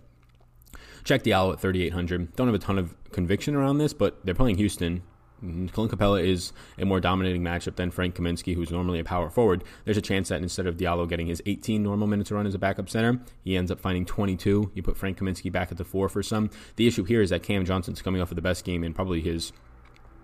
Cheick 1.04 1.22
Diallo 1.22 1.52
at 1.52 1.61
3,800. 1.61 2.37
Don't 2.37 2.48
have 2.48 2.54
a 2.54 2.58
ton 2.58 2.78
of 2.78 2.94
conviction 3.12 3.54
around 3.54 3.78
this, 3.78 3.92
but 3.92 4.24
they're 4.24 4.34
playing 4.34 4.56
Houston. 4.58 5.02
Mm-hmm. 5.44 6.16
Is 6.18 6.52
a 6.78 6.84
more 6.84 6.98
dominating 6.98 7.42
matchup 7.42 7.76
than 7.76 7.92
Frank 7.92 8.16
Kaminsky, 8.16 8.56
who's 8.56 8.72
normally 8.72 8.98
a 8.98 9.04
power 9.04 9.30
forward. 9.30 9.62
There's 9.84 9.96
a 9.96 10.02
chance 10.02 10.30
that 10.30 10.42
instead 10.42 10.66
of 10.66 10.76
Diallo 10.76 11.08
getting 11.08 11.28
his 11.28 11.40
18 11.46 11.80
normal 11.80 12.08
minutes 12.08 12.28
to 12.28 12.34
run 12.34 12.46
as 12.46 12.56
a 12.56 12.58
backup 12.58 12.90
center, 12.90 13.20
he 13.44 13.56
ends 13.56 13.70
up 13.70 13.78
finding 13.78 14.04
22. 14.04 14.72
You 14.74 14.82
put 14.82 14.96
Frank 14.96 15.18
Kaminsky 15.18 15.52
back 15.52 15.70
at 15.70 15.78
the 15.78 15.84
four 15.84 16.08
for 16.08 16.24
some. 16.24 16.50
The 16.74 16.88
issue 16.88 17.04
here 17.04 17.22
is 17.22 17.30
that 17.30 17.44
Cam 17.44 17.64
Johnson's 17.64 18.02
coming 18.02 18.20
off 18.20 18.32
of 18.32 18.37
the 18.37 18.42
best 18.42 18.64
game 18.64 18.82
in 18.82 18.94
probably 18.94 19.20
his 19.20 19.52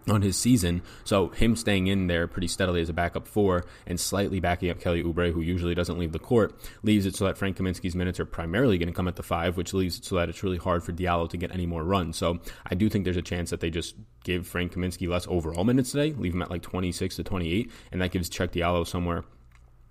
on 0.09 0.23
his 0.23 0.37
season. 0.37 0.83
So 1.05 1.29
him 1.29 1.57
staying 1.57 1.87
in 1.87 2.07
there 2.07 2.27
pretty 2.27 2.49
steadily 2.49 2.81
as 2.81 2.89
a 2.89 2.93
backup 2.93 3.27
four 3.27 3.65
and 3.87 3.99
slightly 3.99 4.41
backing 4.41 4.71
up 4.71 4.81
Kelly 4.81 5.03
Oubre, 5.03 5.33
who 5.33 5.41
usually 5.41 5.75
doesn't 5.75 5.99
leave 5.99 6.13
the 6.13 6.19
court, 6.19 6.55
leaves 6.83 7.07
it 7.07 7.17
so 7.17 7.25
that 7.25 7.39
Frank 7.39 7.57
Kaminsky's 7.57 7.95
minutes 7.95 8.21
are 8.21 8.27
primarily 8.27 8.79
going 8.79 8.89
to 8.89 8.95
come 8.95 9.09
at 9.09 9.17
the 9.17 9.23
five, 9.23 9.57
which 9.57 9.73
leaves 9.73 9.99
it 9.99 10.05
so 10.05 10.17
that 10.17 10.29
it's 10.29 10.43
really 10.43 10.59
hard 10.59 10.83
for 10.83 10.93
Diallo 10.93 11.29
to 11.31 11.37
get 11.37 11.53
any 11.53 11.67
more 11.67 11.85
runs. 11.85 12.17
So 12.17 12.41
I 12.67 12.75
do 12.75 12.89
think 12.89 13.05
there's 13.05 13.17
a 13.17 13.23
chance 13.23 13.51
that 13.51 13.61
they 13.61 13.71
just 13.71 13.95
give 14.25 14.47
Frank 14.47 14.75
Kaminsky 14.75 15.09
less 15.09 15.27
overall 15.29 15.65
minutes 15.65 15.93
today, 15.93 16.13
leave 16.13 16.35
him 16.35 16.43
at 16.43 16.51
like 16.51 16.63
26 16.63 17.17
to 17.17 17.25
28, 17.25 17.71
and 17.93 18.01
that 18.01 18.11
gives 18.11 18.29
Cheick 18.31 18.51
Diallo 18.53 18.87
somewhere 18.87 19.25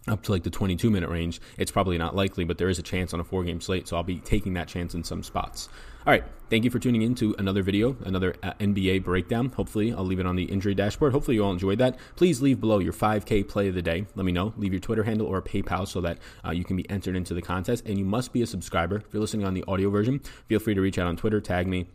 up 0.07 0.23
to 0.23 0.31
like 0.31 0.43
the 0.43 0.49
22 0.49 0.89
minute 0.89 1.09
range. 1.09 1.39
It's 1.57 1.71
probably 1.71 1.97
not 1.97 2.15
likely, 2.15 2.43
but 2.43 2.57
there 2.57 2.69
is 2.69 2.79
a 2.79 2.83
chance 2.83 3.13
on 3.13 3.19
a 3.19 3.23
four 3.23 3.43
game 3.43 3.61
slate, 3.61 3.87
so 3.87 3.95
I'll 3.95 4.03
be 4.03 4.19
taking 4.19 4.53
that 4.53 4.67
chance 4.67 4.93
in 4.93 5.03
some 5.03 5.23
spots. 5.23 5.69
All 6.05 6.11
right, 6.11 6.25
thank 6.49 6.65
you 6.65 6.69
for 6.69 6.79
tuning 6.79 7.01
in 7.01 7.15
to 7.15 7.33
another 7.39 7.63
video, 7.63 7.95
another 8.03 8.35
uh, 8.43 8.51
NBA 8.59 9.05
breakdown. 9.05 9.49
Hopefully, 9.49 9.93
I'll 9.93 10.03
leave 10.03 10.19
it 10.19 10.25
on 10.25 10.35
the 10.35 10.43
injury 10.43 10.75
dashboard. 10.75 11.13
Hopefully, 11.13 11.35
you 11.35 11.45
all 11.45 11.53
enjoyed 11.53 11.77
that. 11.77 11.97
Please 12.17 12.41
leave 12.41 12.59
below 12.59 12.79
your 12.79 12.91
5K 12.91 13.47
play 13.47 13.69
of 13.69 13.75
the 13.75 13.81
day. 13.81 14.05
Let 14.15 14.25
me 14.25 14.33
know. 14.33 14.53
Leave 14.57 14.73
your 14.73 14.81
Twitter 14.81 15.03
handle 15.03 15.27
or 15.27 15.41
PayPal 15.41 15.87
so 15.87 16.01
that 16.01 16.17
uh, 16.45 16.51
you 16.51 16.65
can 16.65 16.75
be 16.75 16.89
entered 16.89 17.15
into 17.15 17.33
the 17.33 17.41
contest. 17.41 17.85
And 17.85 17.97
you 17.97 18.03
must 18.03 18.33
be 18.33 18.41
a 18.41 18.47
subscriber. 18.47 18.97
If 18.97 19.13
you're 19.13 19.21
listening 19.21 19.45
on 19.45 19.53
the 19.53 19.63
audio 19.65 19.89
version, 19.89 20.19
feel 20.47 20.59
free 20.59 20.73
to 20.73 20.81
reach 20.81 20.99
out 20.99 21.07
on 21.07 21.15
Twitter, 21.15 21.39
tag 21.39 21.67
me 21.67 21.87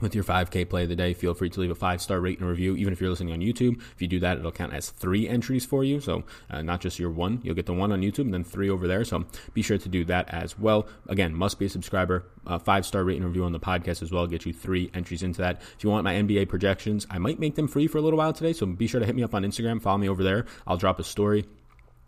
with 0.00 0.14
your 0.14 0.24
5K 0.24 0.68
play 0.68 0.82
of 0.82 0.88
the 0.88 0.96
day, 0.96 1.14
feel 1.14 1.34
free 1.34 1.50
to 1.50 1.60
leave 1.60 1.70
a 1.70 1.76
five 1.76 2.00
star 2.02 2.20
rate 2.20 2.40
and 2.40 2.48
review. 2.48 2.74
Even 2.76 2.92
if 2.92 3.00
you're 3.00 3.10
listening 3.10 3.32
on 3.32 3.40
YouTube, 3.40 3.80
if 3.94 4.02
you 4.02 4.08
do 4.08 4.18
that, 4.20 4.38
it'll 4.38 4.52
count 4.52 4.72
as 4.72 4.90
three 4.90 5.28
entries 5.28 5.64
for 5.64 5.84
you. 5.84 6.00
So, 6.00 6.24
uh, 6.50 6.62
not 6.62 6.80
just 6.80 6.98
your 6.98 7.10
one, 7.10 7.40
you'll 7.42 7.54
get 7.54 7.66
the 7.66 7.72
one 7.72 7.92
on 7.92 8.00
YouTube 8.00 8.20
and 8.20 8.34
then 8.34 8.44
three 8.44 8.68
over 8.68 8.88
there. 8.88 9.04
So, 9.04 9.24
be 9.54 9.62
sure 9.62 9.78
to 9.78 9.88
do 9.88 10.04
that 10.06 10.28
as 10.28 10.58
well. 10.58 10.86
Again, 11.08 11.34
must 11.34 11.58
be 11.58 11.66
a 11.66 11.68
subscriber. 11.68 12.26
Uh, 12.46 12.58
five 12.58 12.84
star 12.84 13.04
rate 13.04 13.16
and 13.16 13.24
review 13.24 13.44
on 13.44 13.52
the 13.52 13.60
podcast 13.60 14.02
as 14.02 14.10
well. 14.10 14.26
Get 14.26 14.44
you 14.44 14.52
three 14.52 14.90
entries 14.94 15.22
into 15.22 15.40
that. 15.40 15.60
If 15.76 15.84
you 15.84 15.90
want 15.90 16.04
my 16.04 16.14
NBA 16.14 16.48
projections, 16.48 17.06
I 17.10 17.18
might 17.18 17.38
make 17.38 17.54
them 17.54 17.68
free 17.68 17.86
for 17.86 17.98
a 17.98 18.02
little 18.02 18.18
while 18.18 18.32
today. 18.32 18.52
So, 18.52 18.66
be 18.66 18.86
sure 18.86 19.00
to 19.00 19.06
hit 19.06 19.14
me 19.14 19.22
up 19.22 19.34
on 19.34 19.44
Instagram. 19.44 19.80
Follow 19.80 19.98
me 19.98 20.08
over 20.08 20.24
there. 20.24 20.46
I'll 20.66 20.76
drop 20.76 20.98
a 20.98 21.04
story 21.04 21.44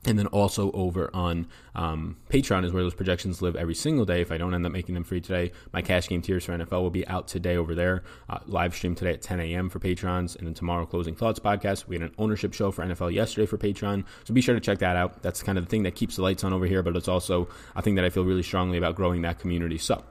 and 0.06 0.18
then 0.18 0.26
also 0.28 0.70
over 0.72 1.10
on 1.14 1.46
um, 1.74 2.16
Patreon 2.28 2.64
is 2.64 2.72
where 2.72 2.82
those 2.82 2.94
projections 2.94 3.40
live 3.42 3.56
every 3.56 3.74
single 3.74 4.04
day. 4.04 4.20
If 4.20 4.30
I 4.30 4.38
don't 4.38 4.54
end 4.54 4.66
up 4.66 4.72
making 4.72 4.94
them 4.94 5.04
free 5.04 5.20
today, 5.20 5.52
my 5.72 5.82
cash 5.82 6.08
game 6.08 6.22
tiers 6.22 6.44
for 6.44 6.52
NFL 6.52 6.82
will 6.82 6.90
be 6.90 7.06
out 7.08 7.28
today 7.28 7.56
over 7.56 7.74
there. 7.74 8.02
Uh, 8.28 8.38
live 8.46 8.74
stream 8.74 8.94
today 8.94 9.12
at 9.12 9.22
10 9.22 9.40
a.m. 9.40 9.68
for 9.70 9.78
patrons, 9.78 10.36
and 10.36 10.46
then 10.46 10.54
tomorrow 10.54 10.86
closing 10.86 11.14
thoughts 11.14 11.40
podcast. 11.40 11.86
We 11.86 11.96
had 11.96 12.02
an 12.02 12.14
ownership 12.18 12.52
show 12.52 12.70
for 12.70 12.84
NFL 12.84 13.12
yesterday 13.12 13.46
for 13.46 13.58
Patreon, 13.58 14.04
so 14.24 14.34
be 14.34 14.40
sure 14.40 14.54
to 14.54 14.60
check 14.60 14.78
that 14.78 14.96
out. 14.96 15.22
That's 15.22 15.42
kind 15.42 15.58
of 15.58 15.64
the 15.64 15.70
thing 15.70 15.84
that 15.84 15.94
keeps 15.94 16.16
the 16.16 16.22
lights 16.22 16.44
on 16.44 16.52
over 16.52 16.66
here, 16.66 16.82
but 16.82 16.96
it's 16.96 17.08
also 17.08 17.48
a 17.74 17.82
thing 17.82 17.94
that 17.96 18.04
I 18.04 18.10
feel 18.10 18.24
really 18.24 18.42
strongly 18.42 18.78
about 18.78 18.96
growing 18.96 19.22
that 19.22 19.38
community. 19.38 19.78
So 19.78 20.04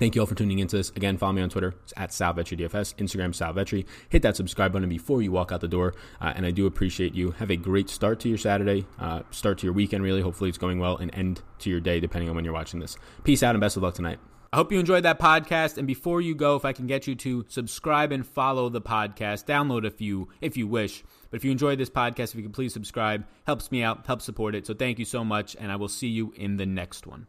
Thank 0.00 0.14
you 0.14 0.22
all 0.22 0.26
for 0.26 0.34
tuning 0.34 0.60
into 0.60 0.78
this. 0.78 0.88
Again, 0.96 1.18
follow 1.18 1.34
me 1.34 1.42
on 1.42 1.50
Twitter. 1.50 1.74
It's 1.82 1.92
at 1.94 2.10
Sal 2.10 2.32
Vetri 2.32 2.58
DFS, 2.58 2.94
Instagram 2.94 3.34
Sal 3.34 3.52
Vetri. 3.52 3.84
Hit 4.08 4.22
that 4.22 4.34
subscribe 4.34 4.72
button 4.72 4.88
before 4.88 5.20
you 5.20 5.30
walk 5.30 5.52
out 5.52 5.60
the 5.60 5.68
door. 5.68 5.92
Uh, 6.22 6.32
and 6.34 6.46
I 6.46 6.52
do 6.52 6.64
appreciate 6.64 7.14
you. 7.14 7.32
Have 7.32 7.50
a 7.50 7.56
great 7.56 7.90
start 7.90 8.18
to 8.20 8.28
your 8.30 8.38
Saturday, 8.38 8.86
uh, 8.98 9.24
start 9.30 9.58
to 9.58 9.66
your 9.66 9.74
weekend, 9.74 10.02
really. 10.02 10.22
Hopefully 10.22 10.48
it's 10.48 10.56
going 10.56 10.78
well, 10.78 10.96
and 10.96 11.14
end 11.14 11.42
to 11.58 11.68
your 11.68 11.80
day, 11.80 12.00
depending 12.00 12.30
on 12.30 12.34
when 12.34 12.46
you're 12.46 12.54
watching 12.54 12.80
this. 12.80 12.96
Peace 13.24 13.42
out 13.42 13.54
and 13.54 13.60
best 13.60 13.76
of 13.76 13.82
luck 13.82 13.92
tonight. 13.92 14.18
I 14.54 14.56
hope 14.56 14.72
you 14.72 14.78
enjoyed 14.78 15.02
that 15.02 15.20
podcast. 15.20 15.76
And 15.76 15.86
before 15.86 16.22
you 16.22 16.34
go, 16.34 16.56
if 16.56 16.64
I 16.64 16.72
can 16.72 16.86
get 16.86 17.06
you 17.06 17.14
to 17.16 17.44
subscribe 17.48 18.10
and 18.10 18.26
follow 18.26 18.70
the 18.70 18.80
podcast, 18.80 19.44
download 19.44 19.86
a 19.86 19.90
few 19.90 20.30
if 20.40 20.56
you 20.56 20.66
wish. 20.66 21.04
But 21.30 21.36
if 21.36 21.44
you 21.44 21.50
enjoyed 21.50 21.78
this 21.78 21.90
podcast, 21.90 22.30
if 22.30 22.36
you 22.36 22.42
can 22.42 22.52
please 22.52 22.72
subscribe, 22.72 23.26
helps 23.46 23.70
me 23.70 23.82
out, 23.82 24.06
helps 24.06 24.24
support 24.24 24.54
it. 24.54 24.66
So 24.66 24.72
thank 24.72 24.98
you 24.98 25.04
so 25.04 25.26
much, 25.26 25.56
and 25.60 25.70
I 25.70 25.76
will 25.76 25.88
see 25.88 26.08
you 26.08 26.32
in 26.36 26.56
the 26.56 26.64
next 26.64 27.06
one. 27.06 27.26